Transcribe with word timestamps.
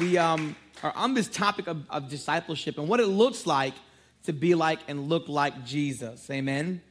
we 0.00 0.18
um, 0.18 0.56
are 0.82 0.92
on 0.94 1.14
this 1.14 1.28
topic 1.28 1.66
of, 1.66 1.84
of 1.90 2.08
discipleship 2.08 2.78
and 2.78 2.88
what 2.88 3.00
it 3.00 3.06
looks 3.06 3.46
like 3.46 3.74
to 4.24 4.32
be 4.32 4.54
like 4.54 4.80
and 4.88 5.08
look 5.08 5.28
like 5.28 5.64
Jesus. 5.64 6.28
Amen. 6.30 6.82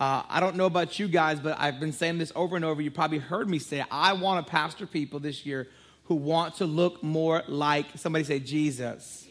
Uh, 0.00 0.22
I 0.28 0.40
don't 0.40 0.56
know 0.56 0.66
about 0.66 0.98
you 0.98 1.06
guys, 1.06 1.38
but 1.38 1.56
I've 1.58 1.78
been 1.78 1.92
saying 1.92 2.18
this 2.18 2.32
over 2.34 2.56
and 2.56 2.64
over. 2.64 2.82
You 2.82 2.90
probably 2.90 3.18
heard 3.18 3.48
me 3.48 3.58
say, 3.58 3.84
I 3.90 4.14
want 4.14 4.44
to 4.44 4.50
pastor 4.50 4.86
people 4.86 5.20
this 5.20 5.46
year 5.46 5.68
who 6.04 6.16
want 6.16 6.56
to 6.56 6.66
look 6.66 7.02
more 7.02 7.42
like, 7.46 7.86
somebody 7.96 8.24
say, 8.24 8.40
Jesus. 8.40 9.26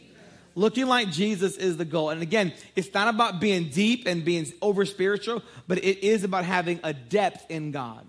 Looking 0.56 0.86
like 0.86 1.10
Jesus 1.10 1.58
is 1.58 1.78
the 1.78 1.86
goal. 1.86 2.12
And 2.12 2.22
again, 2.22 2.54
it's 2.76 2.94
not 2.94 3.08
about 3.08 3.40
being 3.40 3.70
deep 3.70 4.08
and 4.08 4.24
being 4.24 4.52
over 4.62 4.86
spiritual, 4.86 5.42
but 5.68 5.80
it 5.80 6.06
is 6.06 6.24
about 6.24 6.46
having 6.46 6.80
a 6.84 6.94
depth 6.94 7.46
in 7.50 7.72
God. 7.72 8.08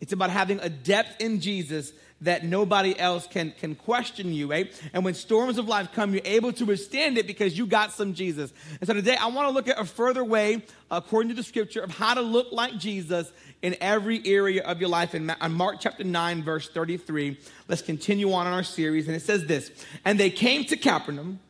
It's 0.00 0.12
about 0.12 0.30
having 0.30 0.60
a 0.60 0.68
depth 0.68 1.20
in 1.20 1.40
Jesus 1.40 1.92
that 2.22 2.44
nobody 2.44 2.98
else 2.98 3.26
can, 3.26 3.52
can 3.58 3.74
question 3.74 4.32
you, 4.32 4.50
right? 4.50 4.70
And 4.92 5.04
when 5.04 5.14
storms 5.14 5.56
of 5.56 5.68
life 5.68 5.92
come, 5.92 6.12
you're 6.12 6.22
able 6.24 6.52
to 6.54 6.66
withstand 6.66 7.16
it 7.16 7.26
because 7.26 7.56
you 7.56 7.66
got 7.66 7.92
some 7.92 8.12
Jesus. 8.12 8.52
And 8.80 8.86
so 8.86 8.92
today 8.92 9.16
I 9.16 9.26
want 9.28 9.48
to 9.48 9.54
look 9.54 9.68
at 9.68 9.78
a 9.78 9.84
further 9.84 10.22
way, 10.22 10.62
according 10.90 11.30
to 11.30 11.34
the 11.34 11.42
scripture, 11.42 11.80
of 11.80 11.90
how 11.90 12.14
to 12.14 12.20
look 12.20 12.48
like 12.52 12.76
Jesus 12.76 13.32
in 13.62 13.74
every 13.80 14.20
area 14.26 14.62
of 14.62 14.80
your 14.80 14.90
life. 14.90 15.14
In 15.14 15.32
Mark 15.50 15.76
chapter 15.80 16.04
9, 16.04 16.42
verse 16.42 16.68
33, 16.68 17.38
let's 17.68 17.82
continue 17.82 18.32
on 18.32 18.46
in 18.46 18.52
our 18.52 18.62
series. 18.62 19.06
And 19.06 19.16
it 19.16 19.22
says 19.22 19.46
this 19.46 19.70
And 20.04 20.20
they 20.20 20.30
came 20.30 20.64
to 20.66 20.76
Capernaum, 20.76 21.40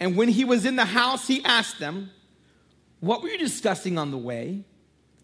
and 0.00 0.16
when 0.16 0.28
he 0.28 0.44
was 0.44 0.66
in 0.66 0.74
the 0.74 0.84
house, 0.84 1.28
he 1.28 1.44
asked 1.44 1.78
them, 1.78 2.10
What 2.98 3.22
were 3.22 3.28
you 3.28 3.38
discussing 3.38 3.98
on 3.98 4.10
the 4.10 4.18
way? 4.18 4.64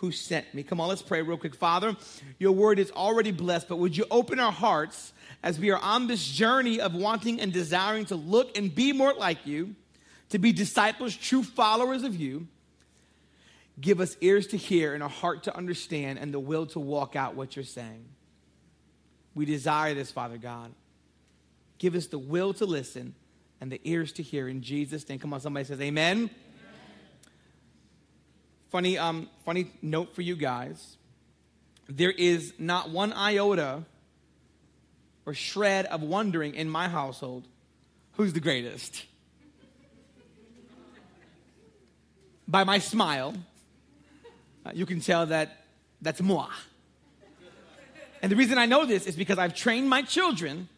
who 0.00 0.12
sent 0.12 0.52
me. 0.54 0.62
Come 0.62 0.80
on, 0.80 0.88
let's 0.88 1.02
pray 1.02 1.22
real 1.22 1.38
quick. 1.38 1.54
Father, 1.54 1.96
your 2.38 2.52
word 2.52 2.78
is 2.78 2.90
already 2.90 3.32
blessed, 3.32 3.68
but 3.68 3.76
would 3.76 3.96
you 3.96 4.04
open 4.10 4.40
our 4.40 4.52
hearts 4.52 5.12
as 5.42 5.58
we 5.58 5.70
are 5.70 5.78
on 5.78 6.06
this 6.06 6.26
journey 6.26 6.80
of 6.80 6.94
wanting 6.94 7.40
and 7.40 7.52
desiring 7.52 8.04
to 8.06 8.16
look 8.16 8.56
and 8.56 8.74
be 8.74 8.92
more 8.92 9.14
like 9.14 9.46
you? 9.46 9.74
to 10.30 10.38
be 10.38 10.52
disciples, 10.52 11.14
true 11.14 11.42
followers 11.42 12.02
of 12.02 12.16
you. 12.16 12.48
Give 13.80 14.00
us 14.00 14.16
ears 14.20 14.46
to 14.48 14.56
hear 14.56 14.94
and 14.94 15.02
a 15.02 15.08
heart 15.08 15.44
to 15.44 15.56
understand 15.56 16.18
and 16.18 16.32
the 16.32 16.40
will 16.40 16.66
to 16.66 16.80
walk 16.80 17.16
out 17.16 17.34
what 17.34 17.56
you're 17.56 17.64
saying. 17.64 18.04
We 19.34 19.44
desire 19.44 19.94
this, 19.94 20.10
Father 20.10 20.38
God. 20.38 20.72
Give 21.78 21.94
us 21.94 22.06
the 22.06 22.18
will 22.18 22.52
to 22.54 22.66
listen 22.66 23.14
and 23.60 23.70
the 23.70 23.80
ears 23.84 24.12
to 24.12 24.22
hear 24.22 24.48
in 24.48 24.62
Jesus' 24.62 25.08
name. 25.08 25.18
Come 25.18 25.32
on, 25.32 25.40
somebody 25.40 25.64
says 25.64 25.80
amen. 25.80 26.30
Funny, 28.70 28.96
um, 28.98 29.28
funny 29.44 29.70
note 29.82 30.14
for 30.14 30.22
you 30.22 30.36
guys. 30.36 30.96
There 31.88 32.12
is 32.12 32.54
not 32.58 32.90
one 32.90 33.12
iota 33.12 33.84
or 35.26 35.34
shred 35.34 35.86
of 35.86 36.02
wondering 36.02 36.54
in 36.54 36.70
my 36.70 36.88
household 36.88 37.46
who's 38.12 38.32
the 38.32 38.40
greatest. 38.40 39.04
by 42.46 42.64
my 42.64 42.78
smile, 42.78 43.34
uh, 44.66 44.72
you 44.74 44.84
can 44.86 45.00
tell 45.00 45.26
that 45.26 45.64
that's 46.02 46.20
moi. 46.20 46.48
And 48.22 48.30
the 48.30 48.36
reason 48.36 48.58
I 48.58 48.66
know 48.66 48.84
this 48.84 49.06
is 49.06 49.16
because 49.16 49.38
I've 49.38 49.54
trained 49.54 49.88
my 49.88 50.02
children 50.02 50.68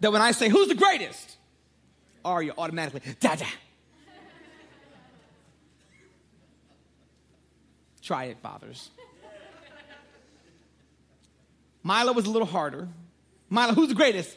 that 0.00 0.12
when 0.12 0.20
I 0.20 0.32
say, 0.32 0.48
Who's 0.48 0.68
the 0.68 0.74
greatest? 0.74 1.36
Arya 2.24 2.52
automatically, 2.58 3.00
Dada. 3.20 3.46
Try 8.04 8.24
it, 8.24 8.38
fathers. 8.42 8.90
Mila 11.82 12.12
was 12.12 12.26
a 12.26 12.30
little 12.30 12.46
harder. 12.46 12.86
Mila, 13.48 13.72
who's 13.72 13.88
the 13.88 13.94
greatest? 13.94 14.36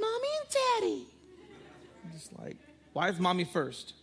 Mommy 0.00 0.28
and 0.40 0.50
daddy. 0.50 1.06
I'm 2.04 2.12
just 2.12 2.38
like, 2.38 2.56
why 2.92 3.08
is 3.08 3.18
mommy 3.18 3.44
first? 3.44 3.94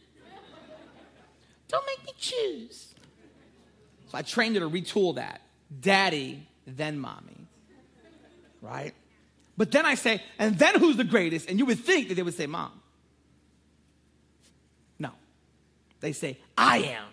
Don't 1.70 1.86
make 1.86 2.06
me 2.06 2.14
choose. 2.18 2.94
So 4.10 4.18
I 4.18 4.24
trained 4.24 4.56
her 4.56 4.62
to 4.62 4.70
retool 4.70 5.16
that. 5.16 5.42
Daddy, 5.80 6.46
then 6.68 7.00
mommy. 7.00 7.48
Right? 8.62 8.94
But 9.58 9.72
then 9.72 9.86
I 9.86 9.96
say, 9.96 10.22
and 10.38 10.60
then 10.60 10.80
who's 10.80 10.98
the 10.98 11.06
greatest? 11.06 11.50
And 11.50 11.58
you 11.58 11.66
would 11.66 11.80
think 11.80 12.10
that 12.10 12.16
they 12.16 12.24
would 12.24 12.34
say 12.34 12.46
mom. 12.46 12.72
No. 15.00 15.12
They 16.02 16.12
say, 16.12 16.38
I 16.58 16.80
am. 16.80 17.06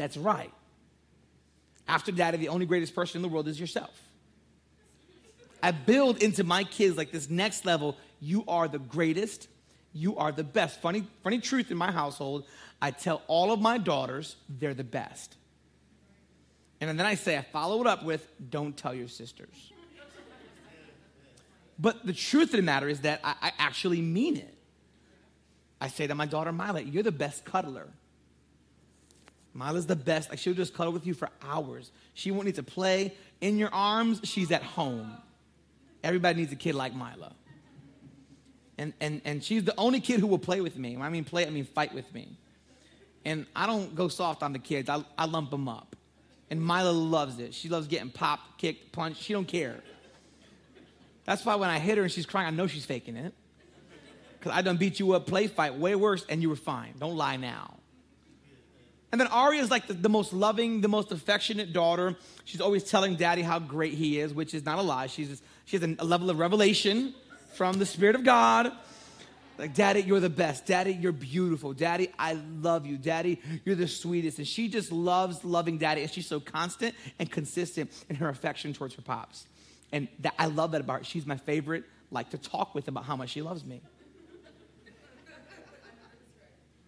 That's 0.00 0.16
right. 0.16 0.50
After 1.86 2.10
daddy, 2.10 2.38
the 2.38 2.48
only 2.48 2.64
greatest 2.64 2.94
person 2.94 3.18
in 3.18 3.22
the 3.22 3.28
world 3.28 3.46
is 3.48 3.60
yourself. 3.60 3.90
I 5.62 5.72
build 5.72 6.22
into 6.22 6.42
my 6.42 6.64
kids 6.64 6.96
like 6.96 7.12
this 7.12 7.28
next 7.28 7.66
level. 7.66 7.98
You 8.18 8.42
are 8.48 8.66
the 8.66 8.78
greatest. 8.78 9.48
You 9.92 10.16
are 10.16 10.32
the 10.32 10.42
best. 10.42 10.80
Funny, 10.80 11.04
funny 11.22 11.38
truth 11.38 11.70
in 11.70 11.76
my 11.76 11.92
household. 11.92 12.46
I 12.80 12.92
tell 12.92 13.20
all 13.26 13.52
of 13.52 13.60
my 13.60 13.76
daughters 13.76 14.36
they're 14.48 14.72
the 14.72 14.84
best. 14.84 15.36
And 16.80 16.98
then 16.98 17.04
I 17.04 17.14
say, 17.14 17.36
I 17.36 17.42
follow 17.42 17.82
it 17.82 17.86
up 17.86 18.02
with, 18.02 18.26
don't 18.48 18.74
tell 18.74 18.94
your 18.94 19.08
sisters. 19.08 19.70
But 21.78 22.06
the 22.06 22.14
truth 22.14 22.54
of 22.54 22.56
the 22.56 22.62
matter 22.62 22.88
is 22.88 23.02
that 23.02 23.20
I, 23.22 23.34
I 23.42 23.52
actually 23.58 24.00
mean 24.00 24.38
it. 24.38 24.54
I 25.78 25.88
say 25.88 26.06
to 26.06 26.14
my 26.14 26.24
daughter, 26.24 26.52
Mila, 26.52 26.80
you're 26.80 27.02
the 27.02 27.12
best 27.12 27.44
cuddler. 27.44 27.90
Mila's 29.54 29.86
the 29.86 29.96
best. 29.96 30.30
Like 30.30 30.38
she'll 30.38 30.54
just 30.54 30.74
cuddle 30.74 30.92
with 30.92 31.06
you 31.06 31.14
for 31.14 31.28
hours. 31.42 31.90
She 32.14 32.30
won't 32.30 32.46
need 32.46 32.54
to 32.56 32.62
play 32.62 33.14
in 33.40 33.58
your 33.58 33.72
arms. 33.72 34.20
She's 34.24 34.50
at 34.50 34.62
home. 34.62 35.16
Everybody 36.02 36.40
needs 36.40 36.52
a 36.52 36.56
kid 36.56 36.74
like 36.74 36.94
Mila. 36.94 37.34
And, 38.78 38.94
and, 39.00 39.20
and 39.24 39.44
she's 39.44 39.64
the 39.64 39.74
only 39.76 40.00
kid 40.00 40.20
who 40.20 40.26
will 40.26 40.38
play 40.38 40.60
with 40.60 40.76
me. 40.76 40.96
When 40.96 41.04
I 41.04 41.10
mean 41.10 41.24
play, 41.24 41.46
I 41.46 41.50
mean 41.50 41.64
fight 41.64 41.94
with 41.94 42.12
me. 42.14 42.38
And 43.24 43.44
I 43.54 43.66
don't 43.66 43.94
go 43.94 44.08
soft 44.08 44.42
on 44.42 44.54
the 44.54 44.58
kids. 44.58 44.88
I, 44.88 45.04
I 45.18 45.26
lump 45.26 45.50
them 45.50 45.68
up. 45.68 45.96
And 46.48 46.66
Mila 46.66 46.90
loves 46.90 47.38
it. 47.38 47.52
She 47.52 47.68
loves 47.68 47.86
getting 47.86 48.10
popped, 48.10 48.58
kicked, 48.58 48.92
punched. 48.92 49.22
She 49.22 49.34
don't 49.34 49.46
care. 49.46 49.82
That's 51.26 51.44
why 51.44 51.56
when 51.56 51.68
I 51.68 51.78
hit 51.78 51.98
her 51.98 52.04
and 52.04 52.10
she's 52.10 52.26
crying, 52.26 52.46
I 52.46 52.50
know 52.50 52.66
she's 52.66 52.86
faking 52.86 53.16
it. 53.16 53.34
Because 54.38 54.56
I 54.56 54.62
done 54.62 54.78
beat 54.78 54.98
you 54.98 55.12
up, 55.12 55.26
play 55.26 55.46
fight, 55.46 55.74
way 55.74 55.94
worse, 55.94 56.24
and 56.30 56.40
you 56.40 56.48
were 56.48 56.56
fine. 56.56 56.94
Don't 56.98 57.16
lie 57.16 57.36
now. 57.36 57.74
And 59.12 59.20
then 59.20 59.28
Aria 59.28 59.60
is 59.60 59.70
like 59.70 59.88
the, 59.88 59.94
the, 59.94 60.08
most 60.08 60.32
loving, 60.32 60.80
the 60.80 60.88
most 60.88 61.10
affectionate 61.10 61.72
daughter. 61.72 62.16
She's 62.44 62.60
always 62.60 62.84
telling 62.84 63.16
daddy 63.16 63.42
how 63.42 63.58
great 63.58 63.94
he 63.94 64.20
is, 64.20 64.32
which 64.32 64.54
is 64.54 64.64
not 64.64 64.78
a 64.78 64.82
lie. 64.82 65.08
She's, 65.08 65.28
just, 65.28 65.42
she 65.64 65.76
has 65.76 65.96
a 65.98 66.04
level 66.04 66.30
of 66.30 66.38
revelation 66.38 67.14
from 67.54 67.78
the 67.78 67.86
Spirit 67.86 68.14
of 68.14 68.24
God. 68.24 68.72
Like, 69.58 69.74
Daddy, 69.74 70.00
you're 70.00 70.20
the 70.20 70.30
best. 70.30 70.64
Daddy, 70.64 70.92
you're 70.92 71.12
beautiful. 71.12 71.74
Daddy, 71.74 72.10
I 72.18 72.32
love 72.32 72.86
you. 72.86 72.96
Daddy, 72.96 73.40
you're 73.64 73.76
the 73.76 73.88
sweetest. 73.88 74.38
And 74.38 74.46
she 74.46 74.68
just 74.68 74.90
loves 74.90 75.44
loving 75.44 75.76
Daddy. 75.76 76.02
And 76.02 76.10
she's 76.10 76.26
so 76.26 76.40
constant 76.40 76.94
and 77.18 77.30
consistent 77.30 77.90
in 78.08 78.16
her 78.16 78.30
affection 78.30 78.72
towards 78.72 78.94
her 78.94 79.02
pops. 79.02 79.44
And 79.92 80.08
that, 80.20 80.34
I 80.38 80.46
love 80.46 80.70
that 80.70 80.80
about 80.80 81.00
her. 81.00 81.04
She's 81.04 81.26
my 81.26 81.36
favorite, 81.36 81.84
like 82.10 82.30
to 82.30 82.38
talk 82.38 82.74
with 82.74 82.88
about 82.88 83.04
how 83.04 83.16
much 83.16 83.30
she 83.30 83.42
loves 83.42 83.64
me. 83.64 83.82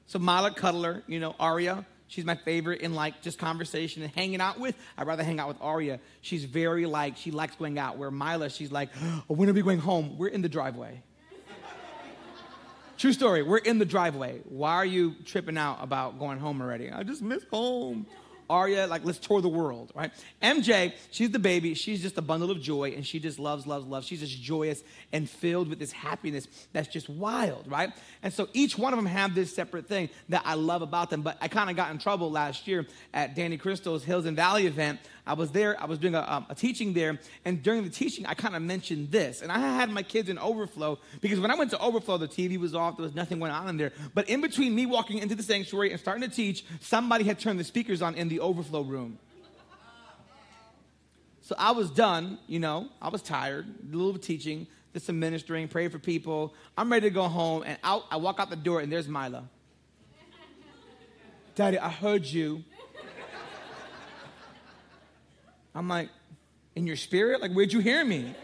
So 0.07 0.19
Mila 0.19 0.53
Cuddler, 0.55 1.03
you 1.07 1.21
know, 1.21 1.35
Aria, 1.41 1.85
she's 2.13 2.27
my 2.27 2.35
favorite 2.35 2.83
in 2.83 2.95
like 2.95 3.23
just 3.23 3.39
conversation 3.39 4.03
and 4.03 4.13
hanging 4.13 4.41
out 4.41 4.61
with. 4.61 4.77
I'd 4.99 5.07
rather 5.07 5.25
hang 5.25 5.41
out 5.41 5.49
with 5.49 5.57
Aria. 5.61 5.99
She's 6.21 6.45
very 6.45 6.85
like, 6.85 7.17
she 7.17 7.31
likes 7.31 7.57
going 7.57 7.79
out. 7.79 7.97
Where 7.97 8.11
Mila, 8.11 8.51
she's 8.51 8.71
like, 8.71 8.91
oh, 9.03 9.23
when 9.35 9.49
are 9.49 9.53
we 9.53 9.63
going 9.63 9.79
home? 9.79 10.19
We're 10.19 10.29
in 10.29 10.43
the 10.43 10.49
driveway. 10.49 11.03
True 12.99 13.15
story. 13.15 13.43
We're 13.43 13.57
in 13.57 13.79
the 13.79 13.87
driveway. 13.87 14.43
Why 14.45 14.75
are 14.75 14.85
you 14.85 15.15
tripping 15.25 15.57
out 15.57 15.79
about 15.81 16.19
going 16.19 16.39
home 16.39 16.61
already? 16.61 16.91
I 16.91 17.03
just 17.03 17.23
miss 17.23 17.43
home. 17.51 18.07
Arya, 18.53 18.87
like, 18.87 19.03
let's 19.03 19.19
tour 19.19 19.41
the 19.41 19.49
world, 19.49 19.91
right? 19.95 20.13
MJ, 20.43 20.93
she's 21.11 21.31
the 21.31 21.39
baby. 21.39 21.73
She's 21.73 22.03
just 22.03 22.19
a 22.19 22.23
bundle 22.23 22.51
of 22.51 22.61
joy, 22.61 22.93
and 22.95 23.07
she 23.07 23.19
just 23.19 23.39
loves, 23.39 23.67
loves, 23.67 23.87
loves. 23.87 24.07
She's 24.07 24.21
just 24.21 24.43
joyous 24.43 24.83
and 25.11 25.29
filled 25.29 25.69
with 25.69 25.79
this 25.79 25.91
happiness 25.91 26.47
that's 26.75 26.89
just 26.89 27.09
wild, 27.09 27.67
right? 27.67 27.95
And 28.23 28.31
so 28.31 28.49
each 28.53 28.77
one 28.77 28.93
of 28.93 28.99
them 28.99 29.07
have 29.07 29.35
this 29.35 29.55
separate 29.55 29.87
thing 29.87 30.11
that 30.29 30.43
I 30.45 30.55
love 30.55 30.83
about 30.83 31.09
them. 31.09 31.23
But 31.23 31.39
I 31.41 31.49
kind 31.49 31.71
of 31.71 31.77
got 31.77 31.93
in 31.93 31.99
trouble 31.99 32.31
last 32.31 32.69
year 32.69 32.87
at 33.15 33.35
Danny 33.35 33.57
Crystal's 33.57 34.05
Hills 34.05 34.27
and 34.27 34.37
Valley 34.37 34.67
event. 34.67 35.01
I 35.25 35.35
was 35.35 35.53
there, 35.53 35.81
I 35.81 35.87
was 35.87 35.99
doing 35.99 36.17
a, 36.17 36.21
um, 36.21 36.47
a 36.49 36.55
teaching 36.55 36.95
there, 36.95 37.19
and 37.45 37.63
during 37.63 37.85
the 37.85 37.91
teaching, 37.91 38.27
I 38.27 38.35
kind 38.35 38.57
of 38.57 38.63
mentioned 38.63 39.13
this. 39.13 39.41
And 39.41 39.53
I 39.53 39.59
had 39.59 39.89
my 39.89 40.03
kids 40.03 40.29
in 40.29 40.37
overflow 40.37 40.99
because 41.21 41.39
when 41.39 41.51
I 41.51 41.55
went 41.55 41.71
to 41.71 41.79
overflow, 41.79 42.19
the 42.19 42.27
TV 42.27 42.59
was 42.59 42.75
off, 42.75 42.97
there 42.97 43.05
was 43.05 43.15
nothing 43.15 43.39
going 43.39 43.53
on 43.53 43.69
in 43.69 43.77
there. 43.77 43.93
But 44.15 44.29
in 44.29 44.41
between 44.41 44.75
me 44.75 44.85
walking 44.85 45.19
into 45.19 45.37
the 45.37 45.43
sanctuary 45.45 45.93
and 45.93 46.01
starting 46.01 46.29
to 46.29 46.35
teach, 46.35 46.65
somebody 46.81 47.23
had 47.23 47.39
turned 47.39 47.61
the 47.61 47.65
speakers 47.65 48.03
on 48.03 48.17
in 48.17 48.29
the 48.29 48.41
overflow 48.41 48.83
room. 48.83 49.19
So 51.43 51.55
I 51.59 51.73
was 51.73 51.91
done, 51.91 52.39
you 52.47 52.59
know, 52.59 52.89
I 53.01 53.09
was 53.09 53.23
tired, 53.23 53.67
a 53.67 53.97
little 53.97 54.19
teaching, 54.19 54.67
did 54.93 55.03
some 55.03 55.19
ministering, 55.21 55.69
prayed 55.69 55.93
for 55.93 55.99
people. 55.99 56.55
I'm 56.77 56.91
ready 56.91 57.09
to 57.09 57.15
go 57.15 57.25
home, 57.25 57.63
and 57.65 57.79
out, 57.85 58.05
I 58.11 58.17
walk 58.17 58.41
out 58.41 58.51
the 58.51 58.57
door, 58.57 58.81
and 58.81 58.91
there's 58.91 59.09
Mila. 59.09 59.49
Daddy, 61.55 61.79
I 61.79 61.91
heard 61.91 62.25
you. 62.25 62.65
I'm 65.75 65.89
like, 65.89 66.11
in 66.75 66.87
your 66.87 66.97
spirit? 66.97 67.41
Like, 67.41 67.53
where'd 67.53 67.73
you 67.73 67.81
hear 67.81 68.05
me? 68.05 68.35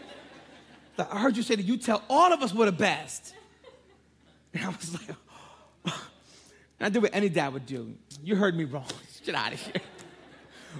Like, 0.97 1.13
I 1.13 1.19
heard 1.19 1.37
you 1.37 1.43
say 1.43 1.55
that 1.55 1.63
you 1.63 1.77
tell 1.77 2.03
all 2.09 2.33
of 2.33 2.41
us 2.41 2.53
we're 2.53 2.65
the 2.65 2.71
best. 2.71 3.33
And 4.53 4.65
I 4.65 4.69
was 4.69 4.93
like, 4.93 5.15
I 6.81 6.89
did 6.89 7.01
what 7.01 7.13
any 7.13 7.29
dad 7.29 7.53
would 7.53 7.65
do. 7.65 7.93
You 8.23 8.35
heard 8.35 8.55
me 8.55 8.63
wrong. 8.63 8.85
Get 9.25 9.35
out 9.35 9.53
of 9.53 9.61
here. 9.61 9.81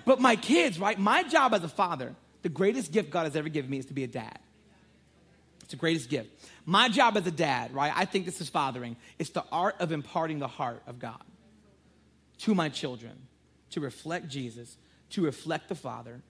But 0.06 0.22
my 0.22 0.36
kids, 0.36 0.80
right? 0.80 0.98
My 0.98 1.24
job 1.24 1.54
as 1.54 1.64
a 1.64 1.68
father, 1.68 2.16
the 2.42 2.50
greatest 2.50 2.92
gift 2.92 3.10
God 3.10 3.24
has 3.24 3.36
ever 3.36 3.50
given 3.50 3.70
me 3.70 3.80
is 3.80 3.88
to 3.88 3.94
be 3.94 4.04
a 4.04 4.08
dad. 4.08 4.40
It's 5.62 5.72
the 5.72 5.78
greatest 5.78 6.10
gift. 6.10 6.30
My 6.66 6.90
job 6.90 7.18
as 7.18 7.28
a 7.28 7.32
dad, 7.32 7.74
right? 7.74 7.92
I 7.96 8.06
think 8.06 8.26
this 8.26 8.42
is 8.42 8.50
fathering. 8.50 8.96
It's 9.18 9.32
the 9.32 9.44
art 9.52 9.76
of 9.80 9.92
imparting 9.92 10.40
the 10.40 10.48
heart 10.48 10.82
of 10.88 11.00
God 11.00 11.22
to 12.40 12.56
my 12.56 12.70
children 12.70 13.14
to 13.72 13.82
reflect 13.82 14.30
Jesus, 14.30 14.78
to 15.12 15.22
reflect 15.22 15.70
the 15.70 15.76
Father, 15.76 16.22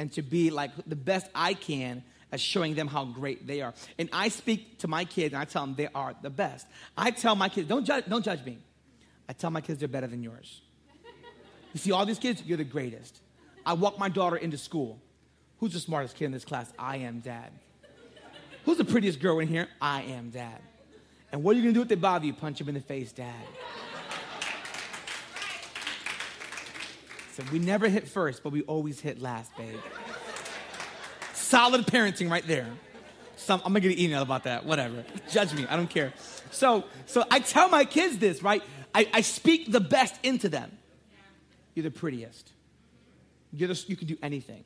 and 0.00 0.10
to 0.10 0.22
be 0.22 0.48
like 0.48 0.70
the 0.86 0.96
best 0.96 1.26
I 1.34 1.52
can 1.52 2.02
at 2.32 2.40
showing 2.40 2.74
them 2.74 2.86
how 2.86 3.04
great 3.04 3.46
they 3.46 3.60
are. 3.60 3.74
And 3.98 4.08
I 4.14 4.30
speak 4.30 4.78
to 4.78 4.88
my 4.88 5.04
kids 5.04 5.34
and 5.34 5.42
I 5.42 5.44
tell 5.44 5.60
them 5.66 5.74
they 5.74 5.88
are 5.94 6.14
the 6.22 6.30
best. 6.30 6.66
I 6.96 7.10
tell 7.10 7.36
my 7.36 7.50
kids, 7.50 7.68
don't 7.68 7.84
judge, 7.84 8.06
don't 8.08 8.24
judge 8.24 8.42
me. 8.42 8.56
I 9.28 9.34
tell 9.34 9.50
my 9.50 9.60
kids 9.60 9.78
they're 9.78 9.88
better 9.88 10.06
than 10.06 10.22
yours. 10.22 10.62
You 11.74 11.80
see 11.80 11.92
all 11.92 12.06
these 12.06 12.18
kids, 12.18 12.42
you're 12.46 12.56
the 12.56 12.64
greatest. 12.64 13.20
I 13.66 13.74
walk 13.74 13.98
my 13.98 14.08
daughter 14.08 14.36
into 14.36 14.56
school. 14.56 14.98
Who's 15.58 15.74
the 15.74 15.80
smartest 15.80 16.16
kid 16.16 16.24
in 16.24 16.32
this 16.32 16.46
class? 16.46 16.72
I 16.78 16.96
am 16.96 17.20
dad. 17.20 17.50
Who's 18.64 18.78
the 18.78 18.86
prettiest 18.86 19.20
girl 19.20 19.38
in 19.40 19.48
here? 19.48 19.68
I 19.82 20.00
am 20.04 20.30
dad. 20.30 20.62
And 21.30 21.42
what 21.42 21.54
are 21.54 21.58
you 21.58 21.64
gonna 21.64 21.74
do 21.74 21.82
if 21.82 21.88
they 21.88 21.94
bother 21.94 22.24
you? 22.24 22.32
Punch 22.32 22.58
them 22.58 22.70
in 22.70 22.74
the 22.74 22.80
face, 22.80 23.12
dad. 23.12 23.34
We 27.52 27.58
never 27.58 27.88
hit 27.88 28.08
first, 28.08 28.42
but 28.42 28.52
we 28.52 28.62
always 28.62 29.00
hit 29.00 29.20
last, 29.20 29.56
babe. 29.56 29.78
Solid 31.32 31.86
parenting 31.86 32.30
right 32.30 32.46
there. 32.46 32.66
I'm 33.48 33.60
gonna 33.60 33.80
get 33.80 33.92
an 33.92 33.98
email 33.98 34.22
about 34.22 34.44
that. 34.44 34.64
Whatever. 34.64 35.04
Judge 35.30 35.52
me. 35.54 35.66
I 35.68 35.76
don't 35.76 35.90
care. 35.90 36.12
So, 36.50 36.84
so 37.06 37.24
I 37.30 37.40
tell 37.40 37.68
my 37.68 37.84
kids 37.84 38.18
this, 38.18 38.42
right? 38.42 38.62
I, 38.94 39.08
I 39.12 39.20
speak 39.22 39.72
the 39.72 39.80
best 39.80 40.14
into 40.22 40.48
them. 40.48 40.70
You're 41.74 41.84
the 41.84 41.90
prettiest. 41.90 42.52
You're 43.52 43.68
the, 43.68 43.84
you 43.86 43.96
can 43.96 44.06
do 44.06 44.16
anything. 44.22 44.64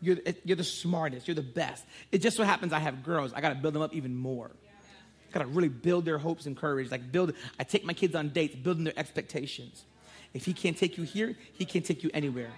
You're, 0.00 0.18
eh, 0.26 0.32
you're 0.44 0.56
the 0.56 0.64
smartest. 0.64 1.26
You're 1.26 1.34
the 1.34 1.42
best. 1.42 1.84
It 2.12 2.18
just 2.18 2.36
so 2.36 2.44
happens 2.44 2.72
I 2.72 2.78
have 2.80 3.02
girls. 3.02 3.32
I 3.32 3.40
got 3.40 3.50
to 3.50 3.54
build 3.54 3.74
them 3.74 3.82
up 3.82 3.94
even 3.94 4.14
more. 4.14 4.50
Got 5.32 5.40
to 5.40 5.46
really 5.46 5.68
build 5.68 6.04
their 6.04 6.18
hopes 6.18 6.46
and 6.46 6.56
courage. 6.56 6.90
Like 6.90 7.10
build. 7.10 7.32
I 7.58 7.64
take 7.64 7.84
my 7.84 7.92
kids 7.92 8.14
on 8.14 8.30
dates, 8.30 8.54
building 8.54 8.84
their 8.84 8.98
expectations. 8.98 9.84
If 10.36 10.44
he 10.44 10.52
can't 10.52 10.76
take 10.76 10.98
you 10.98 11.04
here, 11.04 11.34
he 11.54 11.64
can't 11.64 11.84
take 11.84 12.04
you 12.04 12.10
anywhere. 12.12 12.50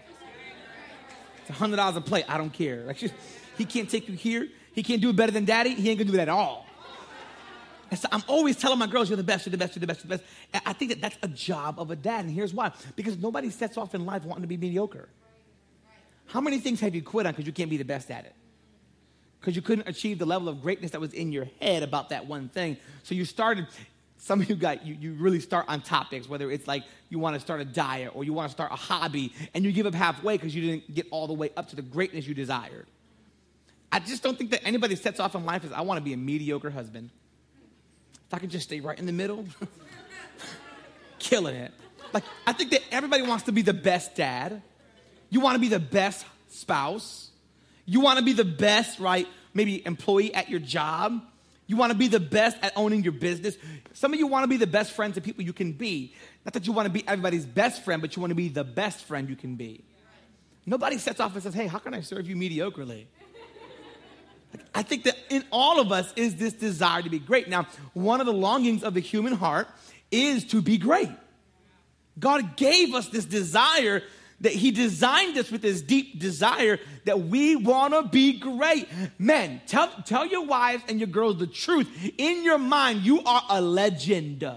It's 1.41 1.51
a 1.51 1.53
hundred 1.53 1.77
dollars 1.77 1.97
a 1.97 2.01
plate. 2.01 2.25
I 2.29 2.37
don't 2.37 2.53
care. 2.53 2.83
Like 2.83 2.99
just, 2.99 3.15
he 3.57 3.65
can't 3.65 3.89
take 3.89 4.09
you 4.09 4.15
here. 4.15 4.49
He 4.73 4.83
can't 4.83 5.01
do 5.01 5.11
it 5.11 5.17
better 5.17 5.33
than 5.33 5.45
daddy. 5.45 5.75
He 5.75 5.89
ain't 5.89 5.99
gonna 5.99 6.11
do 6.11 6.17
that 6.17 6.23
at 6.23 6.29
all. 6.29 6.67
And 7.91 7.99
so 7.99 8.09
I'm 8.13 8.23
always 8.27 8.57
telling 8.57 8.79
my 8.79 8.87
girls, 8.87 9.09
you're 9.09 9.17
the 9.17 9.23
best, 9.23 9.47
you're 9.47 9.53
the 9.53 9.57
best, 9.57 9.75
you're 9.75 9.81
the 9.81 9.87
best, 9.87 10.05
you're 10.05 10.09
the 10.11 10.19
best. 10.19 10.31
And 10.53 10.63
I 10.67 10.73
think 10.75 10.91
that 10.91 11.01
that's 11.01 11.17
a 11.23 11.29
job 11.29 11.81
of 11.81 11.91
a 11.91 11.97
dad. 11.97 12.25
And 12.25 12.35
here's 12.35 12.53
why 12.53 12.73
because 12.97 13.17
nobody 13.17 13.49
sets 13.49 13.79
off 13.79 13.95
in 13.95 14.05
life 14.05 14.25
wanting 14.25 14.43
to 14.43 14.49
be 14.49 14.57
mediocre. 14.57 15.09
How 16.27 16.41
many 16.41 16.59
things 16.59 16.81
have 16.81 16.95
you 16.95 17.03
quit 17.03 17.27
on 17.27 17.33
because 17.33 17.47
you 17.47 17.53
can't 17.53 17.71
be 17.71 17.79
the 17.79 17.85
best 17.85 18.11
at 18.11 18.27
it? 18.27 18.35
Because 19.41 19.57
you 19.57 19.63
couldn't 19.63 19.89
achieve 19.89 20.19
the 20.19 20.27
level 20.27 20.49
of 20.49 20.61
greatness 20.61 20.91
that 20.91 21.01
was 21.01 21.15
in 21.15 21.33
your 21.33 21.47
head 21.63 21.83
about 21.83 22.11
that 22.11 22.27
one 22.27 22.49
thing. 22.49 22.77
So 23.05 23.15
you 23.15 23.25
started, 23.25 23.69
some 24.19 24.41
of 24.41 24.49
you 24.49 24.57
got, 24.57 24.85
you, 24.85 24.97
you 25.01 25.15
really 25.15 25.41
start 25.41 25.67
on 25.69 25.81
topics, 25.81 26.29
whether 26.29 26.51
it's 26.51 26.67
like 26.67 26.85
you 27.09 27.19
want 27.19 27.35
to 27.35 27.41
start 27.41 27.61
a 27.61 27.65
diet 27.65 28.13
or 28.15 28.25
you 28.25 28.33
want 28.33 28.49
to 28.49 28.53
start 28.53 28.73
a 28.73 28.77
hobby, 28.77 29.33
and 29.55 29.65
you 29.65 29.73
give 29.73 29.87
up 29.87 29.95
halfway 29.95 30.37
because 30.37 30.55
you 30.55 30.63
didn't 30.63 30.93
get 30.93 31.07
all 31.11 31.27
the 31.27 31.33
way 31.33 31.51
up 31.57 31.69
to 31.69 31.77
the 31.77 31.83
greatness 31.83 32.27
you 32.27 32.35
desired. 32.35 32.87
I 33.91 34.01
just 34.01 34.23
don't 34.23 34.37
think 34.37 34.51
that 34.51 34.67
anybody 34.67 34.97
sets 34.97 35.21
off 35.21 35.35
in 35.35 35.45
life 35.45 35.65
as 35.65 35.73
I 35.73 35.81
want 35.83 35.99
to 35.99 36.05
be 36.05 36.13
a 36.13 36.17
mediocre 36.17 36.71
husband. 36.71 37.11
If 38.27 38.35
I 38.35 38.39
could 38.39 38.51
just 38.51 38.65
stay 38.65 38.81
right 38.81 38.99
in 38.99 39.07
the 39.07 39.13
middle, 39.13 39.47
killing 41.19 41.57
it. 41.57 41.73
Like, 42.13 42.25
I 42.47 42.53
think 42.53 42.73
that 42.73 42.83
everybody 42.91 43.23
wants 43.23 43.45
to 43.45 43.53
be 43.53 43.63
the 43.63 43.73
best 43.73 44.15
dad. 44.15 44.63
You 45.31 45.41
want 45.41 45.55
to 45.55 45.61
be 45.61 45.69
the 45.69 45.79
best 45.79 46.27
spouse. 46.49 47.31
You 47.87 48.01
want 48.01 48.19
to 48.19 48.25
be 48.25 48.33
the 48.33 48.45
best, 48.45 48.99
right? 48.99 49.27
Maybe 49.55 49.85
employee 49.87 50.35
at 50.35 50.51
your 50.51 50.61
job. 50.61 51.23
You 51.69 51.77
want 51.77 51.93
to 51.93 51.99
be 51.99 52.09
the 52.09 52.19
best 52.19 52.57
at 52.63 52.73
owning 52.77 53.05
your 53.05 53.13
business. 53.13 53.57
Some 53.93 54.15
of 54.15 54.19
you 54.19 54.27
want 54.27 54.45
to 54.45 54.49
be 54.49 54.57
the 54.57 54.67
best 54.67 54.93
friends 54.93 55.19
of 55.19 55.23
people 55.23 55.45
you 55.45 55.53
can 55.53 55.73
be. 55.73 56.15
Not 56.45 56.55
that 56.55 56.67
you 56.67 56.73
want 56.73 56.87
to 56.87 56.93
be 56.93 57.07
everybody's 57.07 57.45
best 57.45 57.85
friend, 57.85 58.01
but 58.01 58.17
you 58.17 58.21
want 58.21 58.31
to 58.31 58.35
be 58.35 58.49
the 58.49 58.65
best 58.65 59.05
friend 59.05 59.29
you 59.29 59.37
can 59.37 59.55
be. 59.55 59.85
Nobody 60.65 60.97
sets 60.97 61.21
off 61.21 61.35
and 61.35 61.43
says, 61.43 61.53
Hey, 61.53 61.67
how 61.67 61.79
can 61.79 61.93
I 61.93 62.01
serve 62.01 62.27
you 62.27 62.37
mediocrely? 62.37 63.05
I 64.75 64.83
think 64.83 65.05
that 65.05 65.17
in 65.29 65.45
all 65.53 65.79
of 65.79 65.93
us 65.93 66.11
is 66.17 66.37
this 66.37 66.55
desire 66.55 67.03
to 67.03 67.11
be 67.11 67.19
great. 67.19 67.49
Now, 67.49 67.67
one 67.93 68.21
of 68.21 68.27
the 68.27 68.33
longings 68.33 68.83
of 68.83 68.95
the 68.95 69.01
human 69.01 69.35
heart 69.35 69.69
is 70.11 70.45
to 70.47 70.63
be 70.63 70.79
great. 70.79 71.11
God 72.19 72.57
gave 72.57 72.95
us 72.95 73.09
this 73.09 73.27
desire 73.27 74.03
that 74.41 74.53
He 74.53 74.71
designed 74.71 75.37
us 75.37 75.51
with 75.51 75.63
this 75.63 75.81
deep 75.81 76.19
desire 76.19 76.79
that 77.05 77.23
we 77.23 77.57
want 77.57 77.95
to 77.95 78.03
be 78.03 78.39
great. 78.39 78.89
Men, 79.19 79.61
tell, 79.67 79.89
tell 80.05 80.27
your 80.27 80.45
wives 80.47 80.85
and 80.89 81.01
your 81.01 81.09
girls 81.09 81.39
the 81.39 81.47
truth. 81.47 81.89
In 82.19 82.45
your 82.45 82.59
mind, 82.59 83.03
you 83.03 83.23
are 83.25 83.43
a 83.49 83.61
legend. 83.61 84.49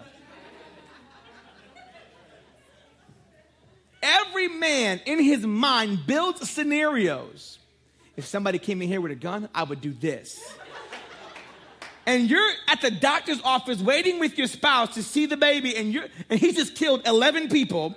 Every 4.04 4.48
man 4.48 5.00
in 5.06 5.24
his 5.24 5.46
mind 5.46 6.08
builds 6.08 6.50
scenarios 6.50 7.60
if 8.22 8.26
somebody 8.26 8.60
came 8.60 8.82
in 8.82 8.88
here 8.88 9.02
with 9.02 9.12
a 9.12 9.16
gun, 9.16 9.50
I 9.54 9.64
would 9.64 9.82
do 9.82 9.94
this. 9.94 10.40
and 12.06 12.30
you're 12.30 12.52
at 12.68 12.82
the 12.82 12.92
doctor's 12.92 13.42
office 13.44 13.82
waiting 13.82 14.20
with 14.20 14.38
your 14.38 14.48
spouse 14.48 14.96
to 14.96 15.04
see 15.04 15.26
the 15.26 15.38
baby, 15.38 15.76
and 15.76 15.94
you're 15.94 16.06
and 16.30 16.40
he 16.40 16.52
just 16.52 16.76
killed 16.76 17.08
11 17.08 17.50
people 17.50 17.96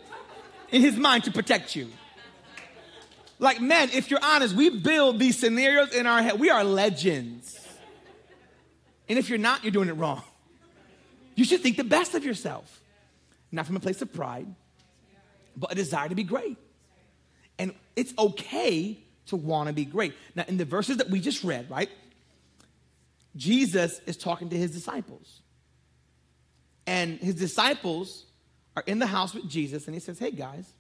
in 0.74 0.82
his 0.82 0.96
mind 0.96 1.22
to 1.22 1.30
protect 1.30 1.76
you. 1.76 1.88
Like, 3.38 3.60
man, 3.60 3.90
if 3.92 4.10
you're 4.10 4.22
honest, 4.22 4.56
we 4.56 4.70
build 4.70 5.20
these 5.20 5.38
scenarios 5.38 5.94
in 5.94 6.04
our 6.06 6.20
head. 6.20 6.40
We 6.40 6.50
are 6.50 6.64
legends. 6.64 7.56
And 9.08 9.16
if 9.16 9.28
you're 9.28 9.38
not, 9.38 9.62
you're 9.62 9.70
doing 9.70 9.88
it 9.88 9.92
wrong. 9.92 10.22
You 11.36 11.44
should 11.44 11.60
think 11.60 11.76
the 11.76 11.84
best 11.84 12.14
of 12.14 12.24
yourself, 12.24 12.80
not 13.52 13.66
from 13.66 13.76
a 13.76 13.80
place 13.80 14.02
of 14.02 14.12
pride, 14.12 14.52
but 15.56 15.70
a 15.70 15.76
desire 15.76 16.08
to 16.08 16.14
be 16.16 16.24
great. 16.24 16.56
And 17.56 17.72
it's 17.94 18.12
okay 18.18 18.98
to 19.26 19.36
want 19.36 19.68
to 19.68 19.72
be 19.72 19.84
great. 19.84 20.12
Now, 20.34 20.44
in 20.48 20.56
the 20.56 20.64
verses 20.64 20.96
that 20.96 21.08
we 21.08 21.20
just 21.20 21.44
read, 21.44 21.70
right? 21.70 21.90
Jesus 23.36 24.00
is 24.06 24.16
talking 24.16 24.48
to 24.48 24.56
his 24.56 24.72
disciples. 24.72 25.40
And 26.84 27.20
his 27.20 27.36
disciples 27.36 28.26
are 28.76 28.84
in 28.86 28.98
the 28.98 29.06
house 29.06 29.34
with 29.34 29.48
Jesus, 29.48 29.86
and 29.86 29.94
he 29.94 30.00
says, 30.00 30.18
Hey 30.18 30.30
guys, 30.30 30.72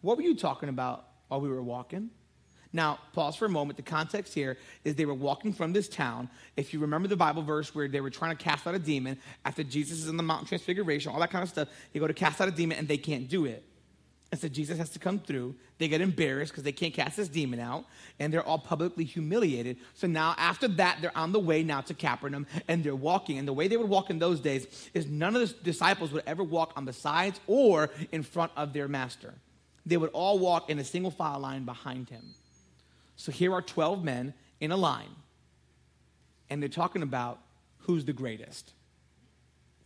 what 0.00 0.16
were 0.16 0.22
you 0.22 0.36
talking 0.36 0.68
about 0.68 1.06
while 1.28 1.40
we 1.40 1.48
were 1.48 1.62
walking? 1.62 2.10
Now, 2.72 2.98
pause 3.12 3.36
for 3.36 3.44
a 3.44 3.50
moment. 3.50 3.76
The 3.76 3.82
context 3.82 4.32
here 4.32 4.56
is 4.84 4.94
they 4.94 5.04
were 5.04 5.14
walking 5.14 5.52
from 5.52 5.72
this 5.72 5.88
town. 5.88 6.30
If 6.56 6.72
you 6.72 6.80
remember 6.80 7.06
the 7.06 7.16
Bible 7.16 7.42
verse 7.42 7.74
where 7.74 7.86
they 7.86 8.00
were 8.00 8.10
trying 8.10 8.34
to 8.34 8.42
cast 8.42 8.66
out 8.66 8.74
a 8.74 8.78
demon 8.78 9.18
after 9.44 9.62
Jesus 9.62 9.98
is 9.98 10.08
in 10.08 10.16
the 10.16 10.22
mountain 10.22 10.46
transfiguration, 10.46 11.12
all 11.12 11.20
that 11.20 11.30
kind 11.30 11.42
of 11.42 11.50
stuff, 11.50 11.68
they 11.92 12.00
go 12.00 12.06
to 12.06 12.14
cast 12.14 12.40
out 12.40 12.48
a 12.48 12.50
demon 12.50 12.78
and 12.78 12.88
they 12.88 12.96
can't 12.96 13.28
do 13.28 13.44
it. 13.44 13.62
And 14.32 14.40
so 14.40 14.48
Jesus 14.48 14.78
has 14.78 14.88
to 14.90 14.98
come 14.98 15.18
through. 15.18 15.54
They 15.76 15.88
get 15.88 16.00
embarrassed 16.00 16.52
because 16.52 16.64
they 16.64 16.72
can't 16.72 16.94
cast 16.94 17.18
this 17.18 17.28
demon 17.28 17.60
out, 17.60 17.84
and 18.18 18.32
they're 18.32 18.42
all 18.42 18.58
publicly 18.58 19.04
humiliated. 19.04 19.76
So 19.92 20.06
now, 20.06 20.34
after 20.38 20.68
that, 20.68 20.98
they're 21.02 21.16
on 21.16 21.32
the 21.32 21.38
way 21.38 21.62
now 21.62 21.82
to 21.82 21.92
Capernaum, 21.92 22.46
and 22.66 22.82
they're 22.82 22.96
walking. 22.96 23.38
And 23.38 23.46
the 23.46 23.52
way 23.52 23.68
they 23.68 23.76
would 23.76 23.90
walk 23.90 24.08
in 24.08 24.18
those 24.18 24.40
days 24.40 24.66
is 24.94 25.06
none 25.06 25.36
of 25.36 25.46
the 25.46 25.54
disciples 25.62 26.12
would 26.12 26.22
ever 26.26 26.42
walk 26.42 26.72
on 26.76 26.86
the 26.86 26.94
sides 26.94 27.40
or 27.46 27.90
in 28.10 28.22
front 28.22 28.52
of 28.56 28.72
their 28.72 28.88
master. 28.88 29.34
They 29.84 29.98
would 29.98 30.10
all 30.14 30.38
walk 30.38 30.70
in 30.70 30.78
a 30.78 30.84
single 30.84 31.10
file 31.10 31.40
line 31.40 31.64
behind 31.66 32.08
him. 32.08 32.34
So 33.16 33.32
here 33.32 33.52
are 33.52 33.60
12 33.60 34.02
men 34.02 34.32
in 34.60 34.72
a 34.72 34.76
line, 34.78 35.14
and 36.48 36.62
they're 36.62 36.70
talking 36.70 37.02
about 37.02 37.38
who's 37.80 38.06
the 38.06 38.14
greatest. 38.14 38.72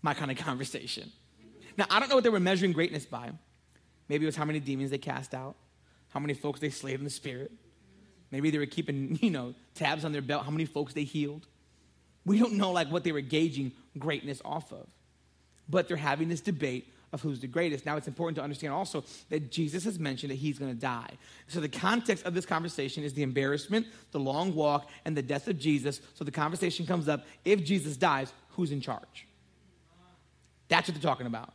My 0.02 0.14
kind 0.14 0.30
of 0.30 0.36
conversation. 0.46 1.10
Now, 1.76 1.86
I 1.90 1.98
don't 1.98 2.08
know 2.08 2.14
what 2.14 2.22
they 2.22 2.30
were 2.30 2.38
measuring 2.38 2.70
greatness 2.70 3.04
by. 3.04 3.32
Maybe 4.08 4.24
it 4.24 4.28
was 4.28 4.36
how 4.36 4.44
many 4.44 4.60
demons 4.60 4.90
they 4.90 4.98
cast 4.98 5.34
out, 5.34 5.56
how 6.10 6.20
many 6.20 6.34
folks 6.34 6.60
they 6.60 6.70
slayed 6.70 6.98
in 6.98 7.04
the 7.04 7.10
spirit. 7.10 7.50
Maybe 8.30 8.50
they 8.50 8.58
were 8.58 8.66
keeping, 8.66 9.18
you 9.22 9.30
know, 9.30 9.54
tabs 9.74 10.04
on 10.04 10.12
their 10.12 10.22
belt, 10.22 10.44
how 10.44 10.50
many 10.50 10.64
folks 10.64 10.94
they 10.94 11.04
healed. 11.04 11.46
We 12.24 12.38
don't 12.38 12.54
know 12.54 12.72
like 12.72 12.90
what 12.90 13.04
they 13.04 13.12
were 13.12 13.20
gauging 13.20 13.72
greatness 13.98 14.42
off 14.44 14.72
of. 14.72 14.86
But 15.68 15.88
they're 15.88 15.96
having 15.96 16.28
this 16.28 16.40
debate 16.40 16.92
of 17.12 17.22
who's 17.22 17.40
the 17.40 17.46
greatest. 17.46 17.86
Now, 17.86 17.96
it's 17.96 18.08
important 18.08 18.36
to 18.36 18.42
understand 18.42 18.72
also 18.72 19.04
that 19.30 19.50
Jesus 19.50 19.84
has 19.84 19.98
mentioned 19.98 20.30
that 20.30 20.36
he's 20.36 20.58
going 20.58 20.72
to 20.72 20.80
die. 20.80 21.10
So, 21.48 21.60
the 21.60 21.68
context 21.68 22.26
of 22.26 22.34
this 22.34 22.44
conversation 22.44 23.04
is 23.04 23.14
the 23.14 23.22
embarrassment, 23.22 23.86
the 24.10 24.18
long 24.18 24.54
walk, 24.54 24.90
and 25.04 25.16
the 25.16 25.22
death 25.22 25.48
of 25.48 25.58
Jesus. 25.58 26.00
So, 26.14 26.24
the 26.24 26.30
conversation 26.30 26.86
comes 26.86 27.08
up 27.08 27.24
if 27.44 27.64
Jesus 27.64 27.96
dies, 27.96 28.32
who's 28.50 28.72
in 28.72 28.80
charge? 28.80 29.26
That's 30.68 30.88
what 30.88 31.00
they're 31.00 31.10
talking 31.10 31.26
about. 31.26 31.52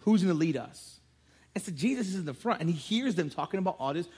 Who's 0.00 0.22
going 0.22 0.34
to 0.34 0.38
lead 0.38 0.56
us? 0.56 0.97
And 1.54 1.64
so, 1.64 1.72
Jesus 1.72 2.08
is 2.08 2.16
in 2.16 2.24
the 2.24 2.34
front, 2.34 2.60
and 2.60 2.70
he 2.70 2.76
hears 2.76 3.14
them 3.14 3.30
talking 3.30 3.58
about 3.58 3.76
all 3.78 3.94
this, 3.94 4.08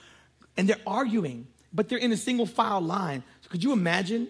and 0.57 0.67
they're 0.67 0.77
arguing, 0.85 1.47
but 1.73 1.89
they're 1.89 1.97
in 1.97 2.11
a 2.11 2.17
single 2.17 2.45
file 2.45 2.81
line. 2.81 3.23
So, 3.41 3.49
could 3.49 3.63
you 3.63 3.71
imagine 3.73 4.27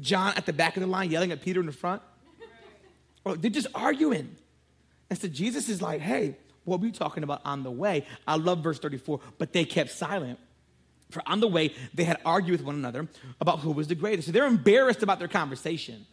John 0.00 0.34
at 0.36 0.46
the 0.46 0.52
back 0.52 0.76
of 0.76 0.82
the 0.82 0.86
line 0.86 1.10
yelling 1.10 1.32
at 1.32 1.42
Peter 1.42 1.60
in 1.60 1.66
the 1.66 1.72
front? 1.72 2.02
Or 3.24 3.36
they're 3.36 3.50
just 3.50 3.68
arguing. 3.74 4.36
And 5.10 5.18
so 5.18 5.28
Jesus 5.28 5.68
is 5.68 5.80
like, 5.80 6.00
hey, 6.00 6.36
what 6.64 6.80
were 6.80 6.86
you 6.86 6.92
talking 6.92 7.22
about 7.22 7.40
on 7.44 7.62
the 7.62 7.70
way? 7.70 8.06
I 8.26 8.36
love 8.36 8.60
verse 8.60 8.78
34, 8.78 9.20
but 9.38 9.52
they 9.52 9.64
kept 9.64 9.90
silent. 9.90 10.38
For 11.10 11.22
on 11.26 11.40
the 11.40 11.48
way, 11.48 11.74
they 11.94 12.04
had 12.04 12.18
argued 12.24 12.58
with 12.58 12.66
one 12.66 12.74
another 12.74 13.08
about 13.40 13.60
who 13.60 13.70
was 13.70 13.88
the 13.88 13.94
greatest. 13.94 14.26
So 14.26 14.32
they're 14.32 14.46
embarrassed 14.46 15.02
about 15.02 15.18
their 15.18 15.28
conversation. 15.28 16.06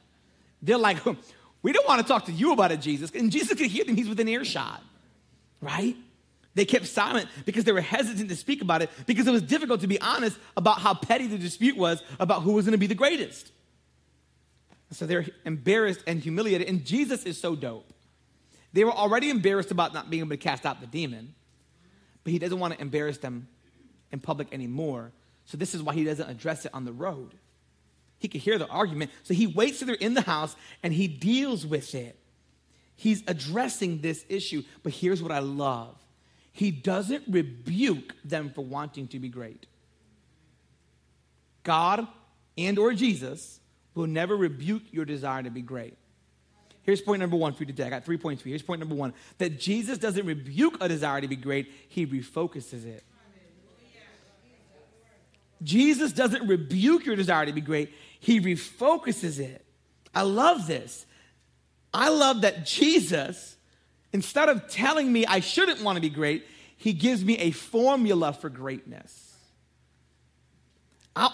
They're 0.61 0.77
like, 0.77 0.97
we 1.63 1.71
don't 1.71 1.87
want 1.87 2.01
to 2.01 2.07
talk 2.07 2.25
to 2.25 2.31
you 2.31 2.53
about 2.53 2.71
it, 2.71 2.81
Jesus. 2.81 3.11
And 3.11 3.31
Jesus 3.31 3.57
could 3.57 3.67
hear 3.67 3.85
them, 3.85 3.95
he's 3.95 4.09
within 4.09 4.27
earshot, 4.27 4.83
right? 5.61 5.95
They 6.53 6.65
kept 6.65 6.87
silent 6.87 7.29
because 7.45 7.63
they 7.63 7.71
were 7.71 7.81
hesitant 7.81 8.29
to 8.29 8.35
speak 8.35 8.61
about 8.61 8.81
it 8.81 8.89
because 9.05 9.25
it 9.27 9.31
was 9.31 9.41
difficult 9.41 9.81
to 9.81 9.87
be 9.87 10.01
honest 10.01 10.37
about 10.57 10.79
how 10.79 10.93
petty 10.93 11.27
the 11.27 11.37
dispute 11.37 11.77
was 11.77 12.03
about 12.19 12.41
who 12.41 12.53
was 12.53 12.65
going 12.65 12.73
to 12.73 12.77
be 12.77 12.87
the 12.87 12.95
greatest. 12.95 13.51
So 14.91 15.05
they're 15.05 15.25
embarrassed 15.45 16.03
and 16.05 16.19
humiliated. 16.19 16.67
And 16.67 16.85
Jesus 16.85 17.23
is 17.23 17.39
so 17.39 17.55
dope. 17.55 17.93
They 18.73 18.83
were 18.83 18.91
already 18.91 19.29
embarrassed 19.29 19.71
about 19.71 19.93
not 19.93 20.09
being 20.09 20.21
able 20.21 20.31
to 20.31 20.37
cast 20.37 20.65
out 20.65 20.81
the 20.81 20.87
demon, 20.87 21.33
but 22.23 22.31
he 22.31 22.39
doesn't 22.39 22.59
want 22.59 22.73
to 22.73 22.81
embarrass 22.81 23.17
them 23.17 23.47
in 24.11 24.19
public 24.19 24.53
anymore. 24.53 25.11
So 25.45 25.57
this 25.57 25.73
is 25.73 25.81
why 25.81 25.93
he 25.93 26.03
doesn't 26.03 26.29
address 26.29 26.65
it 26.65 26.73
on 26.73 26.85
the 26.85 26.91
road. 26.91 27.33
He 28.19 28.27
could 28.27 28.41
hear 28.41 28.57
the 28.57 28.67
argument. 28.67 29.11
So 29.23 29.33
he 29.33 29.47
waits 29.47 29.79
till 29.79 29.87
they're 29.87 29.95
in 29.95 30.13
the 30.13 30.21
house 30.21 30.55
and 30.83 30.93
he 30.93 31.07
deals 31.07 31.65
with 31.65 31.95
it. 31.95 32.17
He's 33.01 33.23
addressing 33.25 34.01
this 34.01 34.23
issue. 34.29 34.61
But 34.83 34.93
here's 34.93 35.23
what 35.23 35.31
I 35.31 35.39
love 35.39 35.97
he 36.51 36.69
doesn't 36.69 37.23
rebuke 37.27 38.13
them 38.23 38.51
for 38.53 38.63
wanting 38.63 39.07
to 39.07 39.17
be 39.17 39.27
great. 39.27 39.65
God 41.63 42.07
and 42.59 42.77
or 42.77 42.93
Jesus 42.93 43.59
will 43.95 44.05
never 44.05 44.37
rebuke 44.37 44.83
your 44.91 45.05
desire 45.05 45.41
to 45.41 45.49
be 45.49 45.63
great. 45.63 45.97
Here's 46.83 47.01
point 47.01 47.21
number 47.21 47.37
one 47.37 47.53
for 47.53 47.63
you 47.63 47.65
today. 47.65 47.85
I 47.85 47.89
got 47.89 48.05
three 48.05 48.17
points 48.17 48.43
for 48.43 48.49
you. 48.49 48.53
Here's 48.53 48.61
point 48.61 48.79
number 48.79 48.93
one 48.93 49.15
that 49.39 49.59
Jesus 49.59 49.97
doesn't 49.97 50.27
rebuke 50.27 50.77
a 50.79 50.87
desire 50.87 51.21
to 51.21 51.27
be 51.27 51.35
great, 51.35 51.71
he 51.89 52.05
refocuses 52.05 52.85
it. 52.85 53.03
Jesus 55.63 56.11
doesn't 56.11 56.47
rebuke 56.47 57.03
your 57.03 57.15
desire 57.15 57.47
to 57.47 57.53
be 57.53 57.61
great, 57.61 57.91
he 58.19 58.39
refocuses 58.39 59.39
it. 59.39 59.65
I 60.13 60.21
love 60.21 60.67
this. 60.67 61.07
I 61.93 62.09
love 62.09 62.41
that 62.41 62.65
Jesus, 62.65 63.57
instead 64.13 64.49
of 64.49 64.69
telling 64.69 65.11
me 65.11 65.25
I 65.25 65.39
shouldn't 65.39 65.81
want 65.81 65.97
to 65.97 66.01
be 66.01 66.09
great, 66.09 66.45
he 66.77 66.93
gives 66.93 67.23
me 67.23 67.37
a 67.37 67.51
formula 67.51 68.33
for 68.33 68.49
greatness. 68.49 69.35
I'll, 71.15 71.33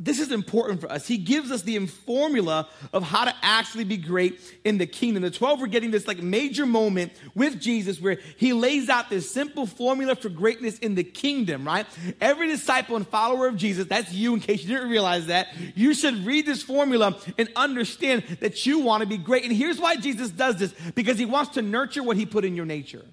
this 0.00 0.20
is 0.20 0.30
important 0.30 0.80
for 0.80 0.90
us. 0.92 1.08
He 1.08 1.18
gives 1.18 1.50
us 1.50 1.62
the 1.62 1.84
formula 1.86 2.68
of 2.92 3.02
how 3.02 3.24
to 3.24 3.34
actually 3.42 3.82
be 3.82 3.96
great 3.96 4.40
in 4.64 4.78
the 4.78 4.86
kingdom. 4.86 5.24
The 5.24 5.30
12 5.30 5.60
were 5.60 5.66
getting 5.66 5.90
this 5.90 6.06
like 6.06 6.22
major 6.22 6.66
moment 6.66 7.12
with 7.34 7.60
Jesus 7.60 8.00
where 8.00 8.18
he 8.36 8.52
lays 8.52 8.88
out 8.88 9.10
this 9.10 9.28
simple 9.28 9.66
formula 9.66 10.14
for 10.14 10.28
greatness 10.28 10.78
in 10.78 10.94
the 10.94 11.02
kingdom, 11.02 11.66
right? 11.66 11.84
Every 12.20 12.46
disciple 12.46 12.94
and 12.94 13.08
follower 13.08 13.48
of 13.48 13.56
Jesus, 13.56 13.86
that's 13.88 14.12
you 14.12 14.34
in 14.34 14.40
case 14.40 14.62
you 14.62 14.68
didn't 14.68 14.88
realize 14.88 15.26
that, 15.26 15.48
you 15.74 15.94
should 15.94 16.24
read 16.24 16.46
this 16.46 16.62
formula 16.62 17.18
and 17.36 17.48
understand 17.56 18.22
that 18.38 18.66
you 18.66 18.78
want 18.78 19.00
to 19.00 19.08
be 19.08 19.18
great. 19.18 19.42
And 19.42 19.52
here's 19.52 19.80
why 19.80 19.96
Jesus 19.96 20.30
does 20.30 20.56
this 20.56 20.72
because 20.94 21.18
he 21.18 21.26
wants 21.26 21.54
to 21.54 21.62
nurture 21.62 22.04
what 22.04 22.16
he 22.16 22.24
put 22.24 22.44
in 22.44 22.54
your 22.54 22.66
nature. 22.66 23.04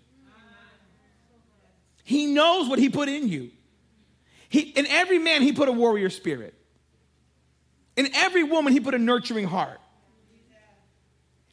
He 2.04 2.28
knows 2.28 2.70
what 2.70 2.78
he 2.78 2.90
put 2.90 3.10
in 3.10 3.28
you. 3.28 3.50
He, 4.50 4.60
in 4.60 4.86
every 4.86 5.18
man, 5.18 5.42
he 5.42 5.52
put 5.52 5.68
a 5.68 5.72
warrior 5.72 6.12
spirit. 6.12 6.54
In 7.96 8.10
every 8.14 8.44
woman, 8.44 8.74
he 8.74 8.80
put 8.80 8.94
a 8.94 9.00
nurturing 9.00 9.46
heart. 9.46 9.80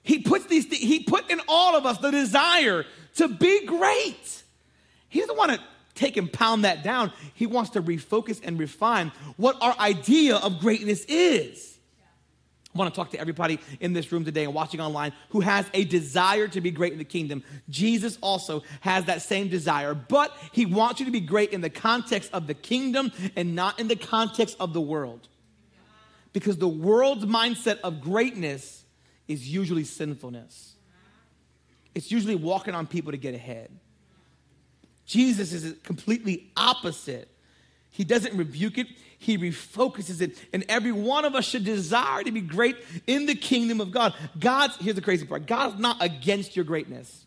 He 0.02 0.18
puts 0.18 0.46
these 0.46 0.66
th- 0.66 0.82
he 0.82 1.00
put 1.00 1.30
in 1.30 1.40
all 1.46 1.76
of 1.76 1.86
us 1.86 1.98
the 1.98 2.10
desire 2.10 2.84
to 3.16 3.28
be 3.28 3.64
great. 3.66 4.42
He 5.08 5.20
doesn't 5.20 5.36
want 5.36 5.52
to 5.52 5.60
take 5.94 6.16
and 6.16 6.32
pound 6.32 6.64
that 6.64 6.82
down. 6.82 7.12
He 7.34 7.46
wants 7.46 7.70
to 7.70 7.82
refocus 7.82 8.40
and 8.42 8.58
refine 8.58 9.12
what 9.36 9.56
our 9.60 9.78
idea 9.78 10.36
of 10.36 10.58
greatness 10.58 11.04
is. 11.04 11.72
I 12.74 12.78
want 12.78 12.92
to 12.92 12.98
talk 12.98 13.10
to 13.10 13.20
everybody 13.20 13.60
in 13.80 13.92
this 13.92 14.10
room 14.10 14.24
today 14.24 14.44
and 14.44 14.54
watching 14.54 14.80
online 14.80 15.12
who 15.28 15.40
has 15.40 15.66
a 15.74 15.84
desire 15.84 16.48
to 16.48 16.60
be 16.62 16.70
great 16.70 16.92
in 16.92 16.98
the 16.98 17.04
kingdom. 17.04 17.44
Jesus 17.68 18.16
also 18.22 18.62
has 18.80 19.04
that 19.04 19.20
same 19.20 19.48
desire, 19.48 19.92
but 19.92 20.34
he 20.52 20.64
wants 20.64 20.98
you 20.98 21.04
to 21.04 21.12
be 21.12 21.20
great 21.20 21.52
in 21.52 21.60
the 21.60 21.68
context 21.68 22.30
of 22.32 22.46
the 22.46 22.54
kingdom 22.54 23.12
and 23.36 23.54
not 23.54 23.78
in 23.78 23.88
the 23.88 23.96
context 23.96 24.56
of 24.58 24.72
the 24.72 24.80
world. 24.80 25.28
Because 26.32 26.56
the 26.56 26.68
world's 26.68 27.24
mindset 27.24 27.80
of 27.80 28.00
greatness 28.00 28.84
is 29.28 29.48
usually 29.48 29.84
sinfulness, 29.84 30.74
it's 31.94 32.10
usually 32.10 32.36
walking 32.36 32.74
on 32.74 32.86
people 32.86 33.12
to 33.12 33.18
get 33.18 33.34
ahead. 33.34 33.70
Jesus 35.04 35.52
is 35.52 35.76
completely 35.82 36.50
opposite. 36.56 37.28
He 37.90 38.04
doesn't 38.04 38.34
rebuke 38.34 38.78
it, 38.78 38.86
he 39.18 39.36
refocuses 39.36 40.22
it. 40.22 40.38
And 40.54 40.64
every 40.68 40.92
one 40.92 41.26
of 41.26 41.34
us 41.34 41.44
should 41.44 41.64
desire 41.64 42.22
to 42.22 42.32
be 42.32 42.40
great 42.40 42.76
in 43.06 43.26
the 43.26 43.34
kingdom 43.34 43.80
of 43.82 43.90
God. 43.90 44.14
God's, 44.38 44.76
here's 44.76 44.96
the 44.96 45.02
crazy 45.02 45.26
part 45.26 45.46
God's 45.46 45.78
not 45.78 46.02
against 46.02 46.56
your 46.56 46.64
greatness. 46.64 47.26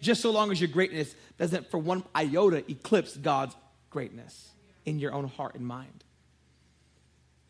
Just 0.00 0.22
so 0.22 0.32
long 0.32 0.50
as 0.50 0.60
your 0.60 0.68
greatness 0.68 1.14
doesn't, 1.38 1.70
for 1.70 1.78
one 1.78 2.02
iota, 2.16 2.68
eclipse 2.68 3.16
God's 3.16 3.54
greatness 3.90 4.50
in 4.84 4.98
your 4.98 5.12
own 5.12 5.28
heart 5.28 5.54
and 5.54 5.64
mind. 5.66 6.01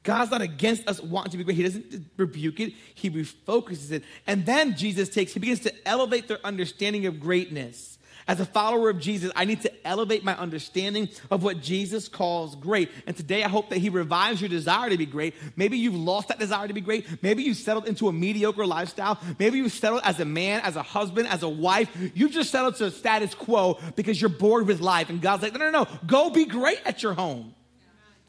God's 0.02 0.30
not 0.30 0.42
against 0.42 0.88
us 0.88 1.00
wanting 1.00 1.32
to 1.32 1.38
be 1.38 1.44
great. 1.44 1.56
He 1.56 1.62
doesn't 1.62 2.10
rebuke 2.16 2.60
it, 2.60 2.74
He 2.94 3.10
refocuses 3.10 3.92
it. 3.92 4.04
And 4.26 4.44
then 4.44 4.76
Jesus 4.76 5.08
takes, 5.08 5.32
He 5.32 5.40
begins 5.40 5.60
to 5.60 5.88
elevate 5.88 6.28
their 6.28 6.44
understanding 6.44 7.06
of 7.06 7.20
greatness. 7.20 7.98
As 8.28 8.38
a 8.38 8.46
follower 8.46 8.88
of 8.88 9.00
Jesus, 9.00 9.32
I 9.34 9.44
need 9.44 9.62
to 9.62 9.86
elevate 9.86 10.22
my 10.22 10.36
understanding 10.36 11.08
of 11.30 11.42
what 11.42 11.60
Jesus 11.60 12.08
calls 12.08 12.54
great. 12.54 12.90
And 13.06 13.16
today 13.16 13.42
I 13.42 13.48
hope 13.48 13.70
that 13.70 13.78
He 13.78 13.88
revives 13.88 14.40
your 14.40 14.48
desire 14.48 14.90
to 14.90 14.96
be 14.96 15.06
great. 15.06 15.34
Maybe 15.56 15.76
you've 15.78 15.96
lost 15.96 16.28
that 16.28 16.38
desire 16.38 16.68
to 16.68 16.74
be 16.74 16.80
great. 16.80 17.22
Maybe 17.22 17.42
you've 17.42 17.56
settled 17.56 17.88
into 17.88 18.08
a 18.08 18.12
mediocre 18.12 18.66
lifestyle. 18.66 19.18
Maybe 19.38 19.58
you've 19.58 19.72
settled 19.72 20.02
as 20.04 20.20
a 20.20 20.24
man, 20.24 20.60
as 20.60 20.76
a 20.76 20.82
husband, 20.82 21.28
as 21.28 21.42
a 21.42 21.48
wife. 21.48 21.90
You've 22.14 22.32
just 22.32 22.50
settled 22.50 22.76
to 22.76 22.90
status 22.92 23.34
quo 23.34 23.78
because 23.96 24.20
you're 24.20 24.30
bored 24.30 24.68
with 24.68 24.80
life. 24.80 25.10
And 25.10 25.20
God's 25.20 25.42
like, 25.42 25.52
no, 25.52 25.58
no, 25.58 25.70
no, 25.70 25.88
go 26.06 26.30
be 26.30 26.44
great 26.44 26.80
at 26.84 27.02
your 27.02 27.14
home. 27.14 27.54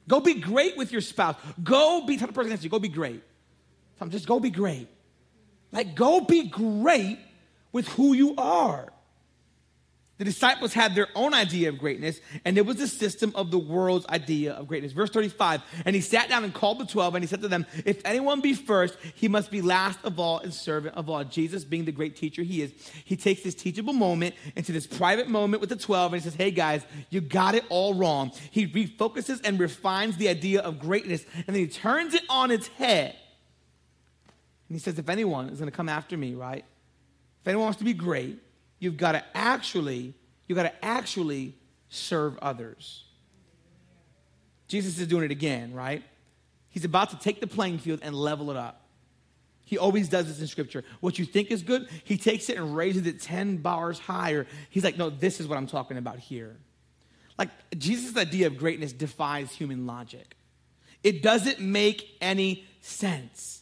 Go 0.08 0.20
be 0.20 0.36
great 0.36 0.78
with 0.78 0.92
your 0.92 1.02
spouse. 1.02 1.36
Go 1.62 2.06
be, 2.06 2.18
tell 2.18 2.28
the 2.28 2.34
person 2.34 2.50
next 2.50 2.62
to 2.62 2.66
you, 2.66 2.70
go 2.70 2.80
be 2.80 2.90
great. 2.90 3.24
just 4.10 4.28
go 4.28 4.40
be 4.40 4.50
great. 4.50 4.88
Like, 5.72 5.96
go 5.96 6.22
be 6.22 6.48
great 6.48 7.20
with 7.72 7.88
who 7.90 8.14
you 8.14 8.36
are. 8.38 8.93
The 10.24 10.30
disciples 10.30 10.72
had 10.72 10.96
their 10.96 11.10
own 11.16 11.34
idea 11.34 11.68
of 11.68 11.78
greatness, 11.78 12.22
and 12.46 12.58
it 12.58 12.66
was 12.66 12.78
the 12.78 12.88
system 12.88 13.34
of 13.36 13.52
the 13.52 13.60
world's 13.60 14.06
idea 14.08 14.54
of 14.54 14.70
greatness. 14.70 14.94
Verse 14.94 15.10
35 15.10 15.62
And 15.84 15.94
he 15.94 16.02
sat 16.02 16.30
down 16.30 16.46
and 16.46 16.54
called 16.54 16.80
the 16.80 16.86
12, 16.86 17.16
and 17.16 17.24
he 17.26 17.28
said 17.28 17.42
to 17.42 17.50
them, 17.50 17.66
If 17.84 18.02
anyone 18.06 18.40
be 18.40 18.54
first, 18.54 18.96
he 19.16 19.28
must 19.28 19.52
be 19.52 19.62
last 19.62 20.00
of 20.06 20.22
all 20.22 20.40
and 20.40 20.54
servant 20.54 20.96
of 20.96 21.10
all. 21.10 21.26
Jesus, 21.26 21.66
being 21.66 21.84
the 21.84 21.92
great 21.92 22.16
teacher 22.16 22.42
he 22.42 22.62
is, 22.62 22.72
he 23.04 23.18
takes 23.18 23.42
this 23.42 23.54
teachable 23.54 23.92
moment 23.92 24.34
into 24.56 24.72
this 24.72 24.88
private 24.88 25.28
moment 25.28 25.60
with 25.60 25.70
the 25.70 25.76
12, 25.76 26.14
and 26.14 26.22
he 26.22 26.24
says, 26.24 26.36
Hey 26.36 26.52
guys, 26.52 26.86
you 27.10 27.20
got 27.20 27.54
it 27.54 27.66
all 27.68 27.94
wrong. 27.94 28.32
He 28.50 28.66
refocuses 28.66 29.42
and 29.44 29.60
refines 29.60 30.16
the 30.16 30.30
idea 30.30 30.62
of 30.62 30.80
greatness, 30.80 31.26
and 31.36 31.48
then 31.48 31.56
he 31.56 31.68
turns 31.68 32.14
it 32.14 32.24
on 32.30 32.50
its 32.50 32.70
head. 32.70 33.14
And 34.70 34.76
he 34.78 34.80
says, 34.80 34.98
If 34.98 35.10
anyone 35.10 35.50
is 35.50 35.60
going 35.60 35.70
to 35.70 35.76
come 35.76 35.90
after 35.90 36.16
me, 36.16 36.34
right? 36.34 36.64
If 37.42 37.48
anyone 37.50 37.66
wants 37.66 37.80
to 37.80 37.84
be 37.84 37.92
great, 37.92 38.40
you've 38.84 38.98
got 38.98 39.14
to 39.14 39.24
actually, 39.34 40.14
you've 40.48 40.58
got 40.58 40.64
to 40.64 40.86
actually 40.86 41.56
serve 41.90 42.38
others. 42.40 43.06
Jesus 44.68 45.00
is 45.00 45.08
doing 45.08 45.24
it 45.24 45.32
again, 45.32 45.74
right? 45.74 46.04
He's 46.70 46.86
about 46.86 47.12
to 47.12 47.20
take 47.20 47.40
the 47.40 47.48
playing 47.48 47.78
field 47.78 48.00
and 48.02 48.16
level 48.16 48.52
it 48.52 48.58
up. 48.58 48.82
He 49.64 49.78
always 49.78 50.10
does 50.10 50.28
this 50.28 50.42
in 50.42 50.48
scripture. 50.48 50.84
What 51.00 51.18
you 51.18 51.26
think 51.26 51.50
is 51.50 51.64
good, 51.64 51.88
he 52.04 52.18
takes 52.18 52.50
it 52.50 52.58
and 52.58 52.76
raises 52.76 53.08
it 53.08 53.22
10 53.22 53.58
bars 53.58 54.00
higher. 54.00 54.46
He's 54.70 54.84
like, 54.84 54.98
no, 54.98 55.10
this 55.10 55.40
is 55.40 55.48
what 55.48 55.58
I'm 55.58 55.68
talking 55.68 55.98
about 55.98 56.20
here. 56.20 56.58
Like, 57.38 57.50
Jesus' 57.78 58.18
idea 58.18 58.48
of 58.48 58.58
greatness 58.58 58.92
defies 58.92 59.52
human 59.52 59.88
logic. 59.88 60.36
It 61.04 61.24
doesn't 61.24 61.60
make 61.60 62.18
any 62.22 62.66
sense. 62.82 63.62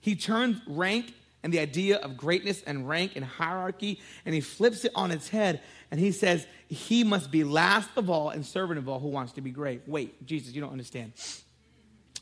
He 0.00 0.16
turns 0.16 0.60
rank 0.66 1.12
and 1.42 1.52
the 1.52 1.58
idea 1.58 1.98
of 1.98 2.16
greatness 2.16 2.62
and 2.66 2.88
rank 2.88 3.12
and 3.16 3.24
hierarchy, 3.24 4.00
and 4.24 4.34
he 4.34 4.40
flips 4.40 4.84
it 4.84 4.92
on 4.94 5.10
its 5.10 5.28
head 5.28 5.60
and 5.90 5.98
he 5.98 6.12
says, 6.12 6.46
He 6.68 7.04
must 7.04 7.30
be 7.30 7.44
last 7.44 7.90
of 7.96 8.08
all 8.08 8.30
and 8.30 8.46
servant 8.46 8.78
of 8.78 8.88
all 8.88 9.00
who 9.00 9.08
wants 9.08 9.32
to 9.32 9.40
be 9.40 9.50
great. 9.50 9.82
Wait, 9.86 10.24
Jesus, 10.24 10.54
you 10.54 10.60
don't 10.60 10.72
understand. 10.72 11.12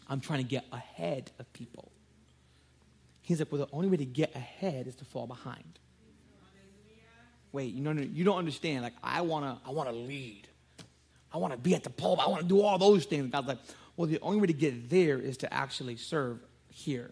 I'm 0.09 0.21
trying 0.21 0.41
to 0.41 0.49
get 0.49 0.65
ahead 0.73 1.31
of 1.39 1.53
people. 1.53 1.93
He's 3.23 3.39
like, 3.39 3.53
Well, 3.53 3.67
the 3.67 3.73
only 3.73 3.89
way 3.89 3.99
to 3.99 4.05
get 4.05 4.35
ahead 4.35 4.87
is 4.87 4.97
to 4.97 5.05
fall 5.05 5.27
behind. 5.27 5.79
Wait, 7.53 7.75
you 7.75 7.81
know, 7.81 7.93
you 7.93 8.25
don't 8.25 8.39
understand. 8.39 8.83
Like, 8.83 8.95
I 9.03 9.21
wanna, 9.23 9.61
I 9.67 9.71
wanna 9.71 9.93
lead. 9.93 10.49
I 11.33 11.39
wanna 11.39 11.57
be 11.57 11.75
at 11.75 11.85
the 11.85 11.91
pulpit. 11.91 12.25
I 12.27 12.29
wanna 12.29 12.45
do 12.45 12.63
all 12.63 12.79
those 12.79 13.05
things. 13.05 13.31
God's 13.31 13.49
like, 13.49 13.59
well, 13.97 14.09
the 14.09 14.21
only 14.21 14.41
way 14.41 14.47
to 14.47 14.53
get 14.53 14.89
there 14.89 15.19
is 15.19 15.37
to 15.39 15.53
actually 15.53 15.97
serve 15.97 16.39
here. 16.69 17.11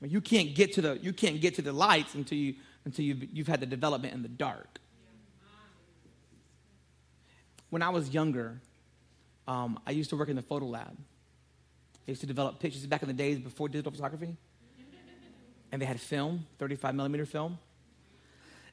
You 0.00 0.20
can't 0.20 0.54
get 0.54 0.74
to 0.74 0.82
the 0.82 0.98
you 1.00 1.12
can't 1.12 1.40
get 1.40 1.54
to 1.54 1.62
the 1.62 1.72
lights 1.72 2.14
until 2.14 2.36
you 2.36 2.54
until 2.84 3.04
you've, 3.04 3.24
you've 3.32 3.48
had 3.48 3.60
the 3.60 3.66
development 3.66 4.14
in 4.14 4.22
the 4.22 4.28
dark. 4.28 4.78
When 7.70 7.82
I 7.82 7.88
was 7.88 8.10
younger, 8.10 8.60
um, 9.48 9.80
I 9.86 9.92
used 9.92 10.10
to 10.10 10.16
work 10.16 10.28
in 10.28 10.36
the 10.36 10.42
photo 10.42 10.66
lab. 10.66 10.96
I 12.06 12.10
used 12.10 12.20
to 12.20 12.26
develop 12.26 12.60
pictures 12.60 12.86
back 12.86 13.02
in 13.02 13.08
the 13.08 13.14
days 13.14 13.38
before 13.38 13.68
digital 13.68 13.90
photography. 13.90 14.36
And 15.72 15.82
they 15.82 15.86
had 15.86 15.98
film, 15.98 16.46
35 16.58 16.94
millimeter 16.94 17.26
film. 17.26 17.58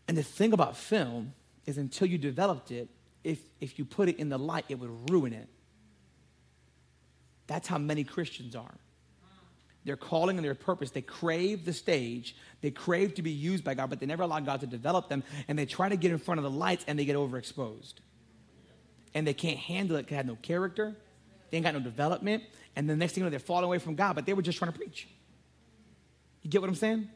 And 0.08 0.18
the 0.18 0.24
thing 0.24 0.54
about 0.54 0.78
film 0.78 1.34
is 1.66 1.78
until 1.78 2.08
you 2.08 2.18
developed 2.18 2.70
it, 2.70 2.90
if, 3.24 3.40
if 3.60 3.80
you 3.80 3.86
put 3.86 4.10
it 4.10 4.18
in 4.18 4.30
the 4.30 4.38
light, 4.38 4.66
it 4.70 4.76
would 4.76 5.10
ruin 5.10 5.34
it. 5.34 5.48
That's 7.48 7.68
how 7.68 7.78
many 7.78 8.04
Christians 8.04 8.56
are 8.56 8.76
their 9.86 9.98
calling 9.98 10.38
and 10.38 10.46
their 10.46 10.56
purpose. 10.56 10.92
They 10.92 11.02
crave 11.02 11.66
the 11.66 11.74
stage. 11.74 12.36
They 12.62 12.72
crave 12.72 13.16
to 13.16 13.22
be 13.22 13.32
used 13.32 13.64
by 13.64 13.74
God, 13.74 13.90
but 13.90 14.00
they 14.00 14.06
never 14.06 14.24
allow 14.24 14.40
God 14.40 14.62
to 14.62 14.68
develop 14.68 15.10
them. 15.10 15.24
And 15.48 15.58
they 15.58 15.66
try 15.66 15.90
to 15.90 15.96
get 15.96 16.12
in 16.12 16.18
front 16.18 16.40
of 16.40 16.44
the 16.44 16.52
lights 16.52 16.86
and 16.88 16.98
they 16.98 17.06
get 17.06 17.16
overexposed. 17.16 17.96
And 19.14 19.26
they 19.26 19.34
can't 19.34 19.58
handle 19.58 19.98
it. 19.98 20.08
They 20.08 20.16
have 20.16 20.26
no 20.26 20.38
character. 20.42 20.96
They 21.50 21.58
ain't 21.58 21.66
got 21.66 21.74
no 21.74 21.82
development. 21.82 22.44
And 22.76 22.90
the 22.90 22.96
next 22.96 23.14
thing 23.14 23.22
you 23.22 23.26
know, 23.26 23.30
they're 23.30 23.40
falling 23.40 23.66
away 23.66 23.80
from 23.80 23.96
God, 23.96 24.16
but 24.16 24.26
they 24.26 24.34
were 24.34 24.42
just 24.42 24.58
trying 24.58 24.72
to 24.72 24.78
preach. 24.78 25.08
You 26.44 26.50
get 26.50 26.62
what 26.62 26.70
I'm 26.70 26.76
saying? 26.76 27.10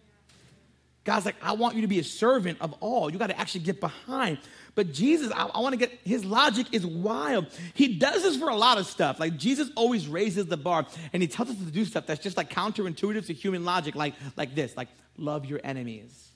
God's 1.06 1.26
like, 1.26 1.36
I 1.42 1.54
want 1.54 1.76
you 1.76 1.82
to 1.82 1.88
be 1.88 2.00
a 2.00 2.04
servant 2.04 2.58
of 2.62 2.74
all. 2.80 3.12
You 3.12 3.20
got 3.20 3.28
to 3.28 3.40
actually 3.40 3.62
get 3.62 3.80
behind. 3.80 4.40
But 4.74 4.92
Jesus, 4.92 5.32
I, 5.32 5.46
I 5.46 5.60
want 5.60 5.74
to 5.74 5.78
get, 5.78 5.92
his 6.04 6.26
logic 6.26 6.68
is 6.72 6.86
wild. 6.86 7.46
He 7.76 8.00
does 8.00 8.24
this 8.24 8.36
for 8.36 8.50
a 8.50 8.56
lot 8.56 8.80
of 8.80 8.88
stuff. 8.88 9.20
Like 9.20 9.38
Jesus 9.38 9.70
always 9.76 10.08
raises 10.08 10.48
the 10.48 10.58
bar 10.58 10.88
and 11.14 11.22
he 11.22 11.28
tells 11.28 11.52
us 11.52 11.58
to 11.58 11.66
do 11.66 11.86
stuff 11.86 12.08
that's 12.08 12.22
just 12.22 12.36
like 12.36 12.50
counterintuitive 12.50 13.28
to 13.28 13.34
human 13.34 13.64
logic, 13.64 13.94
like, 13.96 14.16
like 14.36 14.56
this, 14.56 14.76
like 14.76 14.90
love 15.16 15.46
your 15.46 15.62
enemies. 15.64 16.32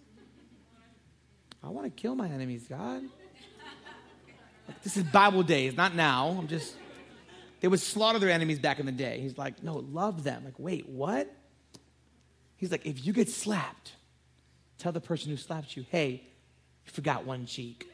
I 1.63 1.69
want 1.69 1.85
to 1.85 2.01
kill 2.01 2.15
my 2.15 2.29
enemies, 2.29 2.67
God. 2.69 3.03
Like, 4.67 4.83
this 4.83 4.97
is 4.97 5.03
Bible 5.03 5.41
days, 5.41 5.75
not 5.75 5.95
now. 5.95 6.29
I'm 6.39 6.47
just, 6.47 6.75
they 7.59 7.67
would 7.67 7.79
slaughter 7.79 8.19
their 8.19 8.29
enemies 8.29 8.59
back 8.59 8.79
in 8.79 8.85
the 8.85 8.91
day. 8.91 9.19
He's 9.19 9.35
like, 9.35 9.63
no, 9.63 9.77
love 9.91 10.23
them. 10.23 10.45
Like, 10.45 10.59
wait, 10.59 10.87
what? 10.87 11.27
He's 12.55 12.71
like, 12.71 12.85
if 12.85 13.03
you 13.03 13.13
get 13.13 13.29
slapped, 13.29 13.93
Tell 14.79 14.93
the 14.93 15.01
person 15.01 15.29
who 15.29 15.37
slapped 15.37 15.75
you, 15.75 15.85
hey, 15.89 16.23
you 16.85 16.91
forgot 16.91 17.25
one 17.25 17.45
cheek. 17.45 17.85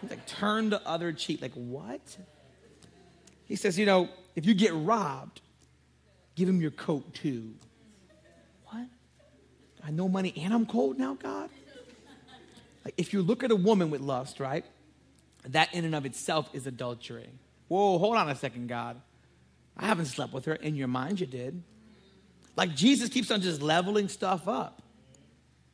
He's 0.00 0.10
like, 0.10 0.26
turn 0.26 0.70
the 0.70 0.84
other 0.86 1.12
cheek. 1.12 1.42
Like, 1.42 1.52
what? 1.52 2.00
He 3.44 3.54
says, 3.54 3.78
you 3.78 3.84
know, 3.84 4.08
if 4.34 4.46
you 4.46 4.54
get 4.54 4.72
robbed, 4.74 5.42
give 6.36 6.48
him 6.48 6.60
your 6.60 6.70
coat 6.70 7.12
too. 7.14 7.52
What? 8.66 8.86
I 9.86 9.90
know 9.90 10.08
money 10.08 10.32
and 10.36 10.54
I'm 10.54 10.64
cold 10.64 10.98
now, 10.98 11.14
God? 11.14 11.50
Like, 12.84 12.94
if 12.96 13.12
you 13.12 13.20
look 13.20 13.44
at 13.44 13.50
a 13.50 13.56
woman 13.56 13.90
with 13.90 14.00
lust, 14.00 14.40
right? 14.40 14.64
That 15.48 15.74
in 15.74 15.84
and 15.84 15.94
of 15.94 16.06
itself 16.06 16.48
is 16.54 16.66
adultery. 16.66 17.28
Whoa, 17.68 17.98
hold 17.98 18.16
on 18.16 18.28
a 18.30 18.34
second, 18.34 18.68
God. 18.68 19.00
I 19.76 19.86
haven't 19.86 20.06
slept 20.06 20.32
with 20.32 20.46
her. 20.46 20.54
In 20.54 20.76
your 20.76 20.88
mind, 20.88 21.20
you 21.20 21.26
did. 21.26 21.62
Like, 22.56 22.74
Jesus 22.74 23.10
keeps 23.10 23.30
on 23.30 23.42
just 23.42 23.60
leveling 23.60 24.08
stuff 24.08 24.48
up. 24.48 24.82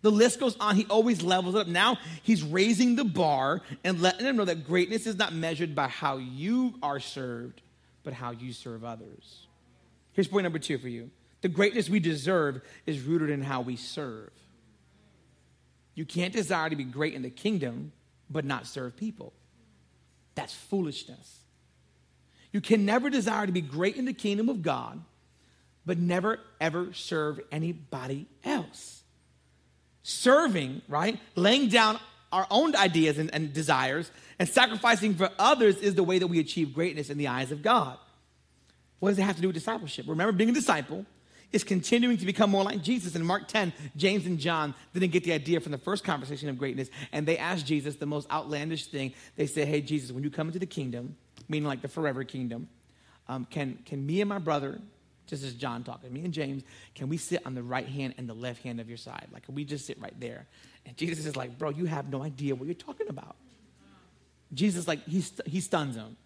The 0.06 0.12
list 0.12 0.38
goes 0.38 0.56
on. 0.60 0.76
He 0.76 0.86
always 0.88 1.20
levels 1.20 1.56
it 1.56 1.62
up. 1.62 1.66
Now 1.66 1.98
he's 2.22 2.40
raising 2.44 2.94
the 2.94 3.02
bar 3.02 3.62
and 3.82 4.00
letting 4.00 4.24
them 4.24 4.36
know 4.36 4.44
that 4.44 4.64
greatness 4.64 5.04
is 5.04 5.16
not 5.16 5.34
measured 5.34 5.74
by 5.74 5.88
how 5.88 6.18
you 6.18 6.74
are 6.80 7.00
served, 7.00 7.60
but 8.04 8.12
how 8.12 8.30
you 8.30 8.52
serve 8.52 8.84
others. 8.84 9.48
Here's 10.12 10.28
point 10.28 10.44
number 10.44 10.60
two 10.60 10.78
for 10.78 10.86
you 10.86 11.10
the 11.40 11.48
greatness 11.48 11.90
we 11.90 11.98
deserve 11.98 12.60
is 12.86 13.00
rooted 13.00 13.30
in 13.30 13.42
how 13.42 13.62
we 13.62 13.74
serve. 13.74 14.30
You 15.96 16.04
can't 16.04 16.32
desire 16.32 16.70
to 16.70 16.76
be 16.76 16.84
great 16.84 17.14
in 17.14 17.22
the 17.22 17.30
kingdom, 17.30 17.90
but 18.30 18.44
not 18.44 18.68
serve 18.68 18.96
people. 18.96 19.32
That's 20.36 20.54
foolishness. 20.54 21.40
You 22.52 22.60
can 22.60 22.86
never 22.86 23.10
desire 23.10 23.44
to 23.44 23.52
be 23.52 23.60
great 23.60 23.96
in 23.96 24.04
the 24.04 24.14
kingdom 24.14 24.48
of 24.48 24.62
God, 24.62 25.02
but 25.84 25.98
never 25.98 26.38
ever 26.60 26.92
serve 26.92 27.40
anybody 27.50 28.28
else 28.44 28.95
serving, 30.06 30.82
right? 30.86 31.18
Laying 31.34 31.68
down 31.68 31.98
our 32.30 32.46
own 32.48 32.76
ideas 32.76 33.18
and, 33.18 33.32
and, 33.34 33.52
desires 33.52 34.10
and 34.38 34.48
sacrificing 34.48 35.14
for 35.14 35.30
others 35.36 35.78
is 35.78 35.96
the 35.96 36.04
way 36.04 36.18
that 36.20 36.28
we 36.28 36.38
achieve 36.38 36.72
greatness 36.72 37.10
in 37.10 37.18
the 37.18 37.26
eyes 37.26 37.50
of 37.50 37.60
God. 37.60 37.98
What 39.00 39.10
does 39.10 39.18
it 39.18 39.22
have 39.22 39.34
to 39.36 39.42
do 39.42 39.48
with 39.48 39.56
discipleship? 39.56 40.06
Remember, 40.08 40.32
being 40.32 40.50
a 40.50 40.52
disciple 40.52 41.04
is 41.50 41.64
continuing 41.64 42.18
to 42.18 42.26
become 42.26 42.50
more 42.50 42.62
like 42.62 42.82
Jesus. 42.82 43.16
In 43.16 43.24
Mark 43.24 43.48
10, 43.48 43.72
James 43.96 44.26
and 44.26 44.38
John 44.38 44.74
didn't 44.94 45.10
get 45.10 45.24
the 45.24 45.32
idea 45.32 45.58
from 45.60 45.72
the 45.72 45.78
first 45.78 46.04
conversation 46.04 46.48
of 46.48 46.56
greatness, 46.56 46.88
and 47.10 47.26
they 47.26 47.36
asked 47.36 47.66
Jesus 47.66 47.96
the 47.96 48.06
most 48.06 48.30
outlandish 48.30 48.86
thing. 48.86 49.12
They 49.34 49.46
said, 49.46 49.66
Hey, 49.66 49.80
Jesus, 49.80 50.12
when 50.12 50.22
you 50.22 50.30
come 50.30 50.46
into 50.46 50.60
the 50.60 50.66
kingdom, 50.66 51.16
meaning 51.48 51.66
like 51.66 51.82
the 51.82 51.88
forever 51.88 52.22
kingdom, 52.22 52.68
um, 53.28 53.44
can, 53.50 53.80
can 53.84 54.06
me 54.06 54.20
and 54.20 54.28
my 54.28 54.38
brother 54.38 54.80
just 55.26 55.42
as 55.42 55.54
John 55.54 55.82
talking, 55.84 56.12
me 56.12 56.24
and 56.24 56.32
James, 56.32 56.62
can 56.94 57.08
we 57.08 57.16
sit 57.16 57.44
on 57.44 57.54
the 57.54 57.62
right 57.62 57.86
hand 57.86 58.14
and 58.18 58.28
the 58.28 58.34
left 58.34 58.62
hand 58.62 58.80
of 58.80 58.88
your 58.88 58.98
side? 58.98 59.26
Like, 59.32 59.44
can 59.44 59.54
we 59.54 59.64
just 59.64 59.86
sit 59.86 60.00
right 60.00 60.18
there? 60.18 60.46
And 60.84 60.96
Jesus 60.96 61.26
is 61.26 61.36
like, 61.36 61.58
bro, 61.58 61.70
you 61.70 61.86
have 61.86 62.08
no 62.08 62.22
idea 62.22 62.54
what 62.54 62.66
you're 62.66 62.74
talking 62.74 63.08
about. 63.08 63.36
Jesus, 64.54 64.86
like, 64.86 65.04
he, 65.06 65.20
st- 65.20 65.46
he 65.48 65.60
stuns 65.60 65.96
him. 65.96 66.16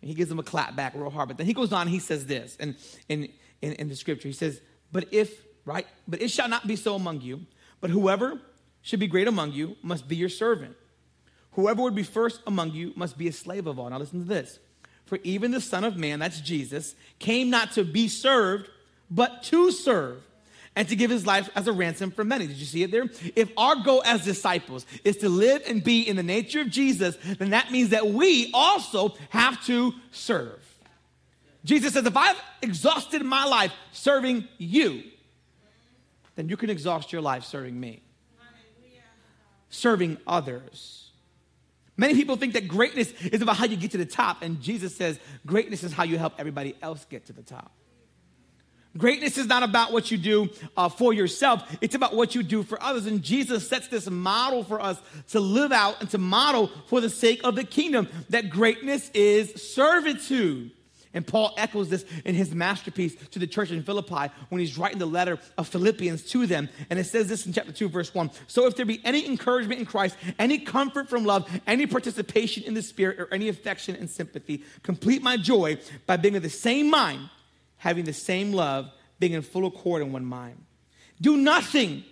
And 0.00 0.08
he 0.08 0.14
gives 0.14 0.30
him 0.30 0.38
a 0.38 0.42
clap 0.42 0.74
back 0.76 0.94
real 0.94 1.10
hard. 1.10 1.28
But 1.28 1.36
then 1.36 1.46
he 1.46 1.52
goes 1.52 1.72
on, 1.72 1.86
he 1.86 1.98
says 1.98 2.24
this 2.24 2.56
and 2.58 2.74
in, 3.08 3.28
in, 3.60 3.74
in 3.74 3.88
the 3.88 3.96
scripture. 3.96 4.28
He 4.28 4.34
says, 4.34 4.60
but 4.90 5.12
if, 5.12 5.42
right, 5.66 5.86
but 6.08 6.22
it 6.22 6.30
shall 6.30 6.48
not 6.48 6.66
be 6.66 6.76
so 6.76 6.94
among 6.94 7.20
you, 7.20 7.40
but 7.82 7.90
whoever 7.90 8.40
should 8.80 9.00
be 9.00 9.06
great 9.06 9.28
among 9.28 9.52
you 9.52 9.76
must 9.82 10.08
be 10.08 10.16
your 10.16 10.30
servant. 10.30 10.74
Whoever 11.52 11.82
would 11.82 11.94
be 11.94 12.02
first 12.02 12.40
among 12.46 12.72
you 12.72 12.94
must 12.96 13.18
be 13.18 13.28
a 13.28 13.32
slave 13.32 13.66
of 13.66 13.78
all. 13.78 13.90
Now 13.90 13.98
listen 13.98 14.20
to 14.20 14.26
this. 14.26 14.58
For 15.10 15.18
even 15.24 15.50
the 15.50 15.60
Son 15.60 15.82
of 15.82 15.96
Man, 15.96 16.20
that's 16.20 16.40
Jesus, 16.40 16.94
came 17.18 17.50
not 17.50 17.72
to 17.72 17.82
be 17.82 18.06
served, 18.06 18.70
but 19.10 19.42
to 19.42 19.72
serve 19.72 20.22
and 20.76 20.86
to 20.88 20.94
give 20.94 21.10
his 21.10 21.26
life 21.26 21.50
as 21.56 21.66
a 21.66 21.72
ransom 21.72 22.12
for 22.12 22.22
many. 22.22 22.46
Did 22.46 22.58
you 22.58 22.64
see 22.64 22.84
it 22.84 22.92
there? 22.92 23.10
If 23.34 23.50
our 23.56 23.74
goal 23.74 24.04
as 24.06 24.24
disciples 24.24 24.86
is 25.02 25.16
to 25.16 25.28
live 25.28 25.62
and 25.66 25.82
be 25.82 26.08
in 26.08 26.14
the 26.14 26.22
nature 26.22 26.60
of 26.60 26.70
Jesus, 26.70 27.18
then 27.40 27.50
that 27.50 27.72
means 27.72 27.88
that 27.88 28.06
we 28.06 28.52
also 28.54 29.16
have 29.30 29.60
to 29.66 29.92
serve. 30.12 30.64
Jesus 31.64 31.94
says, 31.94 32.06
if 32.06 32.16
I've 32.16 32.40
exhausted 32.62 33.24
my 33.24 33.44
life 33.44 33.72
serving 33.90 34.46
you, 34.58 35.02
then 36.36 36.48
you 36.48 36.56
can 36.56 36.70
exhaust 36.70 37.12
your 37.12 37.20
life 37.20 37.42
serving 37.42 37.78
me, 37.80 38.00
serving 39.70 40.18
others. 40.24 40.99
Many 42.00 42.14
people 42.14 42.36
think 42.36 42.54
that 42.54 42.66
greatness 42.66 43.12
is 43.24 43.42
about 43.42 43.58
how 43.58 43.66
you 43.66 43.76
get 43.76 43.90
to 43.90 43.98
the 43.98 44.06
top, 44.06 44.40
and 44.40 44.62
Jesus 44.62 44.96
says 44.96 45.20
greatness 45.44 45.84
is 45.84 45.92
how 45.92 46.04
you 46.04 46.16
help 46.16 46.32
everybody 46.38 46.74
else 46.80 47.04
get 47.04 47.26
to 47.26 47.34
the 47.34 47.42
top. 47.42 47.72
Greatness 48.96 49.36
is 49.36 49.46
not 49.46 49.62
about 49.62 49.92
what 49.92 50.10
you 50.10 50.16
do 50.16 50.48
uh, 50.78 50.88
for 50.88 51.12
yourself, 51.12 51.62
it's 51.82 51.94
about 51.94 52.16
what 52.16 52.34
you 52.34 52.42
do 52.42 52.62
for 52.62 52.82
others. 52.82 53.04
And 53.04 53.22
Jesus 53.22 53.68
sets 53.68 53.88
this 53.88 54.08
model 54.08 54.64
for 54.64 54.80
us 54.80 54.98
to 55.32 55.40
live 55.40 55.72
out 55.72 56.00
and 56.00 56.08
to 56.08 56.16
model 56.16 56.70
for 56.86 57.02
the 57.02 57.10
sake 57.10 57.42
of 57.44 57.54
the 57.54 57.64
kingdom 57.64 58.08
that 58.30 58.48
greatness 58.48 59.10
is 59.12 59.52
servitude. 59.74 60.70
And 61.12 61.26
Paul 61.26 61.54
echoes 61.56 61.88
this 61.88 62.04
in 62.24 62.36
his 62.36 62.54
masterpiece 62.54 63.16
to 63.32 63.40
the 63.40 63.46
church 63.46 63.72
in 63.72 63.82
Philippi 63.82 64.32
when 64.48 64.60
he's 64.60 64.78
writing 64.78 64.98
the 64.98 65.06
letter 65.06 65.38
of 65.58 65.66
Philippians 65.66 66.22
to 66.30 66.46
them. 66.46 66.68
And 66.88 66.98
it 66.98 67.04
says 67.04 67.28
this 67.28 67.46
in 67.46 67.52
chapter 67.52 67.72
2, 67.72 67.88
verse 67.88 68.14
1. 68.14 68.30
So 68.46 68.66
if 68.66 68.76
there 68.76 68.86
be 68.86 69.00
any 69.04 69.26
encouragement 69.26 69.80
in 69.80 69.86
Christ, 69.86 70.16
any 70.38 70.58
comfort 70.58 71.08
from 71.08 71.24
love, 71.24 71.50
any 71.66 71.86
participation 71.86 72.62
in 72.62 72.74
the 72.74 72.82
Spirit, 72.82 73.18
or 73.18 73.28
any 73.32 73.48
affection 73.48 73.96
and 73.96 74.08
sympathy, 74.08 74.62
complete 74.84 75.20
my 75.22 75.36
joy 75.36 75.78
by 76.06 76.16
being 76.16 76.36
of 76.36 76.44
the 76.44 76.50
same 76.50 76.88
mind, 76.88 77.28
having 77.78 78.04
the 78.04 78.12
same 78.12 78.52
love, 78.52 78.88
being 79.18 79.32
in 79.32 79.42
full 79.42 79.66
accord 79.66 80.02
in 80.02 80.12
one 80.12 80.24
mind. 80.24 80.64
Do 81.20 81.36
nothing 81.36 82.04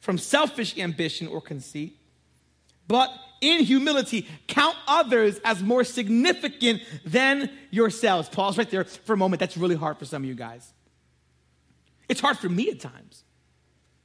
from 0.00 0.18
selfish 0.18 0.76
ambition 0.76 1.28
or 1.28 1.40
conceit 1.40 1.98
but 2.88 3.10
in 3.40 3.64
humility, 3.64 4.26
count 4.46 4.76
others 4.86 5.38
as 5.44 5.62
more 5.62 5.84
significant 5.84 6.82
than 7.04 7.50
yourselves. 7.70 8.28
Pause 8.28 8.58
right 8.58 8.70
there 8.70 8.84
for 8.84 9.12
a 9.12 9.16
moment. 9.16 9.40
That's 9.40 9.56
really 9.56 9.76
hard 9.76 9.98
for 9.98 10.04
some 10.04 10.22
of 10.22 10.28
you 10.28 10.34
guys. 10.34 10.72
It's 12.08 12.20
hard 12.20 12.38
for 12.38 12.48
me 12.48 12.70
at 12.70 12.80
times 12.80 13.24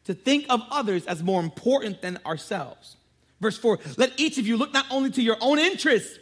to 0.05 0.13
think 0.13 0.45
of 0.49 0.61
others 0.71 1.05
as 1.05 1.23
more 1.23 1.41
important 1.41 2.01
than 2.01 2.19
ourselves. 2.25 2.97
Verse 3.39 3.57
4 3.57 3.79
Let 3.97 4.19
each 4.19 4.37
of 4.37 4.47
you 4.47 4.57
look 4.57 4.73
not 4.73 4.85
only 4.89 5.11
to 5.11 5.21
your 5.21 5.37
own 5.41 5.59
interests, 5.59 6.17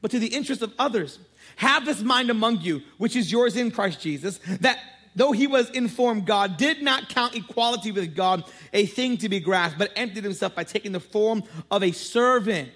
but 0.00 0.10
to 0.10 0.18
the 0.18 0.28
interests 0.28 0.62
of 0.62 0.72
others. 0.78 1.18
Have 1.56 1.84
this 1.84 2.02
mind 2.02 2.30
among 2.30 2.60
you, 2.60 2.82
which 2.98 3.16
is 3.16 3.32
yours 3.32 3.56
in 3.56 3.70
Christ 3.70 4.00
Jesus, 4.00 4.38
that 4.60 4.78
though 5.18 5.32
he 5.32 5.46
was 5.46 5.68
informed 5.70 6.26
God, 6.26 6.56
did 6.56 6.80
not 6.80 7.08
count 7.08 7.34
equality 7.34 7.92
with 7.92 8.14
God 8.14 8.44
a 8.72 8.86
thing 8.86 9.18
to 9.18 9.28
be 9.28 9.40
grasped, 9.40 9.78
but 9.78 9.92
emptied 9.96 10.24
himself 10.24 10.54
by 10.54 10.64
taking 10.64 10.92
the 10.92 11.00
form 11.00 11.42
of 11.70 11.82
a 11.82 11.92
servant, 11.92 12.70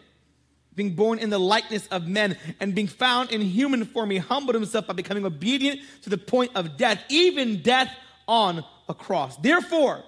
being 0.75 0.95
born 0.95 1.19
in 1.19 1.31
the 1.31 1.39
likeness 1.39 1.87
of 1.89 2.07
men, 2.07 2.37
and 2.61 2.75
being 2.75 2.87
found 2.89 3.31
in 3.31 3.41
human 3.41 3.85
form, 3.85 4.11
he 4.11 4.19
humbled 4.19 4.55
himself 4.55 4.87
by 4.87 4.93
becoming 4.93 5.25
obedient 5.25 5.81
to 6.03 6.11
the 6.11 6.19
point 6.19 6.51
of 6.55 6.77
death, 6.77 7.03
even 7.09 7.63
death 7.63 7.95
on 8.27 8.65
a 8.89 8.95
cross. 8.95 9.37
Therefore, 9.37 10.03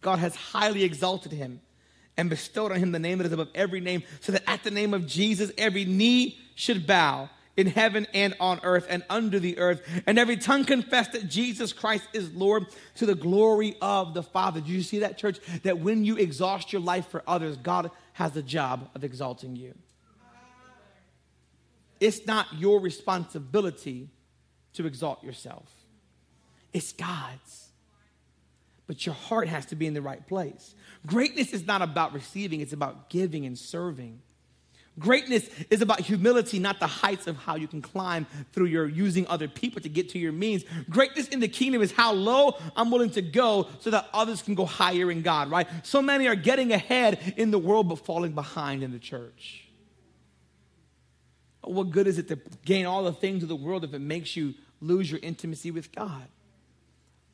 God 0.00 0.18
has 0.18 0.34
highly 0.34 0.84
exalted 0.84 1.32
him 1.32 1.60
and 2.16 2.30
bestowed 2.30 2.70
on 2.70 2.78
him 2.78 2.92
the 2.92 2.98
name 2.98 3.18
that 3.18 3.26
is 3.26 3.32
above 3.32 3.48
every 3.54 3.80
name, 3.80 4.02
so 4.20 4.32
that 4.32 4.42
at 4.46 4.62
the 4.62 4.70
name 4.70 4.94
of 4.94 5.06
Jesus, 5.06 5.50
every 5.58 5.84
knee 5.84 6.38
should 6.54 6.86
bow 6.86 7.28
in 7.56 7.66
heaven 7.66 8.06
and 8.12 8.34
on 8.40 8.60
earth 8.62 8.86
and 8.88 9.04
under 9.08 9.38
the 9.38 9.58
earth, 9.58 9.82
and 10.06 10.18
every 10.18 10.36
tongue 10.36 10.64
confess 10.64 11.08
that 11.08 11.28
Jesus 11.28 11.72
Christ 11.72 12.08
is 12.12 12.32
Lord 12.32 12.66
to 12.96 13.06
the 13.06 13.14
glory 13.14 13.76
of 13.80 14.14
the 14.14 14.22
Father. 14.22 14.60
Do 14.60 14.72
you 14.72 14.82
see 14.82 15.00
that, 15.00 15.18
church? 15.18 15.38
That 15.62 15.78
when 15.78 16.04
you 16.04 16.16
exhaust 16.16 16.72
your 16.72 16.82
life 16.82 17.08
for 17.08 17.22
others, 17.26 17.56
God 17.56 17.90
has 18.14 18.32
the 18.32 18.42
job 18.42 18.90
of 18.94 19.04
exalting 19.04 19.56
you. 19.56 19.74
It's 22.00 22.26
not 22.26 22.46
your 22.58 22.80
responsibility 22.80 24.10
to 24.74 24.86
exalt 24.86 25.22
yourself, 25.22 25.70
it's 26.72 26.92
God's. 26.92 27.60
But 28.86 29.06
your 29.06 29.14
heart 29.14 29.48
has 29.48 29.64
to 29.66 29.76
be 29.76 29.86
in 29.86 29.94
the 29.94 30.02
right 30.02 30.26
place. 30.26 30.74
Greatness 31.06 31.54
is 31.54 31.66
not 31.66 31.80
about 31.80 32.12
receiving, 32.12 32.60
it's 32.60 32.74
about 32.74 33.08
giving 33.08 33.46
and 33.46 33.58
serving. 33.58 34.20
Greatness 34.98 35.48
is 35.70 35.82
about 35.82 36.00
humility, 36.00 36.60
not 36.60 36.78
the 36.78 36.86
heights 36.86 37.26
of 37.26 37.36
how 37.36 37.56
you 37.56 37.66
can 37.66 37.82
climb 37.82 38.26
through 38.52 38.66
your 38.66 38.86
using 38.86 39.26
other 39.26 39.48
people 39.48 39.80
to 39.80 39.88
get 39.88 40.10
to 40.10 40.18
your 40.20 40.30
means. 40.30 40.64
Greatness 40.88 41.26
in 41.28 41.40
the 41.40 41.48
kingdom 41.48 41.82
is 41.82 41.90
how 41.90 42.12
low 42.12 42.56
I'm 42.76 42.92
willing 42.92 43.10
to 43.10 43.22
go 43.22 43.66
so 43.80 43.90
that 43.90 44.08
others 44.12 44.40
can 44.40 44.54
go 44.54 44.64
higher 44.64 45.10
in 45.10 45.22
God, 45.22 45.50
right? 45.50 45.66
So 45.82 46.00
many 46.00 46.28
are 46.28 46.36
getting 46.36 46.72
ahead 46.72 47.34
in 47.36 47.50
the 47.50 47.58
world 47.58 47.88
but 47.88 48.04
falling 48.04 48.32
behind 48.32 48.84
in 48.84 48.92
the 48.92 49.00
church. 49.00 49.68
What 51.62 51.90
good 51.90 52.06
is 52.06 52.18
it 52.18 52.28
to 52.28 52.38
gain 52.64 52.86
all 52.86 53.02
the 53.02 53.12
things 53.12 53.42
of 53.42 53.48
the 53.48 53.56
world 53.56 53.82
if 53.82 53.94
it 53.94 54.00
makes 54.00 54.36
you 54.36 54.54
lose 54.80 55.10
your 55.10 55.20
intimacy 55.22 55.72
with 55.72 55.92
God? 55.92 56.28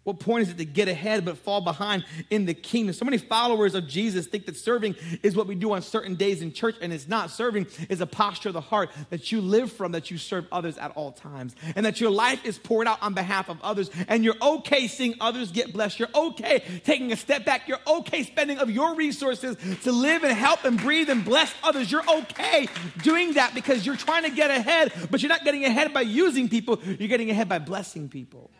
What 0.04 0.18
point 0.18 0.42
is 0.42 0.50
it 0.50 0.56
to 0.56 0.64
get 0.64 0.88
ahead 0.88 1.26
but 1.26 1.36
fall 1.36 1.60
behind 1.60 2.06
in 2.30 2.46
the 2.46 2.54
kingdom? 2.54 2.94
So 2.94 3.04
many 3.04 3.18
followers 3.18 3.74
of 3.74 3.86
Jesus 3.86 4.26
think 4.26 4.46
that 4.46 4.56
serving 4.56 4.96
is 5.22 5.36
what 5.36 5.46
we 5.46 5.54
do 5.54 5.72
on 5.72 5.82
certain 5.82 6.14
days 6.14 6.40
in 6.40 6.54
church, 6.54 6.76
and 6.80 6.90
it's 6.90 7.06
not. 7.06 7.30
Serving 7.30 7.66
is 7.90 8.00
a 8.00 8.06
posture 8.06 8.48
of 8.48 8.54
the 8.54 8.62
heart 8.62 8.88
that 9.10 9.30
you 9.30 9.42
live 9.42 9.70
from, 9.70 9.92
that 9.92 10.10
you 10.10 10.16
serve 10.16 10.46
others 10.50 10.78
at 10.78 10.92
all 10.92 11.12
times, 11.12 11.54
and 11.76 11.84
that 11.84 12.00
your 12.00 12.10
life 12.10 12.46
is 12.46 12.58
poured 12.58 12.86
out 12.86 13.02
on 13.02 13.12
behalf 13.12 13.50
of 13.50 13.60
others, 13.62 13.90
and 14.08 14.24
you're 14.24 14.36
okay 14.40 14.88
seeing 14.88 15.14
others 15.20 15.52
get 15.52 15.70
blessed. 15.74 15.98
You're 15.98 16.08
okay 16.14 16.64
taking 16.84 17.12
a 17.12 17.16
step 17.16 17.44
back. 17.44 17.68
You're 17.68 17.78
okay 17.86 18.22
spending 18.22 18.56
of 18.56 18.70
your 18.70 18.94
resources 18.94 19.58
to 19.82 19.92
live 19.92 20.24
and 20.24 20.32
help 20.32 20.64
and 20.64 20.78
breathe 20.80 21.10
and 21.10 21.22
bless 21.22 21.52
others. 21.62 21.92
You're 21.92 22.08
okay 22.10 22.68
doing 23.02 23.34
that 23.34 23.54
because 23.54 23.84
you're 23.84 23.96
trying 23.96 24.22
to 24.22 24.30
get 24.30 24.50
ahead, 24.50 24.92
but 25.10 25.22
you're 25.22 25.28
not 25.28 25.44
getting 25.44 25.66
ahead 25.66 25.92
by 25.92 26.00
using 26.00 26.48
people, 26.48 26.80
you're 26.84 27.08
getting 27.08 27.30
ahead 27.30 27.50
by 27.50 27.58
blessing 27.58 28.08
people. 28.08 28.50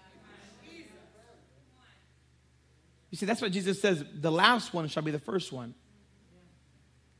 You 3.11 3.19
see, 3.19 3.27
that's 3.27 3.43
what 3.43 3.53
Jesus 3.53 3.81
says 3.81 4.05
the 4.15 4.31
last 4.31 4.73
one 4.73 4.89
shall 4.89 5.03
be 5.03 5.11
the 5.11 5.19
first 5.19 5.53
one. 5.53 5.75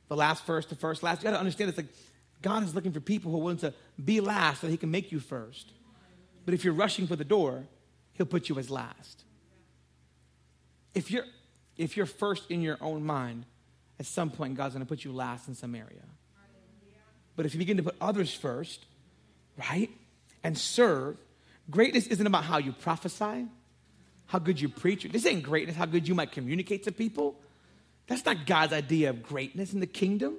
The 0.09 0.17
last 0.17 0.45
first, 0.45 0.69
the 0.69 0.77
first 0.77 1.03
last. 1.03 1.23
You 1.23 1.25
got 1.25 1.33
to 1.33 1.39
understand 1.39 1.69
it's 1.69 1.79
like 1.79 1.89
God 2.43 2.63
is 2.63 2.75
looking 2.75 2.93
for 2.93 3.01
people 3.01 3.31
who 3.31 3.39
are 3.39 3.43
willing 3.43 3.59
to 3.59 3.75
be 4.03 4.21
last 4.21 4.61
so 4.61 4.67
that 4.67 4.71
he 4.71 4.77
can 4.77 4.91
make 4.91 5.13
you 5.13 5.21
first. 5.21 5.73
But 6.45 6.55
if 6.55 6.65
you're 6.65 6.75
rushing 6.75 7.07
for 7.07 7.17
the 7.17 7.25
door, 7.25 7.65
he'll 8.15 8.27
put 8.27 8.49
you 8.49 8.59
as 8.59 8.71
last. 8.71 9.25
If 10.95 11.11
you're 11.11 11.25
if 11.77 11.97
you're 11.97 12.07
first 12.07 12.51
in 12.51 12.61
your 12.61 12.77
own 12.81 13.05
mind, 13.05 13.47
at 13.99 14.07
some 14.07 14.31
point 14.31 14.55
God's 14.57 14.75
going 14.75 14.85
to 14.85 14.89
put 14.89 15.05
you 15.05 15.13
last 15.13 15.49
in 15.49 15.55
some 15.55 15.75
area. 15.75 16.03
But 17.37 17.47
if 17.47 17.55
you 17.55 17.59
begin 17.59 17.79
to 17.79 17.83
put 17.83 17.97
others 18.01 18.35
first, 18.35 18.85
right? 19.71 19.91
And 20.45 20.59
serve, 20.59 21.17
greatness 21.71 22.07
isn't 22.07 22.27
about 22.27 22.45
how 22.45 22.59
you 22.59 22.73
prophesy 22.73 23.47
how 24.31 24.39
good 24.39 24.61
you 24.61 24.69
preach. 24.69 25.03
This 25.11 25.27
ain't 25.27 25.43
greatness, 25.43 25.75
how 25.75 25.87
good 25.87 26.07
you 26.07 26.15
might 26.15 26.31
communicate 26.31 26.85
to 26.85 26.93
people. 26.93 27.35
That's 28.07 28.25
not 28.25 28.47
God's 28.47 28.73
idea 28.73 29.11
of 29.11 29.25
greatness 29.25 29.73
in 29.73 29.81
the 29.81 29.89
kingdom. 29.89 30.37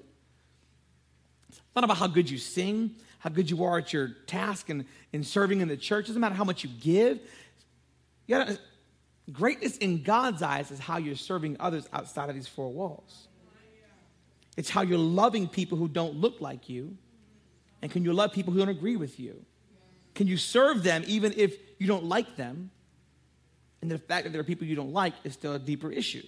It's 1.49 1.59
not 1.75 1.83
about 1.83 1.97
how 1.97 2.07
good 2.07 2.29
you 2.29 2.37
sing, 2.37 2.95
how 3.19 3.31
good 3.31 3.49
you 3.49 3.65
are 3.65 3.79
at 3.79 3.91
your 3.91 4.15
task 4.27 4.69
and 4.69 4.85
in 5.11 5.25
serving 5.25 5.59
in 5.59 5.67
the 5.67 5.75
church. 5.75 6.05
It 6.05 6.07
doesn't 6.07 6.21
matter 6.21 6.35
how 6.35 6.45
much 6.45 6.63
you 6.63 6.69
give. 6.79 7.19
You 8.27 8.37
gotta, 8.37 8.59
greatness 9.29 9.75
in 9.75 10.03
God's 10.03 10.41
eyes 10.41 10.71
is 10.71 10.79
how 10.79 10.95
you're 10.95 11.17
serving 11.17 11.57
others 11.59 11.89
outside 11.91 12.29
of 12.29 12.35
these 12.35 12.47
four 12.47 12.71
walls. 12.71 13.27
It's 14.55 14.69
how 14.69 14.83
you're 14.83 14.97
loving 14.97 15.49
people 15.49 15.77
who 15.77 15.89
don't 15.89 16.15
look 16.15 16.39
like 16.39 16.69
you. 16.69 16.95
And 17.81 17.91
can 17.91 18.05
you 18.05 18.13
love 18.13 18.31
people 18.31 18.53
who 18.53 18.59
don't 18.59 18.69
agree 18.69 18.95
with 18.95 19.19
you? 19.19 19.43
Can 20.15 20.27
you 20.27 20.37
serve 20.37 20.81
them 20.81 21.03
even 21.07 21.33
if 21.35 21.57
you 21.77 21.87
don't 21.87 22.05
like 22.05 22.37
them? 22.37 22.71
And 23.81 23.89
the 23.89 23.97
fact 23.97 24.25
that 24.25 24.31
there 24.31 24.41
are 24.41 24.45
people 24.45 24.67
you 24.67 24.75
don't 24.75 24.93
like 24.93 25.13
is 25.23 25.33
still 25.33 25.53
a 25.53 25.59
deeper 25.59 25.91
issue. 25.91 26.23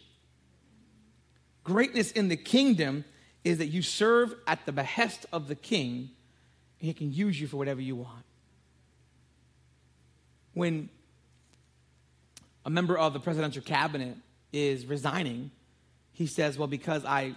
Greatness 1.63 2.11
in 2.11 2.27
the 2.27 2.35
kingdom 2.35 3.05
is 3.43 3.59
that 3.59 3.67
you 3.67 3.81
serve 3.81 4.33
at 4.47 4.65
the 4.65 4.71
behest 4.71 5.25
of 5.31 5.47
the 5.47 5.55
king, 5.55 6.09
and 6.79 6.87
he 6.87 6.93
can 6.93 7.13
use 7.13 7.39
you 7.39 7.47
for 7.47 7.57
whatever 7.57 7.81
you 7.81 7.95
want. 7.95 8.25
When 10.53 10.89
a 12.65 12.69
member 12.69 12.97
of 12.97 13.13
the 13.13 13.19
presidential 13.19 13.61
cabinet 13.61 14.17
is 14.51 14.85
resigning, 14.85 15.51
he 16.11 16.27
says, 16.27 16.57
Well, 16.57 16.67
because 16.67 17.05
I, 17.05 17.33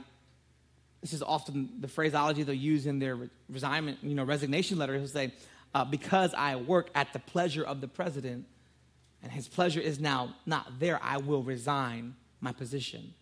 this 1.00 1.12
is 1.12 1.22
often 1.22 1.70
the 1.80 1.88
phraseology 1.88 2.42
they'll 2.42 2.54
use 2.54 2.86
in 2.86 2.98
their 2.98 3.18
resignation, 3.48 3.98
you 4.02 4.14
know, 4.14 4.24
resignation 4.24 4.78
letter. 4.78 4.96
He'll 4.96 5.08
say, 5.08 5.32
uh, 5.74 5.84
Because 5.84 6.34
I 6.34 6.56
work 6.56 6.90
at 6.94 7.12
the 7.12 7.18
pleasure 7.18 7.64
of 7.64 7.80
the 7.80 7.88
president, 7.88 8.46
and 9.26 9.32
his 9.32 9.48
pleasure 9.48 9.80
is 9.80 9.98
now 9.98 10.36
not 10.46 10.78
there, 10.78 11.00
I 11.02 11.16
will 11.16 11.42
resign 11.42 12.14
my 12.40 12.52
position. 12.52 13.12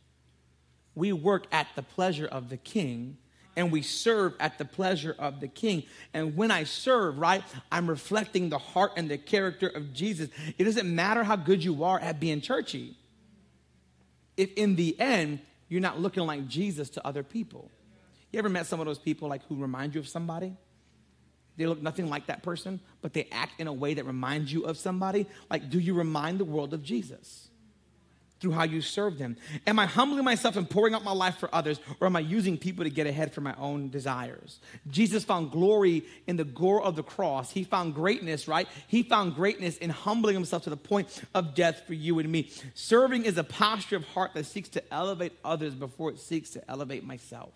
We 0.95 1.15
work 1.15 1.47
at 1.51 1.67
the 1.77 1.83
pleasure 1.83 2.27
of 2.27 2.51
the 2.51 2.59
king 2.59 3.17
and 3.57 3.73
we 3.73 3.81
serve 3.81 4.35
at 4.39 4.59
the 4.59 4.67
pleasure 4.67 5.17
of 5.19 5.41
the 5.41 5.49
king. 5.49 5.85
And 6.13 6.37
when 6.37 6.51
I 6.51 6.65
serve, 6.65 7.19
right, 7.19 7.43
I'm 7.73 7.89
reflecting 7.89 8.51
the 8.51 8.59
heart 8.59 8.93
and 8.99 9.11
the 9.11 9.17
character 9.17 9.67
of 9.67 9.95
Jesus. 9.95 10.29
It 10.59 10.65
doesn't 10.65 10.95
matter 10.95 11.25
how 11.25 11.37
good 11.37 11.65
you 11.65 11.85
are 11.85 11.99
at 11.99 12.21
being 12.21 12.43
churchy, 12.43 12.99
if 14.37 14.53
in 14.57 14.77
the 14.77 15.01
end 15.01 15.41
you're 15.71 15.81
not 15.81 16.01
looking 16.01 16.27
like 16.27 16.47
Jesus 16.49 16.91
to 16.91 17.07
other 17.07 17.23
people. 17.23 17.71
You 18.31 18.41
ever 18.41 18.51
met 18.51 18.67
some 18.67 18.79
of 18.79 18.85
those 18.85 18.99
people 18.99 19.31
like 19.31 19.43
who 19.47 19.57
remind 19.57 19.95
you 19.95 20.03
of 20.03 20.09
somebody? 20.09 20.55
They 21.57 21.67
look 21.67 21.81
nothing 21.81 22.09
like 22.09 22.27
that 22.27 22.43
person, 22.43 22.81
but 23.01 23.13
they 23.13 23.29
act 23.31 23.61
in 23.61 23.67
a 23.67 23.73
way 23.73 23.95
that 23.95 24.05
reminds 24.05 24.53
you 24.53 24.65
of 24.65 24.77
somebody. 24.77 25.27
Like, 25.51 25.71
do 25.71 25.79
you 25.79 25.95
remind 25.95 26.41
the 26.41 26.45
world 26.45 26.75
of 26.75 26.83
Jesus 26.83 27.49
through 28.41 28.51
how 28.51 28.65
you 28.65 28.81
serve 28.81 29.19
them? 29.19 29.37
Am 29.67 29.79
I 29.79 29.87
humbling 29.87 30.25
myself 30.25 30.57
and 30.57 30.69
pouring 30.69 30.95
out 30.95 31.05
my 31.05 31.13
life 31.13 31.37
for 31.37 31.49
others, 31.55 31.81
or 32.01 32.09
am 32.09 32.17
I 32.17 32.21
using 32.21 32.59
people 32.59 32.85
to 32.85 32.91
get 32.91 33.07
ahead 33.07 33.33
for 33.33 33.41
my 33.41 33.55
own 33.57 33.89
desires? 33.89 34.59
Jesus 34.91 35.23
found 35.25 35.53
glory 35.53 36.05
in 36.27 36.37
the 36.37 36.45
gore 36.45 36.83
of 36.83 36.97
the 36.97 37.05
cross. 37.05 37.53
He 37.53 37.63
found 37.63 37.95
greatness, 37.95 38.49
right? 38.49 38.69
He 38.89 39.05
found 39.05 39.37
greatness 39.37 39.77
in 39.79 39.91
humbling 39.91 40.35
himself 40.35 40.65
to 40.65 40.71
the 40.71 40.77
point 40.77 41.23
of 41.35 41.55
death 41.55 41.85
for 41.87 41.95
you 41.95 42.19
and 42.19 42.31
me. 42.31 42.51
Serving 42.75 43.25
is 43.25 43.39
a 43.39 43.45
posture 43.45 43.97
of 43.97 44.05
heart 44.09 44.33
that 44.35 44.47
seeks 44.47 44.69
to 44.71 44.93
elevate 44.93 45.33
others 45.45 45.75
before 45.75 46.11
it 46.11 46.19
seeks 46.19 46.51
to 46.51 46.71
elevate 46.71 47.05
myself. 47.05 47.53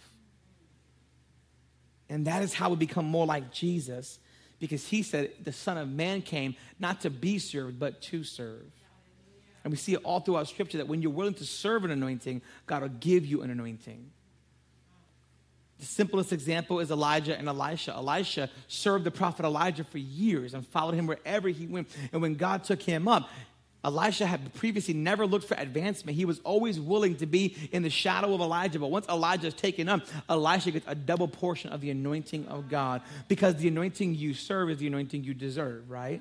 And 2.08 2.26
that 2.26 2.42
is 2.42 2.54
how 2.54 2.70
we 2.70 2.76
become 2.76 3.06
more 3.06 3.26
like 3.26 3.52
Jesus 3.52 4.18
because 4.58 4.86
he 4.86 5.02
said 5.02 5.30
the 5.42 5.52
Son 5.52 5.78
of 5.78 5.88
Man 5.88 6.22
came 6.22 6.56
not 6.78 7.02
to 7.02 7.10
be 7.10 7.38
served, 7.38 7.78
but 7.78 8.00
to 8.02 8.24
serve. 8.24 8.66
And 9.64 9.72
we 9.72 9.76
see 9.76 9.94
it 9.94 10.00
all 10.04 10.20
throughout 10.20 10.48
Scripture 10.48 10.78
that 10.78 10.88
when 10.88 11.02
you're 11.02 11.10
willing 11.10 11.34
to 11.34 11.44
serve 11.44 11.84
an 11.84 11.90
anointing, 11.90 12.42
God 12.66 12.82
will 12.82 12.88
give 12.88 13.26
you 13.26 13.42
an 13.42 13.50
anointing. 13.50 14.10
The 15.78 15.86
simplest 15.86 16.32
example 16.32 16.80
is 16.80 16.90
Elijah 16.90 17.38
and 17.38 17.48
Elisha. 17.48 17.92
Elisha 17.92 18.50
served 18.66 19.04
the 19.04 19.10
prophet 19.10 19.44
Elijah 19.44 19.84
for 19.84 19.98
years 19.98 20.54
and 20.54 20.66
followed 20.66 20.94
him 20.94 21.06
wherever 21.06 21.48
he 21.48 21.66
went. 21.66 21.88
And 22.12 22.20
when 22.20 22.34
God 22.34 22.64
took 22.64 22.82
him 22.82 23.06
up, 23.06 23.28
Elisha 23.84 24.26
had 24.26 24.52
previously 24.54 24.92
never 24.92 25.26
looked 25.26 25.46
for 25.46 25.54
advancement. 25.54 26.16
He 26.16 26.24
was 26.24 26.40
always 26.40 26.80
willing 26.80 27.16
to 27.16 27.26
be 27.26 27.56
in 27.70 27.82
the 27.82 27.90
shadow 27.90 28.34
of 28.34 28.40
Elijah. 28.40 28.78
But 28.80 28.90
once 28.90 29.06
Elijah 29.08 29.46
is 29.46 29.54
taken 29.54 29.88
up, 29.88 30.02
Elisha 30.28 30.72
gets 30.72 30.86
a 30.88 30.94
double 30.94 31.28
portion 31.28 31.70
of 31.70 31.80
the 31.80 31.90
anointing 31.90 32.46
of 32.48 32.68
God 32.68 33.02
because 33.28 33.56
the 33.56 33.68
anointing 33.68 34.16
you 34.16 34.34
serve 34.34 34.70
is 34.70 34.78
the 34.78 34.88
anointing 34.88 35.22
you 35.22 35.32
deserve, 35.32 35.88
right? 35.88 36.20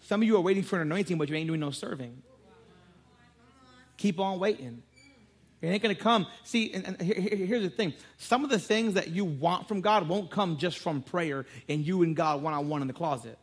Some 0.00 0.22
of 0.22 0.28
you 0.28 0.36
are 0.36 0.40
waiting 0.40 0.62
for 0.62 0.76
an 0.76 0.82
anointing, 0.82 1.18
but 1.18 1.28
you 1.28 1.34
ain't 1.34 1.48
doing 1.48 1.58
no 1.58 1.72
serving. 1.72 2.22
Keep 3.96 4.20
on 4.20 4.38
waiting. 4.38 4.82
It 5.60 5.68
ain't 5.68 5.82
gonna 5.82 5.96
come. 5.96 6.26
See, 6.44 6.72
and, 6.72 6.86
and 6.86 7.00
here, 7.00 7.18
here's 7.18 7.62
the 7.62 7.70
thing 7.70 7.94
some 8.18 8.44
of 8.44 8.50
the 8.50 8.58
things 8.58 8.94
that 8.94 9.08
you 9.08 9.24
want 9.24 9.66
from 9.66 9.80
God 9.80 10.08
won't 10.08 10.30
come 10.30 10.58
just 10.58 10.78
from 10.78 11.02
prayer 11.02 11.46
and 11.68 11.84
you 11.84 12.02
and 12.02 12.14
God 12.14 12.42
one 12.42 12.54
on 12.54 12.68
one 12.68 12.82
in 12.82 12.86
the 12.86 12.94
closet. 12.94 13.38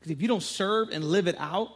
Because 0.00 0.12
if 0.12 0.22
you 0.22 0.28
don't 0.28 0.42
serve 0.42 0.88
and 0.90 1.04
live 1.04 1.28
it 1.28 1.36
out, 1.38 1.70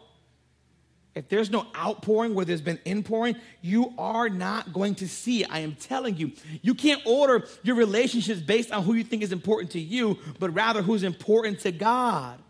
if 1.15 1.29
there's 1.29 1.51
no 1.51 1.67
outpouring 1.77 2.35
where 2.35 2.45
there's 2.45 2.61
been 2.61 2.81
inpouring, 2.85 3.37
you 3.63 3.93
are 3.99 4.29
not 4.29 4.73
going 4.73 4.97
to 4.97 5.09
see. 5.09 5.45
I 5.45 5.61
am 5.61 5.77
telling 5.77 6.17
you. 6.17 6.33
You 6.61 6.75
can't 6.75 7.01
order 7.07 7.47
your 7.63 7.77
relationships 7.77 8.41
based 8.41 8.73
on 8.73 8.83
who 8.83 8.95
you 8.95 9.05
think 9.05 9.23
is 9.23 9.31
important 9.31 9.73
to 9.73 9.81
you, 9.81 10.19
but 10.41 10.53
rather 10.55 10.83
who's 10.83 11.05
important 11.05 11.61
to 11.61 11.71
God. 11.71 12.41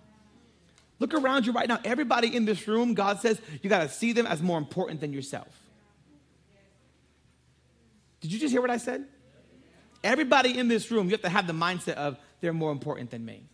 Look 0.98 1.12
around 1.12 1.44
you 1.44 1.52
right 1.52 1.68
now. 1.68 1.80
Everybody 1.84 2.34
in 2.34 2.46
this 2.46 2.66
room, 2.66 2.94
God 2.94 3.20
says 3.20 3.38
you 3.60 3.68
got 3.68 3.80
to 3.82 3.88
see 3.88 4.12
them 4.12 4.26
as 4.26 4.40
more 4.40 4.56
important 4.56 5.00
than 5.00 5.12
yourself. 5.12 5.48
Did 8.20 8.32
you 8.32 8.38
just 8.38 8.52
hear 8.52 8.62
what 8.62 8.70
I 8.70 8.78
said? 8.78 9.04
Everybody 10.02 10.58
in 10.58 10.68
this 10.68 10.90
room, 10.90 11.06
you 11.06 11.12
have 11.12 11.22
to 11.22 11.28
have 11.28 11.46
the 11.46 11.52
mindset 11.52 11.94
of 11.94 12.16
they're 12.40 12.54
more 12.54 12.72
important 12.72 13.10
than 13.10 13.24
me. 13.24 13.44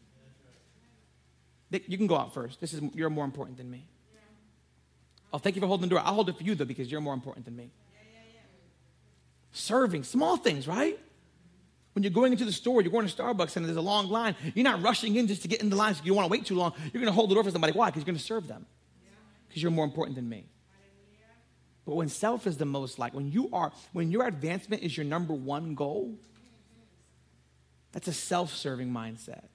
You 1.70 1.96
can 1.96 2.06
go 2.06 2.16
out 2.16 2.34
first. 2.34 2.60
This 2.60 2.72
is 2.74 2.82
you're 2.94 3.10
more 3.10 3.24
important 3.24 3.58
than 3.58 3.70
me. 3.70 3.86
Oh, 5.32 5.38
thank 5.38 5.54
you 5.54 5.60
for 5.60 5.68
holding 5.68 5.88
the 5.88 5.94
door. 5.94 6.02
I'll 6.04 6.14
hold 6.14 6.28
it 6.28 6.36
for 6.36 6.42
you 6.42 6.54
though 6.54 6.64
because 6.64 6.90
you're 6.90 7.00
more 7.00 7.14
important 7.14 7.44
than 7.44 7.56
me. 7.56 7.70
Serving, 9.52 10.04
small 10.04 10.36
things, 10.36 10.66
right? 10.66 10.98
When 11.92 12.04
you're 12.04 12.12
going 12.12 12.32
into 12.32 12.44
the 12.44 12.52
store, 12.52 12.82
you're 12.82 12.92
going 12.92 13.06
to 13.06 13.14
Starbucks 13.14 13.56
and 13.56 13.66
there's 13.66 13.76
a 13.76 13.80
long 13.80 14.08
line, 14.08 14.36
you're 14.54 14.64
not 14.64 14.80
rushing 14.82 15.16
in 15.16 15.26
just 15.26 15.42
to 15.42 15.48
get 15.48 15.60
in 15.60 15.70
the 15.70 15.76
line 15.76 15.94
so 15.94 16.02
you 16.04 16.10
don't 16.10 16.16
want 16.16 16.26
to 16.26 16.30
wait 16.30 16.46
too 16.46 16.54
long. 16.54 16.72
You're 16.92 17.00
going 17.00 17.06
to 17.06 17.12
hold 17.12 17.30
the 17.30 17.34
door 17.34 17.42
for 17.42 17.50
somebody. 17.50 17.72
Why? 17.72 17.86
Because 17.86 18.02
you're 18.02 18.06
going 18.06 18.18
to 18.18 18.22
serve 18.22 18.46
them. 18.46 18.66
Because 19.48 19.62
you're 19.62 19.72
more 19.72 19.84
important 19.84 20.16
than 20.16 20.28
me. 20.28 20.46
But 21.84 21.96
when 21.96 22.08
self 22.08 22.46
is 22.46 22.56
the 22.56 22.64
most 22.64 23.00
like, 23.00 23.14
when 23.14 23.32
you 23.32 23.50
are, 23.52 23.72
when 23.92 24.12
your 24.12 24.26
advancement 24.26 24.82
is 24.82 24.96
your 24.96 25.04
number 25.04 25.34
one 25.34 25.74
goal, 25.74 26.10
mm-hmm. 26.10 26.80
that's 27.90 28.06
a 28.06 28.12
self 28.12 28.54
serving 28.54 28.92
mindset. 28.92 29.46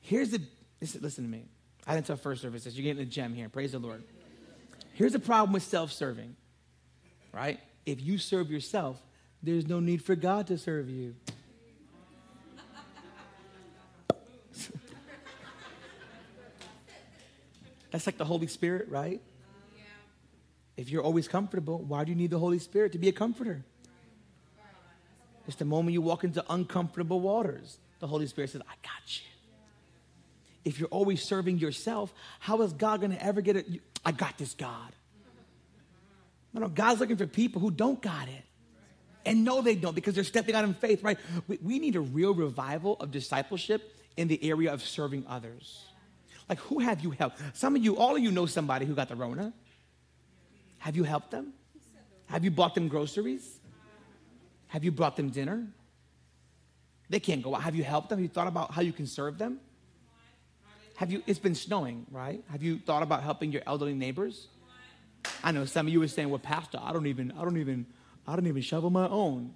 Here's 0.00 0.30
the 0.30 0.40
Listen, 0.80 1.02
listen 1.02 1.24
to 1.24 1.30
me. 1.30 1.44
I 1.86 1.94
didn't 1.94 2.06
tell 2.06 2.16
first 2.16 2.42
services. 2.42 2.76
You're 2.76 2.84
getting 2.84 3.02
a 3.02 3.06
gem 3.06 3.34
here. 3.34 3.48
Praise 3.48 3.72
the 3.72 3.78
Lord. 3.78 4.04
Here's 4.94 5.12
the 5.12 5.18
problem 5.18 5.52
with 5.52 5.62
self 5.62 5.92
serving, 5.92 6.36
right? 7.32 7.58
If 7.86 8.02
you 8.02 8.18
serve 8.18 8.50
yourself, 8.50 9.00
there's 9.42 9.66
no 9.66 9.80
need 9.80 10.04
for 10.04 10.14
God 10.14 10.48
to 10.48 10.58
serve 10.58 10.90
you. 10.90 11.14
That's 17.90 18.06
like 18.06 18.18
the 18.18 18.24
Holy 18.24 18.48
Spirit, 18.48 18.88
right? 18.90 19.20
If 20.76 20.90
you're 20.90 21.02
always 21.02 21.26
comfortable, 21.26 21.78
why 21.78 22.04
do 22.04 22.10
you 22.12 22.16
need 22.16 22.30
the 22.30 22.38
Holy 22.38 22.58
Spirit 22.58 22.92
to 22.92 22.98
be 22.98 23.08
a 23.08 23.12
comforter? 23.12 23.64
It's 25.46 25.56
the 25.56 25.64
moment 25.64 25.94
you 25.94 26.02
walk 26.02 26.22
into 26.24 26.44
uncomfortable 26.50 27.20
waters. 27.20 27.78
The 28.00 28.06
Holy 28.06 28.26
Spirit 28.26 28.50
says, 28.50 28.60
I 28.62 28.74
got 28.82 29.02
you 29.06 29.37
if 30.68 30.78
you're 30.78 30.88
always 30.90 31.22
serving 31.22 31.58
yourself, 31.58 32.12
how 32.40 32.60
is 32.62 32.72
God 32.74 33.00
going 33.00 33.12
to 33.12 33.24
ever 33.24 33.40
get 33.40 33.56
it? 33.56 33.66
I 34.04 34.12
got 34.12 34.36
this, 34.36 34.52
God. 34.54 34.92
No, 36.52 36.60
no, 36.60 36.68
God's 36.68 37.00
looking 37.00 37.16
for 37.16 37.26
people 37.26 37.60
who 37.60 37.70
don't 37.70 38.00
got 38.00 38.28
it. 38.28 38.44
And 39.24 39.44
no, 39.44 39.62
they 39.62 39.74
don't 39.74 39.94
because 39.94 40.14
they're 40.14 40.24
stepping 40.24 40.54
out 40.54 40.64
in 40.64 40.74
faith, 40.74 41.02
right? 41.02 41.18
We, 41.46 41.58
we 41.62 41.78
need 41.78 41.96
a 41.96 42.00
real 42.00 42.34
revival 42.34 42.96
of 43.00 43.10
discipleship 43.10 43.94
in 44.16 44.28
the 44.28 44.42
area 44.42 44.72
of 44.72 44.82
serving 44.82 45.24
others. 45.28 45.84
Like, 46.48 46.58
who 46.60 46.78
have 46.78 47.00
you 47.00 47.10
helped? 47.10 47.38
Some 47.54 47.76
of 47.76 47.82
you, 47.82 47.96
all 47.96 48.16
of 48.16 48.22
you 48.22 48.30
know 48.30 48.46
somebody 48.46 48.86
who 48.86 48.94
got 48.94 49.08
the 49.08 49.16
Rona. 49.16 49.52
Have 50.78 50.96
you 50.96 51.04
helped 51.04 51.30
them? 51.30 51.52
Have 52.26 52.44
you 52.44 52.50
bought 52.50 52.74
them 52.74 52.88
groceries? 52.88 53.58
Have 54.68 54.84
you 54.84 54.92
brought 54.92 55.16
them 55.16 55.30
dinner? 55.30 55.66
They 57.10 57.20
can't 57.20 57.42
go 57.42 57.54
out. 57.54 57.62
Have 57.62 57.74
you 57.74 57.84
helped 57.84 58.10
them? 58.10 58.18
Have 58.18 58.22
you 58.22 58.28
thought 58.28 58.48
about 58.48 58.72
how 58.72 58.82
you 58.82 58.92
can 58.92 59.06
serve 59.06 59.38
them? 59.38 59.60
Have 60.98 61.12
you, 61.12 61.22
it's 61.28 61.38
been 61.38 61.54
snowing, 61.54 62.06
right? 62.10 62.42
Have 62.50 62.60
you 62.60 62.80
thought 62.80 63.04
about 63.04 63.22
helping 63.22 63.52
your 63.52 63.62
elderly 63.68 63.94
neighbors? 63.94 64.48
I 65.44 65.52
know 65.52 65.64
some 65.64 65.86
of 65.86 65.92
you 65.92 66.00
were 66.00 66.08
saying, 66.08 66.28
well, 66.28 66.40
Pastor, 66.40 66.80
I 66.82 66.92
don't 66.92 67.06
even, 67.06 67.32
I 67.38 67.44
don't 67.44 67.56
even, 67.56 67.86
I 68.26 68.34
don't 68.34 68.48
even 68.48 68.62
shovel 68.62 68.90
my 68.90 69.06
own. 69.06 69.54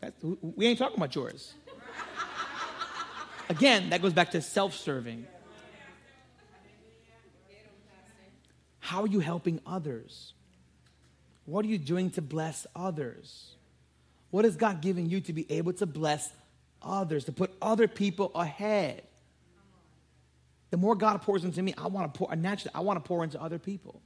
That's, 0.00 0.16
we 0.40 0.68
ain't 0.68 0.78
talking 0.78 0.96
about 0.96 1.14
yours. 1.14 1.52
Again, 3.50 3.90
that 3.90 4.00
goes 4.00 4.14
back 4.14 4.30
to 4.30 4.40
self 4.40 4.74
serving. 4.74 5.26
How 8.80 9.02
are 9.02 9.08
you 9.08 9.20
helping 9.20 9.60
others? 9.66 10.32
What 11.44 11.62
are 11.66 11.68
you 11.68 11.76
doing 11.76 12.08
to 12.12 12.22
bless 12.22 12.66
others? 12.74 13.54
What 14.30 14.46
has 14.46 14.56
God 14.56 14.80
given 14.80 15.10
you 15.10 15.20
to 15.20 15.34
be 15.34 15.44
able 15.52 15.74
to 15.74 15.84
bless 15.84 16.32
others, 16.80 17.26
to 17.26 17.32
put 17.32 17.54
other 17.60 17.86
people 17.86 18.30
ahead? 18.34 19.02
The 20.76 20.82
more 20.82 20.94
God 20.94 21.22
pours 21.22 21.42
into 21.42 21.62
me, 21.62 21.72
I 21.78 21.86
want 21.86 22.12
to 22.12 22.18
pour, 22.18 22.36
naturally, 22.36 22.74
I 22.74 22.80
want 22.80 23.02
to 23.02 23.08
pour 23.08 23.24
into 23.24 23.40
other 23.40 23.58
people. 23.58 24.02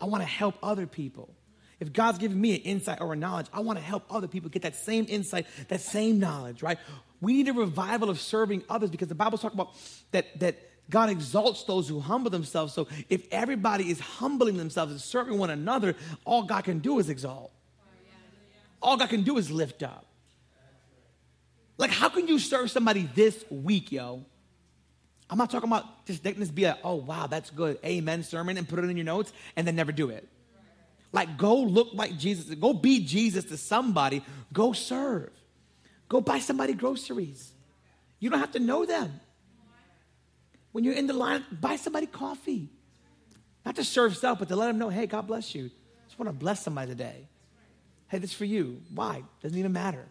I 0.00 0.06
want 0.06 0.22
to 0.22 0.26
help 0.26 0.54
other 0.62 0.86
people. 0.86 1.34
If 1.80 1.92
God's 1.92 2.16
giving 2.16 2.40
me 2.40 2.54
an 2.54 2.62
insight 2.62 3.02
or 3.02 3.12
a 3.12 3.16
knowledge, 3.16 3.48
I 3.52 3.60
want 3.60 3.78
to 3.78 3.84
help 3.84 4.04
other 4.08 4.26
people 4.26 4.48
get 4.48 4.62
that 4.62 4.74
same 4.74 5.04
insight, 5.06 5.46
that 5.68 5.82
same 5.82 6.18
knowledge, 6.18 6.62
right? 6.62 6.78
We 7.20 7.34
need 7.34 7.48
a 7.48 7.52
revival 7.52 8.08
of 8.08 8.18
serving 8.18 8.62
others 8.70 8.88
because 8.88 9.08
the 9.08 9.14
Bible's 9.14 9.42
talking 9.42 9.60
about 9.60 9.74
that, 10.12 10.40
that 10.40 10.56
God 10.88 11.10
exalts 11.10 11.64
those 11.64 11.86
who 11.90 12.00
humble 12.00 12.30
themselves. 12.30 12.72
So 12.72 12.88
if 13.10 13.26
everybody 13.30 13.90
is 13.90 14.00
humbling 14.00 14.56
themselves 14.56 14.92
and 14.92 14.98
serving 14.98 15.36
one 15.36 15.50
another, 15.50 15.94
all 16.24 16.44
God 16.44 16.64
can 16.64 16.78
do 16.78 17.00
is 17.00 17.10
exalt. 17.10 17.52
All 18.80 18.96
God 18.96 19.10
can 19.10 19.24
do 19.24 19.36
is 19.36 19.50
lift 19.50 19.82
up. 19.82 20.06
Like, 21.76 21.90
how 21.90 22.08
can 22.08 22.28
you 22.28 22.38
serve 22.38 22.70
somebody 22.70 23.10
this 23.14 23.44
week, 23.50 23.92
yo? 23.92 24.24
I'm 25.28 25.38
not 25.38 25.50
talking 25.50 25.68
about 25.68 26.06
just 26.06 26.22
this 26.22 26.50
be 26.50 26.66
like, 26.66 26.78
oh, 26.84 26.96
wow, 26.96 27.26
that's 27.26 27.50
good, 27.50 27.78
amen 27.84 28.22
sermon 28.22 28.56
and 28.56 28.68
put 28.68 28.78
it 28.78 28.84
in 28.84 28.96
your 28.96 29.04
notes 29.04 29.32
and 29.56 29.66
then 29.66 29.74
never 29.74 29.92
do 29.92 30.10
it. 30.10 30.28
Like, 31.12 31.36
go 31.36 31.56
look 31.56 31.88
like 31.94 32.16
Jesus. 32.18 32.54
Go 32.54 32.72
be 32.72 33.04
Jesus 33.04 33.44
to 33.46 33.56
somebody. 33.56 34.22
Go 34.52 34.72
serve. 34.72 35.30
Go 36.08 36.20
buy 36.20 36.38
somebody 36.38 36.74
groceries. 36.74 37.52
You 38.20 38.30
don't 38.30 38.38
have 38.38 38.52
to 38.52 38.60
know 38.60 38.84
them. 38.84 39.20
When 40.72 40.84
you're 40.84 40.94
in 40.94 41.06
the 41.06 41.12
line, 41.12 41.44
buy 41.50 41.76
somebody 41.76 42.06
coffee. 42.06 42.68
Not 43.64 43.76
to 43.76 43.84
serve 43.84 44.16
self, 44.16 44.38
but 44.38 44.48
to 44.48 44.56
let 44.56 44.68
them 44.68 44.78
know, 44.78 44.90
hey, 44.90 45.06
God 45.06 45.26
bless 45.26 45.54
you. 45.54 45.70
Just 46.06 46.18
want 46.18 46.28
to 46.28 46.32
bless 46.34 46.62
somebody 46.62 46.90
today. 46.90 47.28
Hey, 48.08 48.18
this 48.18 48.30
is 48.30 48.36
for 48.36 48.44
you. 48.44 48.82
Why? 48.94 49.24
Doesn't 49.42 49.58
even 49.58 49.72
matter. 49.72 50.06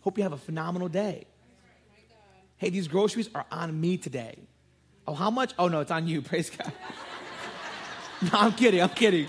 Hope 0.00 0.16
you 0.16 0.22
have 0.24 0.32
a 0.32 0.38
phenomenal 0.38 0.88
day 0.88 1.26
hey, 2.58 2.70
these 2.70 2.88
groceries 2.88 3.28
are 3.34 3.46
on 3.50 3.78
me 3.78 3.96
today. 3.96 4.38
Oh, 5.06 5.14
how 5.14 5.30
much? 5.30 5.52
Oh, 5.58 5.68
no, 5.68 5.80
it's 5.80 5.90
on 5.90 6.06
you. 6.06 6.22
Praise 6.22 6.50
God. 6.50 6.72
no, 8.22 8.30
I'm 8.32 8.52
kidding. 8.52 8.82
I'm 8.82 8.90
kidding. 8.90 9.28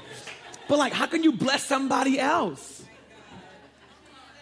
But, 0.68 0.80
like, 0.80 0.94
how 0.94 1.06
can 1.06 1.24
you 1.24 1.32
bless 1.32 1.63
somebody 1.63 2.20
else? 2.20 2.84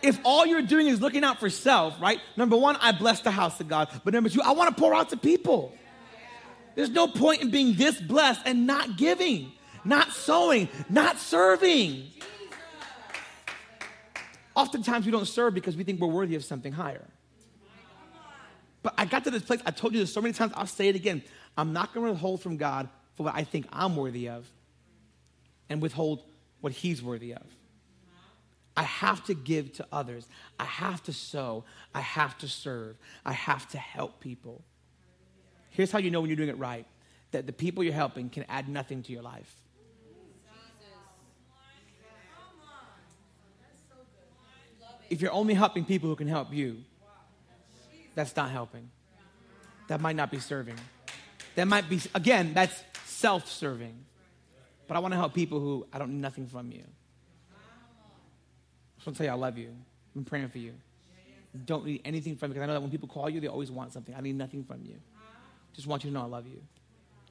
If 0.02 0.20
all 0.24 0.46
you're 0.46 0.62
doing 0.62 0.88
is 0.88 1.02
looking 1.02 1.24
out 1.24 1.40
for 1.40 1.50
self, 1.50 2.00
right? 2.00 2.20
Number 2.38 2.56
one, 2.56 2.76
I 2.80 2.92
bless 2.92 3.22
the 3.22 3.32
house 3.32 3.60
of 3.60 3.68
God. 3.68 3.90
But 4.04 4.14
number 4.14 4.30
two, 4.30 4.42
I 4.42 4.52
want 4.52 4.76
to 4.76 4.80
pour 4.80 4.94
out 4.94 5.10
to 5.10 5.18
people. 5.18 5.76
There's 6.76 6.90
no 6.90 7.08
point 7.08 7.42
in 7.42 7.50
being 7.50 7.76
this 7.76 8.00
blessed 8.00 8.42
and 8.46 8.68
not 8.68 8.98
giving, 8.98 9.52
not 9.84 10.12
sowing, 10.12 10.70
not 10.90 11.18
serving. 11.18 12.12
Oftentimes 14.56 15.06
we 15.06 15.12
don't 15.12 15.28
serve 15.28 15.54
because 15.54 15.76
we 15.76 15.84
think 15.84 16.00
we're 16.00 16.08
worthy 16.08 16.36
of 16.36 16.44
something 16.44 16.74
higher. 16.74 17.06
I 19.06 19.08
got 19.08 19.24
to 19.26 19.30
this 19.30 19.44
place, 19.44 19.62
I 19.64 19.70
told 19.70 19.94
you 19.94 20.00
this 20.00 20.12
so 20.12 20.20
many 20.20 20.34
times, 20.34 20.52
I'll 20.56 20.66
say 20.66 20.88
it 20.88 20.96
again. 20.96 21.22
I'm 21.56 21.74
not 21.74 21.94
going 21.94 22.08
to 22.08 22.14
withhold 22.14 22.42
from 22.42 22.58
God 22.58 22.90
for 23.14 23.22
what 23.22 23.36
I 23.36 23.44
think 23.44 23.68
I'm 23.72 23.96
worthy 23.96 24.30
of 24.30 24.50
and 25.70 25.80
withhold 25.80 26.24
what 26.62 26.74
He's 26.74 27.04
worthy 27.04 27.36
of. 27.36 27.44
I 28.76 28.82
have 28.82 29.24
to 29.26 29.36
give 29.36 29.74
to 29.74 29.86
others. 29.92 30.28
I 30.60 30.64
have 30.64 31.04
to 31.04 31.14
sow. 31.14 31.66
I 31.94 32.02
have 32.02 32.36
to 32.40 32.48
serve. 32.48 32.98
I 33.24 33.34
have 33.34 33.70
to 33.70 33.78
help 33.78 34.22
people. 34.22 34.64
Here's 35.70 35.92
how 35.92 36.00
you 36.00 36.10
know 36.10 36.22
when 36.22 36.32
you're 36.32 36.36
doing 36.36 36.50
it 36.50 36.58
right 36.58 36.88
that 37.30 37.46
the 37.46 37.54
people 37.54 37.84
you're 37.84 37.94
helping 37.94 38.30
can 38.30 38.44
add 38.50 38.68
nothing 38.68 39.04
to 39.04 39.12
your 39.12 39.22
life. 39.22 39.56
If 45.12 45.22
you're 45.22 45.32
only 45.32 45.54
helping 45.54 45.86
people 45.86 46.10
who 46.10 46.16
can 46.16 46.28
help 46.28 46.52
you, 46.52 46.78
that's 48.16 48.36
not 48.36 48.50
helping. 48.50 48.90
That 49.88 50.02
might 50.02 50.16
not 50.16 50.32
be 50.32 50.40
serving. 50.40 50.76
That 51.56 51.68
might 51.68 51.90
be, 51.90 52.02
again, 52.14 52.54
that's 52.54 52.84
self 53.06 53.50
serving. 53.50 53.96
But 54.88 54.98
I 54.98 55.00
want 55.00 55.14
to 55.14 55.18
help 55.18 55.34
people 55.34 55.60
who 55.60 55.88
I 55.92 55.98
don't 55.98 56.12
need 56.12 56.22
nothing 56.22 56.48
from 56.48 56.72
you. 56.72 56.84
I 56.84 58.96
just 58.98 59.08
want 59.08 59.18
to 59.18 59.24
tell 59.24 59.26
you 59.26 59.32
I 59.32 59.36
love 59.36 59.58
you. 59.58 59.70
I'm 60.16 60.26
praying 60.26 60.50
for 60.50 60.60
you. 60.60 60.74
Don't 61.66 61.86
need 61.86 62.02
anything 62.04 62.36
from 62.36 62.50
you 62.50 62.56
because 62.56 62.64
I 62.64 62.68
know 62.68 62.74
that 62.74 62.82
when 62.82 62.92
people 62.92 63.08
call 63.08 63.30
you, 63.30 63.40
they 63.40 63.48
always 63.48 63.72
want 63.72 63.94
something. 63.94 64.14
I 64.14 64.22
need 64.22 64.36
nothing 64.36 64.64
from 64.64 64.84
you. 64.84 64.96
Just 65.74 65.88
want 65.88 66.04
you 66.04 66.10
to 66.10 66.14
know 66.14 66.22
I 66.22 66.28
love 66.28 66.48
you. 66.48 66.62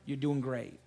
You're 0.06 0.16
doing 0.16 0.40
great. 0.40 0.78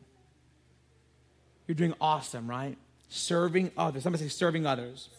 You're 1.67 1.75
doing 1.75 1.93
awesome, 1.99 2.49
right? 2.49 2.77
Serving 3.10 3.71
others. 3.77 4.03
Somebody 4.03 4.23
say 4.23 4.30
serving 4.30 4.65
others. 4.65 5.10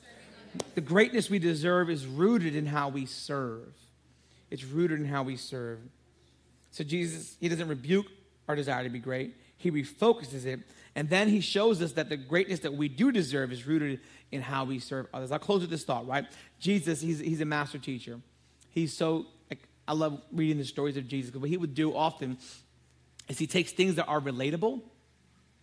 The 0.75 0.81
greatness 0.81 1.31
we 1.31 1.39
deserve 1.39 1.91
is 1.91 2.07
rooted 2.07 2.55
in 2.55 2.67
how 2.67 2.89
we 2.89 3.07
serve. 3.07 3.69
It's 4.51 4.65
rooted 4.65 5.01
in 5.01 5.07
how 5.07 5.23
we 5.23 5.37
serve. 5.37 5.79
So 6.71 6.85
Jesus, 6.85 7.37
he 7.41 7.49
doesn't 7.49 7.69
rebuke 7.69 8.07
our 8.49 8.57
desire 8.57 8.85
to 8.85 8.91
be 8.91 8.99
great. 8.99 9.35
He 9.57 9.71
refocuses 9.71 10.47
it. 10.47 10.61
And 10.95 11.09
then 11.09 11.29
he 11.29 11.41
shows 11.41 11.83
us 11.83 11.93
that 11.93 12.09
the 12.09 12.17
greatness 12.17 12.61
that 12.61 12.75
we 12.75 12.89
do 12.89 13.13
deserve 13.13 13.53
is 13.53 13.67
rooted 13.67 14.01
in 14.33 14.43
how 14.43 14.65
we 14.65 14.79
serve 14.79 15.07
others. 15.13 15.33
I'll 15.33 15.39
close 15.39 15.61
with 15.61 15.71
this 15.71 15.85
thought, 15.85 16.07
right? 16.07 16.27
Jesus, 16.61 17.01
he's, 17.01 17.19
he's 17.19 17.41
a 17.41 17.45
master 17.45 17.79
teacher. 17.79 18.21
He's 18.71 18.93
so, 18.93 19.27
like, 19.51 19.69
I 19.87 19.93
love 19.93 20.21
reading 20.33 20.59
the 20.59 20.65
stories 20.65 20.97
of 20.97 21.09
Jesus 21.09 21.35
what 21.35 21.51
he 21.51 21.57
would 21.57 21.75
do 21.75 21.95
often 21.95 22.39
is 23.29 23.39
he 23.39 23.47
takes 23.47 23.73
things 23.73 23.97
that 23.97 24.07
are 24.07 24.21
relatable 24.21 24.81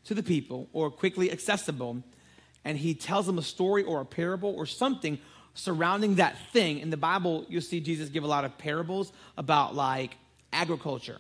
to 0.06 0.14
the 0.14 0.24
people 0.24 0.70
or 0.72 0.92
quickly 0.92 1.32
accessible 1.32 2.04
and 2.64 2.78
he 2.78 2.96
tells 2.96 3.28
them 3.28 3.38
a 3.38 3.44
story 3.44 3.84
or 3.84 4.02
a 4.02 4.06
parable 4.06 4.54
or 4.56 4.66
something 4.66 5.20
surrounding 5.54 6.16
that 6.16 6.36
thing. 6.52 6.80
In 6.80 6.90
the 6.90 6.98
Bible, 6.98 7.46
you'll 7.48 7.62
see 7.62 7.80
Jesus 7.80 8.10
give 8.10 8.24
a 8.24 8.28
lot 8.28 8.44
of 8.44 8.58
parables 8.58 9.14
about 9.38 9.76
like 9.76 10.18
agriculture, 10.54 11.20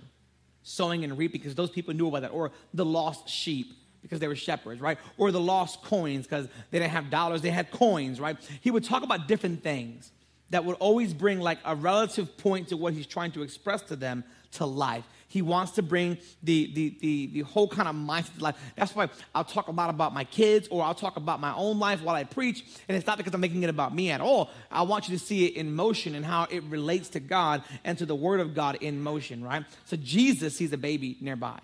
sowing 0.63 1.03
and 1.03 1.17
reaping, 1.17 1.41
because 1.41 1.55
those 1.55 1.69
people 1.69 1.93
knew 1.93 2.07
about 2.07 2.21
that, 2.21 2.31
or 2.31 2.51
the 2.73 2.85
lost 2.85 3.29
sheep 3.29 3.73
because 4.01 4.19
they 4.19 4.27
were 4.27 4.35
shepherds, 4.35 4.81
right? 4.81 4.99
Or 5.17 5.31
the 5.31 5.39
lost 5.39 5.81
coins 5.81 6.27
because 6.27 6.47
they 6.69 6.77
didn't 6.77 6.91
have 6.91 7.09
dollars, 7.09 7.41
they 7.41 7.49
had 7.49 7.71
coins, 7.71 8.19
right? 8.19 8.37
He 8.61 8.69
would 8.69 8.83
talk 8.83 9.01
about 9.01 9.27
different 9.27 9.63
things 9.63 10.11
that 10.51 10.63
would 10.63 10.75
always 10.75 11.11
bring 11.11 11.39
like 11.39 11.57
a 11.65 11.75
relative 11.75 12.37
point 12.37 12.67
to 12.67 12.77
what 12.77 12.93
he's 12.93 13.07
trying 13.07 13.31
to 13.31 13.41
express 13.41 13.81
to 13.83 13.95
them 13.95 14.23
to 14.51 14.65
life. 14.65 15.05
He 15.27 15.41
wants 15.41 15.73
to 15.73 15.81
bring 15.81 16.17
the, 16.43 16.71
the, 16.73 16.97
the, 17.01 17.27
the 17.27 17.39
whole 17.41 17.67
kind 17.67 17.89
of 17.89 17.95
mindset 17.95 18.41
life. 18.41 18.55
That's 18.75 18.95
why 18.95 19.09
I'll 19.33 19.43
talk 19.43 19.67
a 19.67 19.71
lot 19.71 19.89
about 19.89 20.13
my 20.13 20.23
kids 20.23 20.67
or 20.69 20.83
I'll 20.83 20.93
talk 20.93 21.17
about 21.17 21.39
my 21.39 21.53
own 21.55 21.79
life 21.79 22.01
while 22.01 22.15
I 22.15 22.23
preach. 22.23 22.63
And 22.87 22.95
it's 22.95 23.07
not 23.07 23.17
because 23.17 23.33
I'm 23.33 23.41
making 23.41 23.63
it 23.63 23.69
about 23.69 23.93
me 23.93 24.11
at 24.11 24.21
all. 24.21 24.51
I 24.71 24.83
want 24.83 25.09
you 25.09 25.17
to 25.17 25.23
see 25.23 25.45
it 25.45 25.55
in 25.55 25.73
motion 25.73 26.15
and 26.15 26.23
how 26.23 26.47
it 26.49 26.63
relates 26.65 27.09
to 27.09 27.19
God 27.19 27.63
and 27.83 27.97
to 27.97 28.05
the 28.05 28.15
Word 28.15 28.39
of 28.39 28.53
God 28.53 28.77
in 28.81 29.01
motion, 29.01 29.43
right? 29.43 29.65
So 29.85 29.97
Jesus 29.97 30.55
sees 30.55 30.71
a 30.73 30.77
baby 30.77 31.17
nearby. 31.19 31.59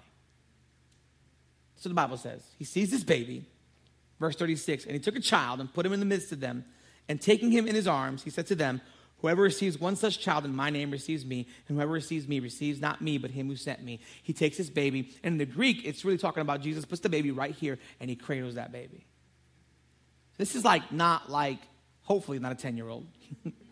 So 1.77 1.89
the 1.89 1.95
Bible 1.95 2.17
says. 2.17 2.43
He 2.57 2.65
sees 2.65 2.91
this 2.91 3.03
baby, 3.03 3.43
verse 4.19 4.35
36, 4.35 4.85
and 4.85 4.93
he 4.93 4.99
took 4.99 5.15
a 5.15 5.21
child 5.21 5.59
and 5.59 5.73
put 5.73 5.85
him 5.85 5.93
in 5.93 5.99
the 5.99 6.05
midst 6.05 6.31
of 6.31 6.39
them. 6.39 6.65
And 7.07 7.19
taking 7.19 7.51
him 7.51 7.67
in 7.67 7.75
his 7.75 7.87
arms, 7.87 8.23
he 8.23 8.29
said 8.29 8.47
to 8.47 8.55
them, 8.55 8.81
Whoever 9.21 9.43
receives 9.43 9.79
one 9.79 9.95
such 9.95 10.19
child 10.19 10.45
in 10.45 10.55
my 10.55 10.71
name 10.71 10.89
receives 10.89 11.23
me, 11.25 11.47
and 11.67 11.77
whoever 11.77 11.91
receives 11.91 12.27
me 12.27 12.39
receives 12.39 12.81
not 12.81 13.01
me, 13.01 13.19
but 13.19 13.29
him 13.29 13.47
who 13.47 13.55
sent 13.55 13.83
me. 13.83 13.99
He 14.23 14.33
takes 14.33 14.57
his 14.57 14.71
baby, 14.71 15.13
and 15.23 15.33
in 15.33 15.37
the 15.37 15.45
Greek, 15.45 15.85
it's 15.85 16.03
really 16.03 16.17
talking 16.17 16.41
about 16.41 16.61
Jesus 16.61 16.85
puts 16.85 17.01
the 17.01 17.09
baby 17.09 17.29
right 17.29 17.53
here, 17.53 17.77
and 17.99 18.09
he 18.09 18.15
cradles 18.15 18.55
that 18.55 18.71
baby. 18.71 19.05
This 20.37 20.55
is 20.55 20.65
like 20.65 20.91
not 20.91 21.29
like, 21.29 21.59
hopefully, 22.01 22.39
not 22.39 22.51
a 22.51 22.55
10 22.55 22.75
year 22.77 22.89
old. 22.89 23.05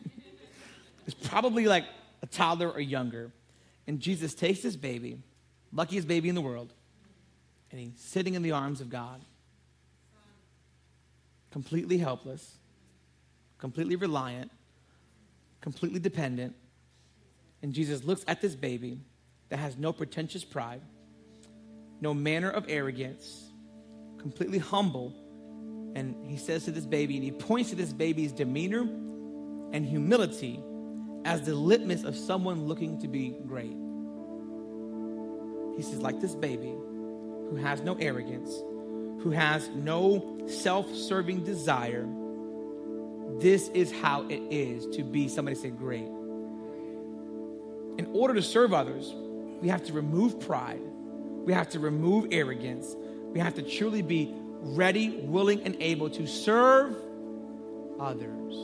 it's 1.08 1.28
probably 1.28 1.66
like 1.66 1.86
a 2.22 2.28
toddler 2.28 2.70
or 2.70 2.80
younger. 2.80 3.32
And 3.88 4.00
Jesus 4.00 4.36
takes 4.36 4.62
this 4.62 4.76
baby, 4.76 5.18
luckiest 5.74 6.08
baby 6.08 6.30
in 6.30 6.36
the 6.36 6.42
world, 6.42 6.72
and 7.72 7.80
he's 7.80 7.94
sitting 7.98 8.36
in 8.36 8.44
the 8.44 8.52
arms 8.52 8.82
of 8.82 8.92
God, 8.92 9.20
completely 11.50 11.98
helpless, 11.98 12.58
completely 13.58 13.96
reliant 13.96 14.52
completely 15.62 16.00
dependent. 16.00 16.56
And 17.62 17.74
Jesus 17.74 18.04
looks 18.04 18.24
at 18.28 18.41
this 18.41 18.56
baby 18.56 19.00
that 19.50 19.58
has 19.58 19.78
no 19.78 19.91
pretentious 19.91 20.43
pride, 20.43 20.82
no 22.02 22.13
manner 22.13 22.50
of 22.50 22.65
arrogance, 22.69 23.52
completely 24.17 24.60
humble. 24.60 25.13
And 25.95 26.15
he 26.26 26.38
says 26.38 26.65
to 26.65 26.72
this 26.72 26.86
baby, 26.86 27.15
and 27.15 27.24
he 27.24 27.32
points 27.32 27.72
to 27.72 27.76
this 27.76 27.91
baby's 27.91 28.32
demeanor 28.32 28.82
and 28.82 29.86
humility 29.86 30.63
as 31.26 31.41
the 31.41 31.54
litmus 31.54 32.04
of 32.04 32.15
someone 32.15 32.65
looking 32.65 33.02
to 33.02 33.08
be 33.08 33.36
great. 33.45 33.76
He 35.76 35.84
says, 35.84 36.02
like 36.02 36.19
this 36.19 36.36
baby 36.36 36.76
who 37.50 37.56
has 37.56 37.82
no 37.82 37.95
arrogance, 37.95 38.52
who 39.24 39.32
has 39.32 39.67
no 39.69 40.45
self 40.48 40.93
serving 40.93 41.43
desire 41.43 42.08
this 43.39 43.69
is 43.69 43.91
how 43.91 44.28
it 44.28 44.41
is 44.52 44.86
to 44.97 45.04
be, 45.04 45.28
somebody 45.28 45.56
say, 45.56 45.69
great. 45.69 46.08
In 47.97 48.10
order 48.13 48.34
to 48.34 48.41
serve 48.41 48.73
others, 48.73 49.13
we 49.62 49.67
have 49.69 49.84
to 49.86 49.93
remove 49.93 50.39
pride, 50.39 50.82
we 51.45 51.54
have 51.54 51.69
to 51.69 51.80
remove 51.80 52.28
arrogance, 52.32 52.95
we 53.32 53.39
have 53.39 53.56
to 53.56 53.62
truly 53.62 54.02
be 54.02 54.34
ready, 54.62 55.21
willing, 55.23 55.62
and 55.63 55.75
able 55.80 56.10
to 56.10 56.28
serve 56.28 56.95
others. 57.99 58.56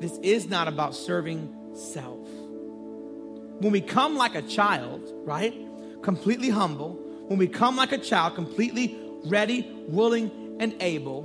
This 0.00 0.18
is 0.18 0.48
not 0.48 0.68
about 0.68 0.94
serving 0.94 1.54
self. 1.74 2.26
When 2.28 3.70
we 3.70 3.80
come 3.80 4.16
like 4.16 4.34
a 4.34 4.42
child, 4.42 5.10
right? 5.24 5.54
Completely 6.02 6.50
humble, 6.50 6.98
when 7.28 7.38
we 7.38 7.46
come 7.46 7.76
like 7.76 7.92
a 7.92 7.98
child, 7.98 8.34
completely 8.34 8.98
ready, 9.24 9.70
willing, 9.88 10.56
and 10.60 10.74
able, 10.80 11.22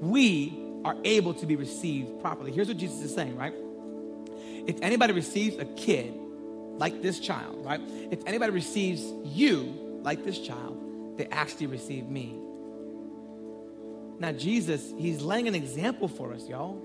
we 0.00 0.61
are 0.84 0.96
able 1.04 1.34
to 1.34 1.46
be 1.46 1.56
received 1.56 2.20
properly. 2.20 2.52
Here's 2.52 2.68
what 2.68 2.76
Jesus 2.76 3.00
is 3.00 3.14
saying, 3.14 3.36
right? 3.36 3.54
If 4.66 4.80
anybody 4.82 5.12
receives 5.12 5.56
a 5.58 5.64
kid 5.64 6.14
like 6.76 7.02
this 7.02 7.20
child, 7.20 7.64
right? 7.64 7.80
If 8.10 8.20
anybody 8.26 8.52
receives 8.52 9.02
you 9.24 10.00
like 10.02 10.24
this 10.24 10.38
child, 10.38 11.16
they 11.18 11.26
actually 11.26 11.66
receive 11.66 12.08
me. 12.08 12.38
Now, 14.18 14.32
Jesus, 14.32 14.92
he's 14.98 15.22
laying 15.22 15.48
an 15.48 15.54
example 15.54 16.08
for 16.08 16.32
us, 16.32 16.48
y'all. 16.48 16.80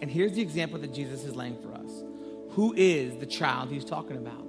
And 0.00 0.10
here's 0.10 0.32
the 0.32 0.42
example 0.42 0.78
that 0.80 0.92
Jesus 0.92 1.24
is 1.24 1.36
laying 1.36 1.56
for 1.60 1.72
us. 1.74 2.02
Who 2.50 2.74
is 2.76 3.16
the 3.18 3.26
child 3.26 3.70
he's 3.70 3.84
talking 3.84 4.16
about? 4.16 4.46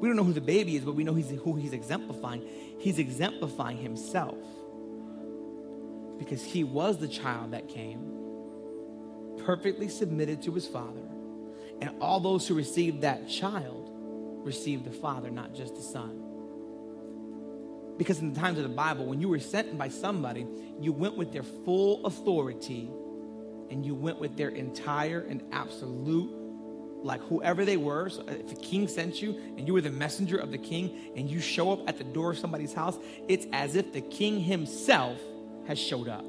We 0.00 0.08
don't 0.08 0.16
know 0.16 0.24
who 0.24 0.32
the 0.32 0.40
baby 0.40 0.76
is, 0.76 0.84
but 0.84 0.94
we 0.94 1.04
know 1.04 1.14
he's, 1.14 1.30
who 1.30 1.54
he's 1.54 1.72
exemplifying. 1.72 2.46
He's 2.78 2.98
exemplifying 2.98 3.78
himself 3.78 4.36
because 6.18 6.42
he 6.42 6.64
was 6.64 6.98
the 6.98 7.08
child 7.08 7.52
that 7.52 7.68
came, 7.68 8.12
perfectly 9.44 9.88
submitted 9.88 10.42
to 10.42 10.52
his 10.52 10.66
father. 10.66 11.02
And 11.80 11.90
all 12.00 12.20
those 12.20 12.48
who 12.48 12.54
received 12.54 13.02
that 13.02 13.28
child 13.28 13.90
received 14.44 14.84
the 14.84 14.92
father, 14.92 15.30
not 15.30 15.54
just 15.54 15.74
the 15.74 15.82
son. 15.82 16.22
Because 17.98 18.20
in 18.20 18.32
the 18.32 18.40
times 18.40 18.58
of 18.58 18.64
the 18.64 18.74
Bible, 18.74 19.06
when 19.06 19.20
you 19.20 19.28
were 19.28 19.38
sent 19.38 19.76
by 19.76 19.88
somebody, 19.88 20.46
you 20.80 20.92
went 20.92 21.16
with 21.16 21.32
their 21.32 21.42
full 21.42 22.04
authority 22.06 22.90
and 23.70 23.84
you 23.84 23.94
went 23.94 24.20
with 24.20 24.36
their 24.36 24.50
entire 24.50 25.20
and 25.20 25.42
absolute, 25.52 26.30
like 27.02 27.20
whoever 27.22 27.64
they 27.64 27.76
were. 27.76 28.08
So 28.08 28.22
if 28.28 28.48
the 28.48 28.56
king 28.56 28.86
sent 28.86 29.20
you 29.22 29.36
and 29.56 29.66
you 29.66 29.72
were 29.72 29.80
the 29.80 29.90
messenger 29.90 30.36
of 30.36 30.50
the 30.50 30.58
king 30.58 31.12
and 31.16 31.28
you 31.28 31.40
show 31.40 31.72
up 31.72 31.88
at 31.88 31.98
the 31.98 32.04
door 32.04 32.32
of 32.32 32.38
somebody's 32.38 32.74
house, 32.74 32.98
it's 33.28 33.46
as 33.52 33.76
if 33.76 33.92
the 33.92 34.02
king 34.02 34.40
himself 34.40 35.18
has 35.66 35.78
showed 35.78 36.08
up. 36.08 36.24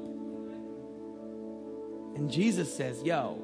And 2.16 2.30
Jesus 2.30 2.74
says, 2.74 3.02
Yo, 3.02 3.40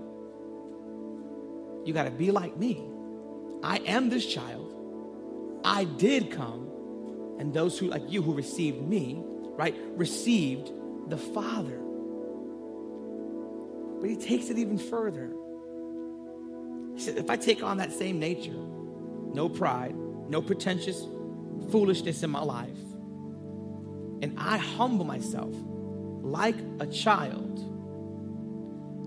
you 1.85 1.92
got 1.92 2.04
to 2.04 2.11
be 2.11 2.30
like 2.30 2.57
me. 2.57 2.85
I 3.62 3.78
am 3.87 4.09
this 4.09 4.26
child. 4.26 4.74
I 5.64 5.85
did 5.85 6.30
come. 6.30 6.70
And 7.38 7.52
those 7.52 7.78
who, 7.78 7.87
like 7.88 8.02
you, 8.11 8.22
who 8.22 8.35
received 8.35 8.83
me, 8.83 9.22
right, 9.57 9.74
received 9.96 10.72
the 11.09 11.16
Father. 11.16 11.80
But 14.00 14.11
he 14.11 14.16
takes 14.16 14.50
it 14.50 14.59
even 14.59 14.78
further. 14.78 15.33
He 16.94 17.00
said, 17.00 17.16
if 17.16 17.30
I 17.30 17.37
take 17.37 17.62
on 17.62 17.78
that 17.78 17.92
same 17.92 18.18
nature, 18.18 18.53
no 18.53 19.49
pride, 19.49 19.95
no 20.28 20.40
pretentious 20.42 21.07
foolishness 21.70 22.22
in 22.22 22.30
my 22.30 22.42
life, 22.42 22.78
and 24.22 24.34
I 24.38 24.59
humble 24.59 25.05
myself 25.05 25.55
like 26.25 26.57
a 26.81 26.87
child 26.87 27.59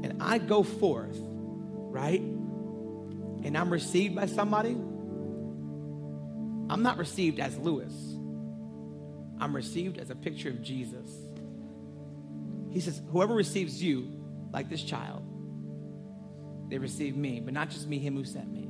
and 0.03 0.21
I 0.21 0.37
go 0.37 0.63
forth, 0.63 1.17
right? 1.19 2.21
And 2.21 3.57
I'm 3.57 3.71
received 3.71 4.15
by 4.15 4.27
somebody, 4.27 4.77
I'm 6.69 6.83
not 6.83 6.97
received 6.97 7.39
as 7.39 7.57
Lewis. 7.57 7.93
I'm 9.39 9.55
received 9.55 9.97
as 9.97 10.09
a 10.09 10.15
picture 10.15 10.49
of 10.49 10.61
Jesus. 10.61 11.09
He 12.71 12.79
says, 12.79 13.01
Whoever 13.11 13.33
receives 13.33 13.81
you, 13.81 14.11
like 14.51 14.69
this 14.69 14.83
child, 14.83 15.23
they 16.69 16.77
receive 16.77 17.15
me, 17.15 17.39
but 17.39 17.53
not 17.53 17.69
just 17.69 17.87
me, 17.87 17.97
him 17.99 18.15
who 18.15 18.25
sent 18.25 18.51
me. 18.51 18.69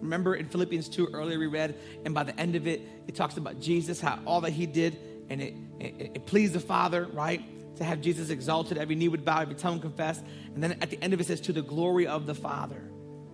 Remember 0.00 0.34
in 0.36 0.48
Philippians 0.48 0.88
2 0.88 1.08
earlier 1.12 1.38
we 1.38 1.46
read, 1.46 1.76
and 2.04 2.14
by 2.14 2.22
the 2.22 2.38
end 2.38 2.54
of 2.54 2.66
it, 2.66 2.82
it 3.06 3.14
talks 3.14 3.36
about 3.36 3.60
Jesus, 3.60 4.00
how 4.00 4.18
all 4.26 4.40
that 4.42 4.52
he 4.52 4.66
did, 4.66 4.98
and 5.28 5.40
it, 5.40 5.54
it, 5.80 6.12
it 6.14 6.26
pleased 6.26 6.52
the 6.52 6.60
Father, 6.60 7.06
right? 7.12 7.42
To 7.76 7.84
have 7.84 8.00
Jesus 8.00 8.30
exalted, 8.30 8.78
every 8.78 8.96
knee 8.96 9.08
would 9.08 9.24
bow, 9.24 9.40
every 9.40 9.54
tongue 9.54 9.80
confess. 9.80 10.20
And 10.54 10.62
then 10.62 10.72
at 10.80 10.90
the 10.90 11.02
end 11.02 11.14
of 11.14 11.20
it 11.20 11.26
says, 11.26 11.40
to 11.42 11.52
the 11.52 11.62
glory 11.62 12.06
of 12.06 12.26
the 12.26 12.34
Father. 12.34 12.82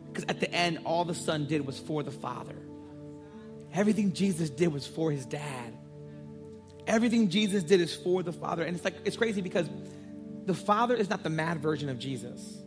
Because 0.06 0.24
at 0.28 0.40
the 0.40 0.52
end, 0.52 0.80
all 0.84 1.04
the 1.04 1.14
Son 1.14 1.46
did 1.46 1.66
was 1.66 1.78
for 1.78 2.02
the 2.02 2.10
Father. 2.10 2.56
Everything 3.72 4.12
Jesus 4.12 4.50
did 4.50 4.72
was 4.72 4.86
for 4.86 5.10
his 5.10 5.26
dad. 5.26 5.74
Everything 6.86 7.30
Jesus 7.30 7.62
did 7.62 7.80
is 7.80 7.94
for 7.94 8.22
the 8.22 8.32
Father. 8.32 8.62
And 8.62 8.76
it's 8.76 8.84
like, 8.84 8.94
it's 9.04 9.16
crazy 9.16 9.40
because 9.40 9.68
the 10.44 10.54
Father 10.54 10.94
is 10.94 11.08
not 11.08 11.22
the 11.22 11.30
mad 11.30 11.60
version 11.60 11.88
of 11.88 11.98
Jesus. 11.98 12.58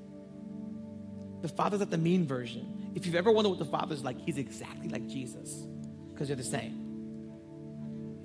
The 1.42 1.48
Father's 1.48 1.80
not 1.80 1.92
the 1.92 1.98
mean 1.98 2.26
version. 2.26 2.92
If 2.96 3.06
you've 3.06 3.16
ever 3.16 3.32
wondered 3.32 3.50
what 3.50 3.60
the 3.60 3.66
Father's 3.66 4.04
like, 4.04 4.20
he's 4.20 4.38
exactly 4.38 4.90
like 4.90 5.08
Jesus 5.08 5.68
because 6.12 6.28
they're 6.28 6.36
the 6.36 6.44
same. 6.44 6.87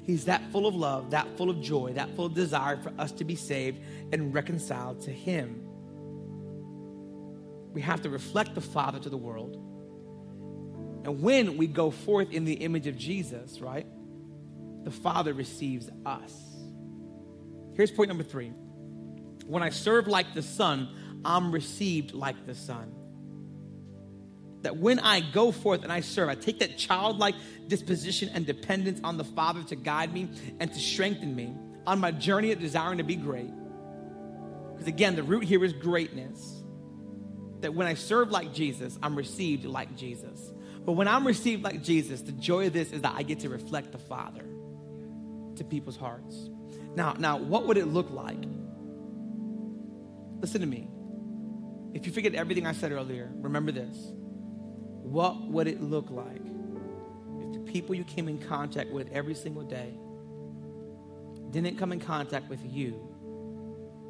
He's 0.05 0.25
that 0.25 0.43
full 0.51 0.67
of 0.67 0.75
love, 0.75 1.11
that 1.11 1.37
full 1.37 1.49
of 1.49 1.61
joy, 1.61 1.93
that 1.95 2.15
full 2.17 2.27
of 2.27 2.35
desire 2.35 2.77
for 2.77 2.93
us 2.99 3.13
to 3.13 3.25
be 3.25 3.37
saved 3.37 3.81
and 4.13 4.35
reconciled 4.35 5.01
to 5.03 5.13
Him. 5.13 5.63
We 7.73 7.81
have 7.83 8.03
to 8.03 8.11
reflect 8.11 8.55
the 8.55 8.61
Father 8.61 8.99
to 8.99 9.09
the 9.09 9.17
world. 9.17 9.57
And 11.05 11.21
when 11.21 11.57
we 11.57 11.67
go 11.67 11.91
forth 11.91 12.33
in 12.33 12.45
the 12.45 12.55
image 12.55 12.87
of 12.87 12.97
Jesus, 12.97 13.61
right, 13.61 13.87
the 14.85 14.91
Father 14.91 15.33
receives 15.33 15.89
us. 16.05 16.35
Here's 17.75 17.91
point 17.91 18.09
number 18.09 18.25
three 18.25 18.53
when 19.47 19.63
I 19.63 19.71
serve 19.71 20.07
like 20.07 20.35
the 20.35 20.43
Son, 20.43 20.89
I'm 21.25 21.53
received 21.53 22.13
like 22.13 22.47
the 22.47 22.55
Son. 22.55 22.93
That 24.63 24.77
when 24.77 24.99
I 25.01 25.21
go 25.21 25.53
forth 25.53 25.83
and 25.83 25.93
I 25.93 26.01
serve, 26.01 26.29
I 26.29 26.35
take 26.35 26.61
that 26.61 26.79
childlike 26.79 27.35
disposition 27.67 28.31
and 28.33 28.47
dependence 28.47 29.01
on 29.03 29.17
the 29.17 29.25
Father 29.25 29.63
to 29.65 29.77
guide 29.77 30.13
me 30.13 30.29
and 30.61 30.73
to 30.73 30.79
strengthen 30.79 31.35
me 31.35 31.55
on 31.87 31.99
my 31.99 32.13
journey 32.13 32.53
of 32.53 32.61
desiring 32.61 32.99
to 32.99 33.05
be 33.05 33.17
great. 33.17 33.51
Because 34.73 34.87
again, 34.87 35.17
the 35.17 35.23
root 35.23 35.45
here 35.45 35.65
is 35.65 35.73
greatness. 35.73 36.63
That 37.61 37.75
when 37.75 37.87
I 37.87 37.95
serve 37.95 38.31
like 38.31 38.53
Jesus, 38.53 38.99
I'm 39.03 39.17
received 39.17 39.65
like 39.65 39.97
Jesus. 39.97 40.53
But 40.85 40.93
when 40.93 41.07
I'm 41.07 41.27
received 41.27 41.63
like 41.63 41.83
Jesus, 41.83 42.23
the 42.23 42.33
joy 42.33 42.67
of 42.67 42.73
this 42.73 42.93
is 42.93 43.03
that 43.03 43.15
I 43.17 43.23
get 43.23 43.41
to 43.41 43.49
reflect 43.49 43.93
the 43.93 43.99
Father 43.99 44.45
to 45.57 45.65
people's 45.65 45.97
hearts. 45.97 46.51
Now, 46.97 47.15
now, 47.19 47.39
what 47.39 47.67
would 47.67 47.77
it 47.77 47.87
look 47.87 48.11
like 48.11 48.45
Listen 50.43 50.61
to 50.61 50.67
me. 50.67 50.89
If 51.95 52.05
you 52.05 52.13
forget 52.13 52.35
everything 52.35 52.67
I 52.67 52.73
said 52.73 52.91
earlier, 52.91 53.31
remember 53.37 53.71
this. 53.71 53.97
What 55.13 55.43
would 55.43 55.69
it 55.69 55.83
look 55.83 56.11
like 56.11 56.41
if 57.43 57.53
the 57.53 57.59
people 57.71 57.95
you 57.95 58.03
came 58.03 58.31
in 58.31 58.39
contact 58.39 58.91
with 58.91 59.13
every 59.13 59.35
single 59.35 59.63
day 59.63 59.93
didn't 61.51 61.77
come 61.77 61.93
in 61.93 62.01
contact 62.01 62.49
with 62.49 62.61
you, 62.65 62.99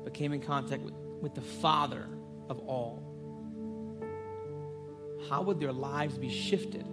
but 0.05 0.14
came 0.14 0.32
in 0.32 0.40
contact 0.40 0.80
with, 0.84 0.94
with 1.20 1.34
the 1.34 1.40
Father 1.40 2.07
of 2.48 2.61
all? 2.61 3.03
How 5.28 5.42
would 5.42 5.59
their 5.59 5.72
lives 5.72 6.16
be 6.16 6.30
shifted? 6.30 6.86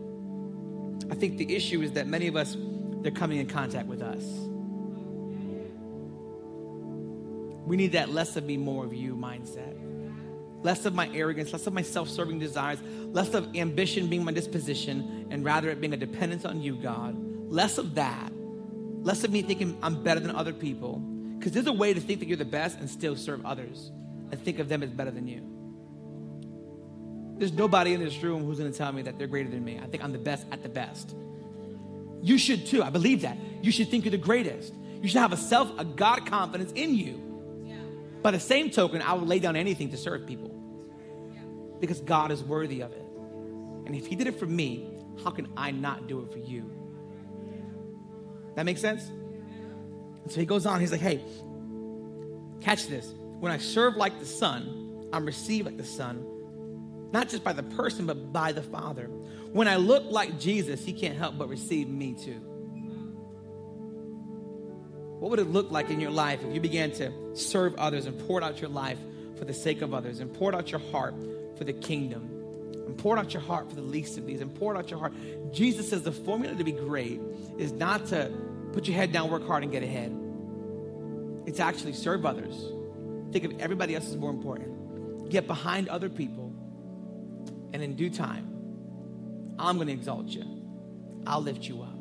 I 1.11 1.13
think 1.13 1.37
the 1.37 1.55
issue 1.55 1.83
is 1.83 1.91
that 1.91 2.07
many 2.07 2.25
of 2.25 2.35
us, 2.35 2.57
they're 3.03 3.11
coming 3.11 3.37
in 3.37 3.45
contact 3.45 3.87
with 3.87 4.01
us. 4.01 4.23
We 7.67 7.77
need 7.77 7.91
that 7.91 8.09
less 8.09 8.35
of 8.37 8.43
me, 8.43 8.57
more 8.57 8.85
of 8.85 8.91
you 8.91 9.15
mindset. 9.15 9.75
Less 10.63 10.85
of 10.85 10.93
my 10.93 11.09
arrogance, 11.13 11.53
less 11.53 11.67
of 11.67 11.73
my 11.73 11.83
self 11.83 12.09
serving 12.09 12.39
desires, 12.39 12.79
less 13.11 13.33
of 13.33 13.55
ambition 13.55 14.07
being 14.07 14.23
my 14.23 14.31
disposition, 14.31 15.27
and 15.31 15.43
rather 15.43 15.69
it 15.69 15.81
being 15.81 15.93
a 15.93 15.97
dependence 15.97 16.45
on 16.45 16.61
you, 16.61 16.75
God. 16.75 17.15
Less 17.51 17.77
of 17.77 17.95
that. 17.95 18.31
Less 19.01 19.23
of 19.23 19.31
me 19.31 19.41
thinking 19.41 19.77
I'm 19.81 20.03
better 20.03 20.19
than 20.19 20.35
other 20.35 20.53
people. 20.53 20.97
Because 21.37 21.53
there's 21.53 21.67
a 21.67 21.73
way 21.73 21.93
to 21.93 22.01
think 22.01 22.19
that 22.19 22.27
you're 22.27 22.37
the 22.37 22.45
best 22.45 22.79
and 22.79 22.89
still 22.89 23.15
serve 23.15 23.45
others 23.45 23.91
and 24.31 24.39
think 24.41 24.59
of 24.59 24.69
them 24.69 24.83
as 24.83 24.91
better 24.91 25.11
than 25.11 25.27
you. 25.27 25.41
There's 27.39 27.53
nobody 27.53 27.93
in 27.93 28.03
this 28.03 28.21
room 28.21 28.45
who's 28.45 28.59
going 28.59 28.71
to 28.71 28.77
tell 28.77 28.91
me 28.91 29.01
that 29.03 29.17
they're 29.17 29.27
greater 29.27 29.49
than 29.49 29.63
me. 29.63 29.79
I 29.81 29.87
think 29.87 30.03
I'm 30.03 30.11
the 30.11 30.19
best 30.19 30.45
at 30.51 30.61
the 30.61 30.69
best. 30.69 31.15
You 32.21 32.37
should 32.37 32.67
too. 32.67 32.83
I 32.83 32.89
believe 32.89 33.21
that. 33.21 33.37
You 33.61 33.71
should 33.71 33.89
think 33.89 34.03
you're 34.03 34.11
the 34.11 34.17
greatest. 34.17 34.73
You 35.01 35.07
should 35.07 35.21
have 35.21 35.31
a 35.31 35.37
self, 35.37 35.71
a 35.79 35.85
God 35.85 36.25
confidence 36.25 36.73
in 36.73 36.93
you. 36.93 37.25
By 38.21 38.31
the 38.31 38.39
same 38.39 38.69
token, 38.69 39.01
I 39.01 39.13
would 39.13 39.27
lay 39.27 39.39
down 39.39 39.55
anything 39.55 39.91
to 39.91 39.97
serve 39.97 40.27
people 40.27 40.58
because 41.79 42.01
God 42.01 42.31
is 42.31 42.43
worthy 42.43 42.81
of 42.81 42.91
it. 42.91 43.05
And 43.85 43.95
if 43.95 44.07
He 44.07 44.15
did 44.15 44.27
it 44.27 44.37
for 44.37 44.45
me, 44.45 44.87
how 45.23 45.31
can 45.31 45.47
I 45.57 45.71
not 45.71 46.07
do 46.07 46.21
it 46.21 46.31
for 46.31 46.39
you? 46.39 46.69
That 48.55 48.65
makes 48.65 48.81
sense? 48.81 49.07
And 50.23 50.31
so 50.31 50.39
he 50.39 50.45
goes 50.45 50.65
on, 50.65 50.79
he's 50.79 50.91
like, 50.91 51.01
hey, 51.01 51.21
catch 52.61 52.87
this. 52.87 53.13
When 53.39 53.51
I 53.51 53.57
serve 53.57 53.95
like 53.95 54.19
the 54.19 54.25
Son, 54.25 55.07
I'm 55.13 55.25
received 55.25 55.65
like 55.65 55.77
the 55.77 55.85
Son, 55.85 57.09
not 57.11 57.29
just 57.29 57.43
by 57.43 57.53
the 57.53 57.63
person, 57.63 58.05
but 58.05 58.31
by 58.31 58.51
the 58.51 58.61
Father. 58.61 59.05
When 59.51 59.67
I 59.67 59.77
look 59.77 60.03
like 60.09 60.39
Jesus, 60.39 60.83
He 60.85 60.93
can't 60.93 61.17
help 61.17 61.37
but 61.37 61.49
receive 61.49 61.87
me 61.87 62.13
too. 62.13 62.41
What 65.19 65.31
would 65.31 65.39
it 65.39 65.47
look 65.49 65.71
like 65.71 65.89
in 65.89 65.99
your 65.99 66.11
life 66.11 66.43
if 66.43 66.53
you 66.53 66.61
began 66.61 66.91
to 66.91 67.11
serve 67.35 67.75
others 67.75 68.05
and 68.05 68.17
poured 68.27 68.43
out 68.43 68.61
your 68.61 68.69
life 68.69 68.99
for 69.37 69.45
the 69.45 69.53
sake 69.53 69.81
of 69.81 69.93
others 69.93 70.19
and 70.19 70.33
poured 70.33 70.55
out 70.55 70.71
your 70.71 70.79
heart 70.91 71.13
for 71.59 71.63
the 71.63 71.73
kingdom 71.73 72.27
and 72.87 72.97
poured 72.97 73.19
out 73.19 73.31
your 73.31 73.43
heart 73.43 73.69
for 73.69 73.75
the 73.75 73.83
least 73.83 74.17
of 74.17 74.25
these 74.25 74.41
and 74.41 74.53
poured 74.55 74.75
out 74.75 74.89
your 74.89 74.99
heart? 74.99 75.13
Jesus 75.53 75.91
says 75.91 76.01
the 76.01 76.11
formula 76.11 76.55
to 76.55 76.63
be 76.63 76.71
great 76.71 77.21
is 77.59 77.71
not 77.71 78.07
to 78.07 78.31
put 78.73 78.87
your 78.87 78.97
head 78.97 79.11
down, 79.11 79.29
work 79.29 79.45
hard, 79.45 79.61
and 79.61 79.71
get 79.71 79.83
ahead. 79.83 80.11
It's 81.45 81.59
actually 81.59 81.93
serve 81.93 82.25
others. 82.25 82.55
Think 83.31 83.45
of 83.45 83.59
everybody 83.59 83.93
else 83.93 84.07
as 84.07 84.17
more 84.17 84.31
important. 84.31 85.29
Get 85.29 85.45
behind 85.45 85.87
other 85.89 86.09
people, 86.09 86.51
and 87.71 87.83
in 87.83 87.95
due 87.95 88.09
time, 88.09 88.47
I'm 89.59 89.75
going 89.75 89.87
to 89.87 89.93
exalt 89.93 90.27
you. 90.29 90.43
I'll 91.27 91.41
lift 91.41 91.67
you 91.67 91.83
up. 91.83 91.95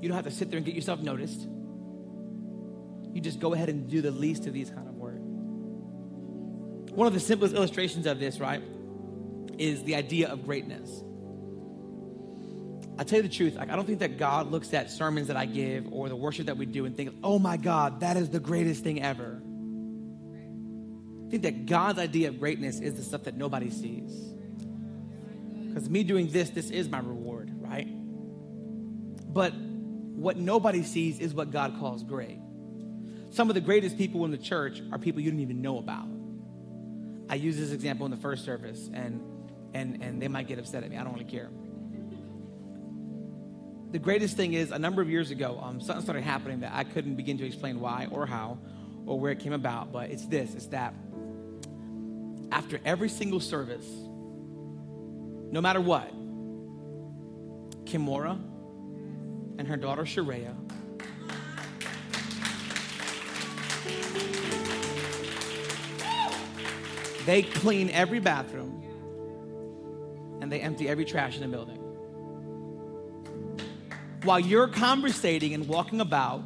You 0.00 0.08
don't 0.08 0.16
have 0.16 0.24
to 0.24 0.30
sit 0.30 0.50
there 0.50 0.56
and 0.56 0.64
get 0.64 0.74
yourself 0.74 1.00
noticed 1.00 1.46
you 3.14 3.20
just 3.20 3.38
go 3.38 3.54
ahead 3.54 3.68
and 3.68 3.88
do 3.88 4.02
the 4.02 4.10
least 4.10 4.46
of 4.46 4.52
these 4.52 4.70
kind 4.70 4.88
of. 4.88 4.93
One 6.94 7.06
of 7.06 7.12
the 7.12 7.20
simplest 7.20 7.54
illustrations 7.54 8.06
of 8.06 8.20
this, 8.20 8.38
right, 8.38 8.62
is 9.58 9.82
the 9.82 9.96
idea 9.96 10.28
of 10.28 10.44
greatness. 10.44 11.02
I 12.96 13.02
tell 13.02 13.16
you 13.16 13.24
the 13.24 13.34
truth, 13.34 13.56
like, 13.56 13.70
I 13.70 13.76
don't 13.76 13.86
think 13.86 13.98
that 13.98 14.18
God 14.18 14.52
looks 14.52 14.72
at 14.72 14.90
sermons 14.90 15.26
that 15.26 15.36
I 15.36 15.46
give 15.46 15.92
or 15.92 16.08
the 16.08 16.14
worship 16.14 16.46
that 16.46 16.56
we 16.56 16.66
do 16.66 16.84
and 16.84 16.96
think, 16.96 17.12
oh 17.24 17.40
my 17.40 17.56
God, 17.56 18.00
that 18.00 18.16
is 18.16 18.30
the 18.30 18.38
greatest 18.38 18.84
thing 18.84 19.02
ever. 19.02 19.42
I 21.26 21.30
think 21.30 21.42
that 21.42 21.66
God's 21.66 21.98
idea 21.98 22.28
of 22.28 22.38
greatness 22.38 22.78
is 22.78 22.94
the 22.94 23.02
stuff 23.02 23.24
that 23.24 23.36
nobody 23.36 23.70
sees. 23.70 24.12
Because 25.66 25.90
me 25.90 26.04
doing 26.04 26.28
this, 26.28 26.50
this 26.50 26.70
is 26.70 26.88
my 26.88 27.00
reward, 27.00 27.50
right? 27.56 27.88
But 29.34 29.52
what 29.54 30.36
nobody 30.36 30.84
sees 30.84 31.18
is 31.18 31.34
what 31.34 31.50
God 31.50 31.76
calls 31.80 32.04
great. 32.04 32.38
Some 33.30 33.50
of 33.50 33.54
the 33.54 33.60
greatest 33.60 33.98
people 33.98 34.24
in 34.24 34.30
the 34.30 34.38
church 34.38 34.80
are 34.92 34.98
people 34.98 35.20
you 35.20 35.32
didn't 35.32 35.42
even 35.42 35.60
know 35.60 35.78
about. 35.78 36.06
I 37.34 37.36
use 37.36 37.58
this 37.58 37.72
example 37.72 38.06
in 38.06 38.12
the 38.12 38.16
first 38.16 38.44
service, 38.44 38.88
and 38.94 39.20
and 39.74 40.00
and 40.00 40.22
they 40.22 40.28
might 40.28 40.46
get 40.46 40.60
upset 40.60 40.84
at 40.84 40.90
me. 40.90 40.96
I 40.96 41.02
don't 41.02 41.14
really 41.14 41.24
care. 41.24 41.50
The 43.90 43.98
greatest 43.98 44.36
thing 44.36 44.52
is 44.52 44.70
a 44.70 44.78
number 44.78 45.02
of 45.02 45.10
years 45.10 45.32
ago, 45.32 45.58
um, 45.60 45.80
something 45.80 46.04
started 46.04 46.22
happening 46.22 46.60
that 46.60 46.70
I 46.72 46.84
couldn't 46.84 47.16
begin 47.16 47.36
to 47.38 47.44
explain 47.44 47.80
why 47.80 48.06
or 48.12 48.24
how 48.24 48.58
or 49.04 49.18
where 49.18 49.32
it 49.32 49.40
came 49.40 49.52
about, 49.52 49.90
but 49.90 50.10
it's 50.10 50.26
this: 50.26 50.54
it's 50.54 50.66
that 50.66 50.94
after 52.52 52.78
every 52.84 53.08
single 53.08 53.40
service, 53.40 53.88
no 55.50 55.60
matter 55.60 55.80
what, 55.80 56.08
Kimora 57.84 58.38
and 59.58 59.66
her 59.66 59.76
daughter 59.76 60.06
Sharia 60.06 60.54
They 67.26 67.42
clean 67.42 67.90
every 67.90 68.20
bathroom 68.20 68.82
and 70.40 70.52
they 70.52 70.60
empty 70.60 70.88
every 70.88 71.04
trash 71.04 71.36
in 71.36 71.42
the 71.42 71.48
building. 71.48 71.78
While 74.24 74.40
you're 74.40 74.68
conversating 74.68 75.54
and 75.54 75.66
walking 75.68 76.00
about, 76.00 76.42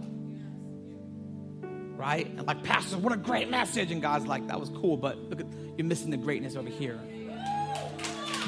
right? 1.96 2.26
And 2.26 2.46
like, 2.46 2.62
Pastor, 2.62 2.96
what 2.96 3.12
a 3.12 3.16
great 3.16 3.50
message. 3.50 3.90
And 3.90 4.00
God's 4.00 4.26
like, 4.26 4.46
that 4.48 4.60
was 4.60 4.68
cool, 4.70 4.96
but 4.96 5.18
look 5.18 5.40
at, 5.40 5.46
you're 5.76 5.86
missing 5.86 6.10
the 6.10 6.16
greatness 6.16 6.54
over 6.56 6.68
here. 6.68 6.98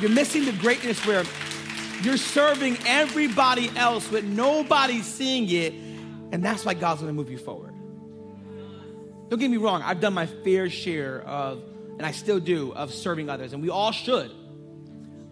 You're 0.00 0.10
missing 0.10 0.44
the 0.44 0.52
greatness 0.52 1.04
where 1.04 1.24
you're 2.02 2.16
serving 2.16 2.78
everybody 2.86 3.70
else 3.76 4.10
with 4.10 4.24
nobody 4.24 5.02
seeing 5.02 5.48
it. 5.50 5.74
And 6.32 6.44
that's 6.44 6.64
why 6.64 6.74
God's 6.74 7.00
gonna 7.00 7.12
move 7.12 7.30
you 7.30 7.38
forward. 7.38 7.74
Don't 9.28 9.38
get 9.38 9.50
me 9.50 9.58
wrong, 9.58 9.82
I've 9.82 10.00
done 10.00 10.14
my 10.14 10.26
fair 10.26 10.70
share 10.70 11.22
of 11.22 11.62
and 12.00 12.06
I 12.06 12.12
still 12.12 12.40
do, 12.40 12.72
of 12.72 12.94
serving 12.94 13.28
others, 13.28 13.52
and 13.52 13.62
we 13.62 13.68
all 13.68 13.92
should. 13.92 14.30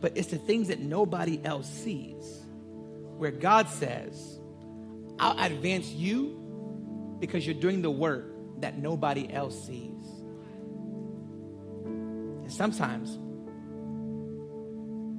but 0.02 0.18
it's 0.18 0.28
the 0.28 0.36
things 0.36 0.68
that 0.68 0.80
nobody 0.80 1.40
else 1.42 1.66
sees. 1.66 2.42
Where 3.16 3.30
God 3.30 3.70
says, 3.70 4.38
I'll 5.18 5.42
advance 5.42 5.88
you 5.88 7.16
because 7.20 7.46
you're 7.46 7.58
doing 7.58 7.80
the 7.80 7.90
work 7.90 8.26
that 8.60 8.76
nobody 8.76 9.32
else 9.32 9.58
sees. 9.66 10.04
And 11.86 12.52
sometimes 12.52 13.18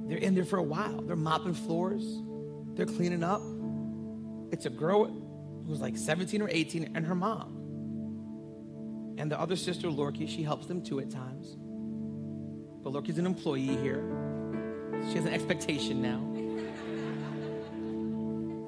they're 0.08 0.18
in 0.18 0.36
there 0.36 0.44
for 0.44 0.58
a 0.58 0.62
while. 0.62 1.02
They're 1.02 1.16
mopping 1.16 1.54
floors, 1.54 2.04
they're 2.74 2.86
cleaning 2.86 3.24
up. 3.24 3.42
It's 4.52 4.66
a 4.66 4.70
girl 4.70 5.06
who's 5.66 5.80
like 5.80 5.98
17 5.98 6.42
or 6.42 6.48
18 6.48 6.92
and 6.94 7.04
her 7.04 7.16
mom. 7.16 7.59
And 9.20 9.30
the 9.30 9.38
other 9.38 9.54
sister, 9.54 9.90
Lorky, 9.90 10.26
she 10.26 10.42
helps 10.42 10.64
them 10.64 10.80
too 10.80 10.98
at 10.98 11.10
times. 11.10 11.54
But 12.82 12.94
Lorky's 12.94 13.18
an 13.18 13.26
employee 13.26 13.76
here. 13.76 14.02
She 15.10 15.16
has 15.16 15.26
an 15.26 15.34
expectation 15.34 16.00
now. 16.00 16.20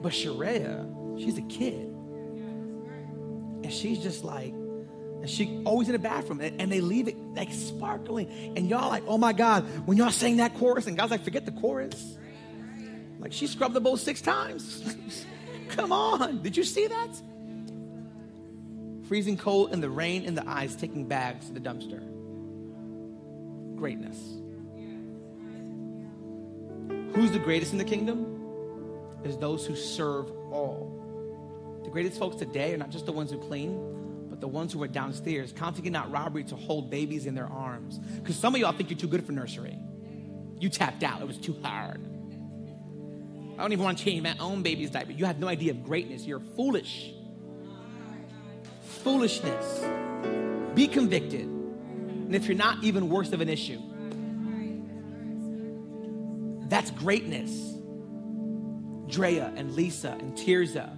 But 0.02 0.12
Sharia, 0.12 0.86
she's 1.16 1.38
a 1.38 1.42
kid. 1.42 1.88
And 3.64 3.72
she's 3.72 4.00
just 4.00 4.24
like, 4.24 4.52
and 4.52 5.30
she 5.30 5.62
always 5.64 5.88
in 5.88 5.92
the 5.92 5.98
bathroom, 5.98 6.42
and, 6.42 6.60
and, 6.60 6.70
they 6.70 6.82
leave 6.82 7.08
it 7.08 7.16
like 7.34 7.50
sparkling. 7.50 8.28
And 8.54 8.68
y'all 8.68 8.90
like, 8.90 9.04
oh 9.06 9.16
my 9.16 9.32
God, 9.32 9.64
when 9.86 9.96
y'all 9.96 10.10
sang 10.10 10.36
that 10.36 10.54
chorus, 10.58 10.86
and 10.86 10.98
God's 10.98 11.12
like, 11.12 11.24
forget 11.24 11.46
the 11.46 11.52
chorus. 11.52 12.18
Like 13.20 13.32
she 13.32 13.46
scrubbed 13.46 13.72
the 13.72 13.80
bowl 13.80 13.96
six 13.96 14.20
times. 14.20 14.96
Come 15.70 15.92
on, 15.92 16.42
did 16.42 16.58
you 16.58 16.64
see 16.64 16.88
that? 16.88 17.22
Freezing 19.12 19.36
cold 19.36 19.74
in 19.74 19.82
the 19.82 19.90
rain 19.90 20.24
in 20.24 20.34
the 20.34 20.48
eyes, 20.48 20.74
taking 20.74 21.04
bags 21.04 21.48
to 21.48 21.52
the 21.52 21.60
dumpster. 21.60 22.00
Greatness. 23.76 24.16
Who's 27.14 27.30
the 27.30 27.38
greatest 27.38 27.72
in 27.72 27.78
the 27.78 27.84
kingdom? 27.84 28.40
Is 29.22 29.36
those 29.36 29.66
who 29.66 29.76
serve 29.76 30.30
all. 30.50 31.82
The 31.84 31.90
greatest 31.90 32.18
folks 32.18 32.36
today 32.36 32.72
are 32.72 32.78
not 32.78 32.88
just 32.88 33.04
the 33.04 33.12
ones 33.12 33.30
who 33.30 33.36
clean, 33.36 34.28
but 34.30 34.40
the 34.40 34.48
ones 34.48 34.72
who 34.72 34.82
are 34.82 34.88
downstairs, 34.88 35.52
counting 35.54 35.84
it 35.84 35.90
not 35.90 36.10
robbery 36.10 36.44
to 36.44 36.56
hold 36.56 36.88
babies 36.88 37.26
in 37.26 37.34
their 37.34 37.48
arms. 37.48 37.98
Because 37.98 38.36
some 38.36 38.54
of 38.54 38.62
y'all 38.62 38.72
think 38.72 38.88
you're 38.88 38.98
too 38.98 39.08
good 39.08 39.26
for 39.26 39.32
nursery. 39.32 39.78
You 40.58 40.70
tapped 40.70 41.02
out, 41.02 41.20
it 41.20 41.26
was 41.26 41.36
too 41.36 41.54
hard. 41.62 42.00
I 43.58 43.60
don't 43.60 43.72
even 43.72 43.84
want 43.84 43.98
to 43.98 44.04
change 44.04 44.22
my 44.22 44.36
own 44.40 44.62
baby's 44.62 44.88
diaper. 44.88 45.12
You 45.12 45.26
have 45.26 45.38
no 45.38 45.48
idea 45.48 45.72
of 45.72 45.84
greatness. 45.84 46.24
You're 46.24 46.40
foolish. 46.56 47.12
Foolishness. 49.02 49.84
Be 50.74 50.86
convicted. 50.86 51.42
And 51.42 52.34
if 52.34 52.46
you're 52.46 52.56
not, 52.56 52.82
even 52.82 53.08
worse 53.08 53.32
of 53.32 53.40
an 53.40 53.48
issue. 53.48 53.80
That's 56.68 56.90
greatness. 56.92 57.50
Drea 59.08 59.52
and 59.56 59.74
Lisa 59.74 60.12
and 60.18 60.32
Tirza 60.34 60.96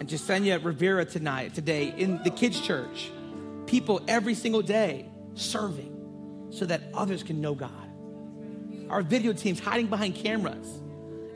and 0.00 0.08
Jasenia 0.08 0.64
Rivera 0.64 1.04
tonight, 1.04 1.54
today 1.54 1.92
in 1.96 2.22
the 2.22 2.30
kids' 2.30 2.60
church. 2.60 3.10
People 3.66 4.00
every 4.08 4.34
single 4.34 4.62
day 4.62 5.06
serving 5.34 6.48
so 6.50 6.64
that 6.64 6.82
others 6.94 7.22
can 7.22 7.40
know 7.40 7.54
God. 7.54 7.70
Our 8.88 9.02
video 9.02 9.32
teams 9.34 9.60
hiding 9.60 9.88
behind 9.88 10.14
cameras. 10.14 10.66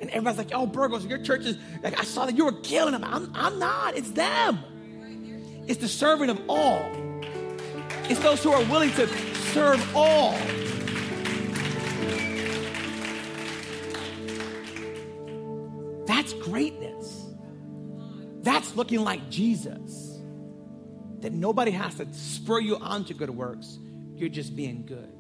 And 0.01 0.09
everybody's 0.11 0.39
like, 0.39 0.51
oh, 0.53 0.67
Burgos, 0.67 1.05
your 1.05 1.19
church 1.19 1.43
is, 1.43 1.59
like, 1.83 2.01
I 2.01 2.05
saw 2.05 2.27
that 2.27 2.37
you 2.37 2.47
were 2.47 2.61
killing 2.63 2.93
them. 2.93 3.05
I'm, 3.05 3.31
I'm 3.35 3.59
not, 3.59 3.97
it's 3.97 4.11
them. 4.13 4.59
It's 5.67 5.81
the 5.81 5.89
servant 5.89 6.31
of 6.31 6.41
all. 6.49 6.91
It's 8.05 8.21
those 8.21 8.43
who 8.43 8.51
are 8.51 8.65
willing 8.65 8.91
to 8.93 9.07
serve 9.53 9.97
all. 9.97 10.33
That's 16.07 16.33
greatness. 16.35 17.27
That's 18.41 18.75
looking 18.75 19.01
like 19.05 19.31
Jesus. 19.31 20.21
That 21.21 21.33
nobody 21.33 21.71
has 21.71 21.95
to 21.97 22.13
spur 22.13 22.59
you 22.61 22.77
on 22.77 23.05
to 23.05 23.15
good 23.15 23.31
works. 23.31 23.79
You're 24.17 24.29
just 24.29 24.57
being 24.57 24.85
good. 24.85 25.13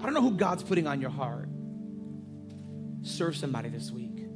I 0.00 0.04
don't 0.04 0.14
know 0.14 0.22
who 0.22 0.36
God's 0.36 0.62
putting 0.62 0.86
on 0.86 1.00
your 1.00 1.10
heart. 1.10 1.48
Serve 3.02 3.36
somebody 3.36 3.70
this 3.70 3.90
week. 3.90 4.26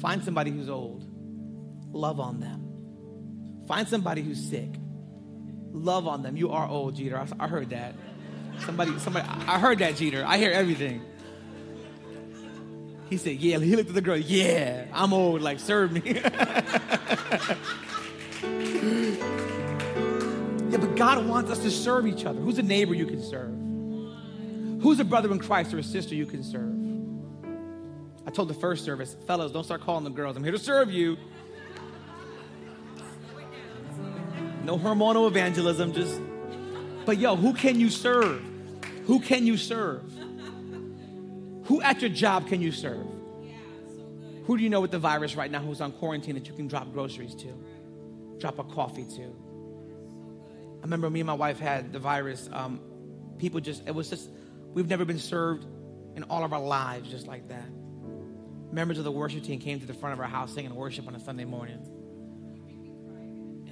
Find 0.00 0.22
somebody 0.24 0.50
who's 0.50 0.68
old. 0.68 1.05
Love 1.92 2.20
on 2.20 2.40
them. 2.40 3.64
Find 3.66 3.88
somebody 3.88 4.22
who's 4.22 4.48
sick. 4.48 4.70
Love 5.72 6.06
on 6.06 6.22
them. 6.22 6.36
You 6.36 6.50
are 6.52 6.68
old, 6.68 6.96
Jeter. 6.96 7.18
I, 7.18 7.44
I 7.44 7.48
heard 7.48 7.70
that. 7.70 7.94
Somebody, 8.64 8.98
somebody, 8.98 9.26
I 9.28 9.58
heard 9.58 9.78
that, 9.80 9.96
Jeter. 9.96 10.24
I 10.26 10.38
hear 10.38 10.50
everything. 10.50 11.02
He 13.10 13.16
said, 13.16 13.36
Yeah. 13.36 13.58
He 13.58 13.76
looked 13.76 13.88
at 13.88 13.94
the 13.94 14.00
girl, 14.00 14.16
Yeah, 14.16 14.86
I'm 14.92 15.12
old. 15.12 15.42
Like, 15.42 15.60
serve 15.60 15.92
me. 15.92 16.02
yeah, 16.04 16.22
but 20.78 20.96
God 20.96 21.26
wants 21.26 21.50
us 21.50 21.58
to 21.60 21.70
serve 21.70 22.06
each 22.06 22.24
other. 22.24 22.40
Who's 22.40 22.58
a 22.58 22.62
neighbor 22.62 22.94
you 22.94 23.06
can 23.06 23.22
serve? 23.22 23.52
Who's 24.82 25.00
a 25.00 25.04
brother 25.04 25.30
in 25.32 25.38
Christ 25.38 25.74
or 25.74 25.78
a 25.78 25.82
sister 25.82 26.14
you 26.14 26.26
can 26.26 26.42
serve? 26.42 26.72
I 28.26 28.30
told 28.30 28.48
the 28.48 28.54
first 28.54 28.84
service, 28.84 29.16
fellas, 29.26 29.52
don't 29.52 29.64
start 29.64 29.82
calling 29.82 30.04
the 30.04 30.10
girls. 30.10 30.36
I'm 30.36 30.42
here 30.42 30.52
to 30.52 30.58
serve 30.58 30.90
you. 30.90 31.16
No 34.66 34.76
hormonal 34.76 35.28
evangelism, 35.28 35.92
just. 35.92 36.20
But 37.04 37.18
yo, 37.18 37.36
who 37.36 37.54
can 37.54 37.78
you 37.78 37.88
serve? 37.88 38.42
Who 39.04 39.20
can 39.20 39.46
you 39.46 39.56
serve? 39.56 40.02
Who 41.66 41.80
at 41.82 42.00
your 42.00 42.10
job 42.10 42.48
can 42.48 42.60
you 42.60 42.72
serve? 42.72 43.06
Who 44.46 44.56
do 44.56 44.64
you 44.64 44.68
know 44.68 44.80
with 44.80 44.90
the 44.90 44.98
virus 44.98 45.36
right 45.36 45.52
now 45.52 45.60
who's 45.60 45.80
on 45.80 45.92
quarantine 45.92 46.34
that 46.34 46.48
you 46.48 46.52
can 46.52 46.66
drop 46.66 46.92
groceries 46.92 47.36
to? 47.36 47.52
Drop 48.40 48.58
a 48.58 48.64
coffee 48.64 49.04
to? 49.04 49.22
I 49.22 50.82
remember 50.82 51.10
me 51.10 51.20
and 51.20 51.28
my 51.28 51.34
wife 51.34 51.60
had 51.60 51.92
the 51.92 52.00
virus. 52.00 52.48
Um, 52.52 52.80
people 53.38 53.60
just, 53.60 53.86
it 53.86 53.94
was 53.94 54.10
just, 54.10 54.28
we've 54.74 54.88
never 54.88 55.04
been 55.04 55.20
served 55.20 55.64
in 56.16 56.24
all 56.24 56.42
of 56.42 56.52
our 56.52 56.60
lives 56.60 57.08
just 57.08 57.28
like 57.28 57.48
that. 57.50 57.68
Members 58.72 58.98
of 58.98 59.04
the 59.04 59.12
worship 59.12 59.44
team 59.44 59.60
came 59.60 59.78
to 59.78 59.86
the 59.86 59.94
front 59.94 60.12
of 60.12 60.18
our 60.18 60.26
house 60.26 60.52
singing 60.52 60.74
worship 60.74 61.06
on 61.06 61.14
a 61.14 61.20
Sunday 61.20 61.44
morning. 61.44 61.95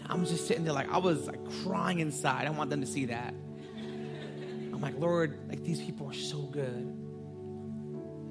I'm 0.06 0.24
just 0.26 0.46
sitting 0.46 0.64
there 0.64 0.72
like, 0.72 0.90
I 0.90 0.98
was 0.98 1.26
like 1.26 1.40
crying 1.62 2.00
inside. 2.00 2.42
I 2.42 2.44
don't 2.44 2.56
want 2.56 2.70
them 2.70 2.80
to 2.80 2.86
see 2.86 3.06
that. 3.06 3.34
I'm 3.76 4.80
like, 4.80 4.98
Lord, 4.98 5.38
like 5.48 5.62
these 5.64 5.80
people 5.80 6.08
are 6.08 6.14
so 6.14 6.42
good. 6.42 7.00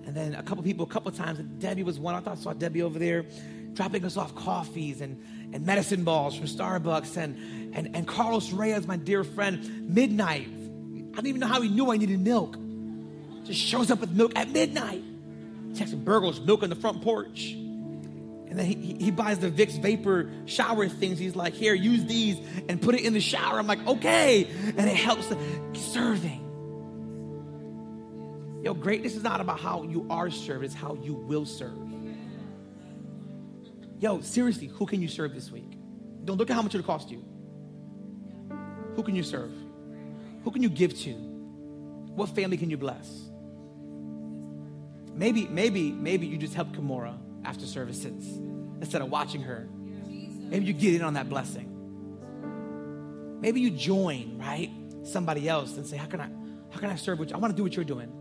And 0.06 0.16
then 0.16 0.36
a 0.36 0.44
couple 0.44 0.64
people, 0.64 0.86
a 0.86 0.90
couple 0.90 1.12
times, 1.12 1.40
Debbie 1.60 1.84
was 1.84 2.00
one. 2.00 2.16
I 2.16 2.20
thought 2.20 2.38
I 2.38 2.42
saw 2.42 2.54
Debbie 2.54 2.82
over 2.82 3.00
there 3.00 3.26
dropping 3.74 4.06
us 4.06 4.18
off 4.18 4.36
coffees 4.36 5.02
and, 5.02 5.24
and 5.54 5.66
medicine 5.66 6.04
balls 6.04 6.36
from 6.36 6.46
Starbucks. 6.46 7.18
And, 7.18 7.74
and, 7.74 7.96
and 7.96 8.08
Carlos 8.08 8.52
Reyes, 8.52 8.86
my 8.86 8.98
dear 8.98 9.24
friend, 9.24 9.90
midnight. 9.90 10.48
I 10.48 11.16
don't 11.16 11.28
even 11.28 11.40
know 11.40 11.48
how 11.48 11.62
he 11.62 11.70
knew 11.70 11.92
I 11.92 11.98
needed 11.98 12.20
milk. 12.20 12.58
Just 13.46 13.60
shows 13.60 13.92
up 13.92 14.00
with 14.00 14.12
milk 14.12 14.34
at 14.36 14.50
midnight. 14.50 15.04
Checks 15.76 15.92
burgers, 15.92 16.40
milk 16.42 16.64
on 16.64 16.70
the 16.70 16.76
front 16.76 17.02
porch. 17.02 17.56
And 18.54 18.60
then 18.60 18.68
he, 18.68 18.98
he 19.00 19.10
buys 19.10 19.40
the 19.40 19.50
Vicks 19.50 19.82
Vapor 19.82 20.30
shower 20.46 20.88
things. 20.88 21.18
He's 21.18 21.36
like, 21.36 21.56
here, 21.56 21.74
use 21.74 22.06
these 22.06 22.38
and 22.70 22.80
put 22.80 22.94
it 22.94 23.02
in 23.02 23.14
the 23.14 23.20
shower. 23.20 23.58
I'm 23.58 23.66
like, 23.66 23.84
okay. 23.88 24.48
And 24.78 24.82
it 24.82 24.96
helps 24.96 25.28
serving. 25.74 26.40
Yo, 28.64 28.76
greatness 28.76 29.16
is 29.16 29.24
not 29.24 29.42
about 29.42 29.60
how 29.60 29.82
you 29.82 30.06
are 30.08 30.30
served, 30.30 30.66
it's 30.66 30.76
how 30.76 30.94
you 31.02 31.16
will 31.16 31.48
serve. 31.48 31.76
Yo, 33.98 34.22
seriously, 34.22 34.68
who 34.68 34.86
can 34.86 35.02
you 35.02 35.08
serve 35.08 35.34
this 35.34 35.50
week? 35.50 35.76
Don't 36.24 36.38
look 36.38 36.52
at 36.52 36.54
how 36.54 36.62
much 36.62 36.76
it'll 36.76 36.86
cost 36.86 37.10
you. 37.10 37.26
Who 38.96 39.02
can 39.02 39.16
you 39.16 39.24
serve? 39.24 39.52
Who 40.44 40.52
can 40.52 40.62
you 40.62 40.70
give 40.70 40.96
to? 41.00 41.14
What 41.14 42.30
family 42.30 42.58
can 42.58 42.70
you 42.70 42.78
bless? 42.78 43.32
Maybe, 45.12 45.48
maybe, 45.48 45.92
maybe 45.92 46.28
you 46.28 46.38
just 46.38 46.54
help 46.54 46.72
Kimora 46.74 47.18
after 47.46 47.66
services 47.66 48.38
instead 48.82 49.02
of 49.02 49.10
watching 49.10 49.42
her. 49.42 49.68
Maybe 50.08 50.66
you 50.66 50.74
get 50.74 50.96
in 50.96 51.02
on 51.02 51.14
that 51.16 51.30
blessing. 51.30 51.70
Maybe 53.42 53.62
you 53.62 53.72
join, 53.72 54.38
right? 54.38 54.70
Somebody 55.04 55.50
else 55.50 55.76
and 55.78 55.86
say, 55.86 55.98
How 55.98 56.06
can 56.06 56.22
I 56.22 56.30
how 56.74 56.80
can 56.80 56.90
I 56.90 56.96
serve 56.96 57.20
what 57.20 57.30
you? 57.30 57.36
I 57.36 57.40
want 57.40 57.54
to 57.54 57.58
do 57.58 57.64
what 57.64 57.76
you're 57.76 57.86
doing 57.86 58.12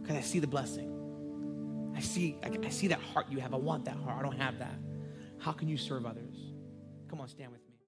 because 0.00 0.16
I 0.16 0.20
see 0.20 0.40
the 0.40 0.46
blessing. 0.46 1.92
I 1.96 2.00
see, 2.00 2.36
I, 2.42 2.50
I 2.64 2.68
see 2.70 2.88
that 2.88 3.00
heart 3.00 3.26
you 3.30 3.38
have. 3.38 3.54
I 3.54 3.58
want 3.58 3.84
that 3.84 3.96
heart. 3.96 4.18
I 4.18 4.22
don't 4.22 4.38
have 4.38 4.58
that. 4.58 4.74
How 5.38 5.52
can 5.52 5.68
you 5.68 5.76
serve 5.76 6.04
others? 6.04 6.34
Come 7.08 7.20
on, 7.20 7.28
stand 7.28 7.52
with 7.52 7.60
me. 7.68 7.71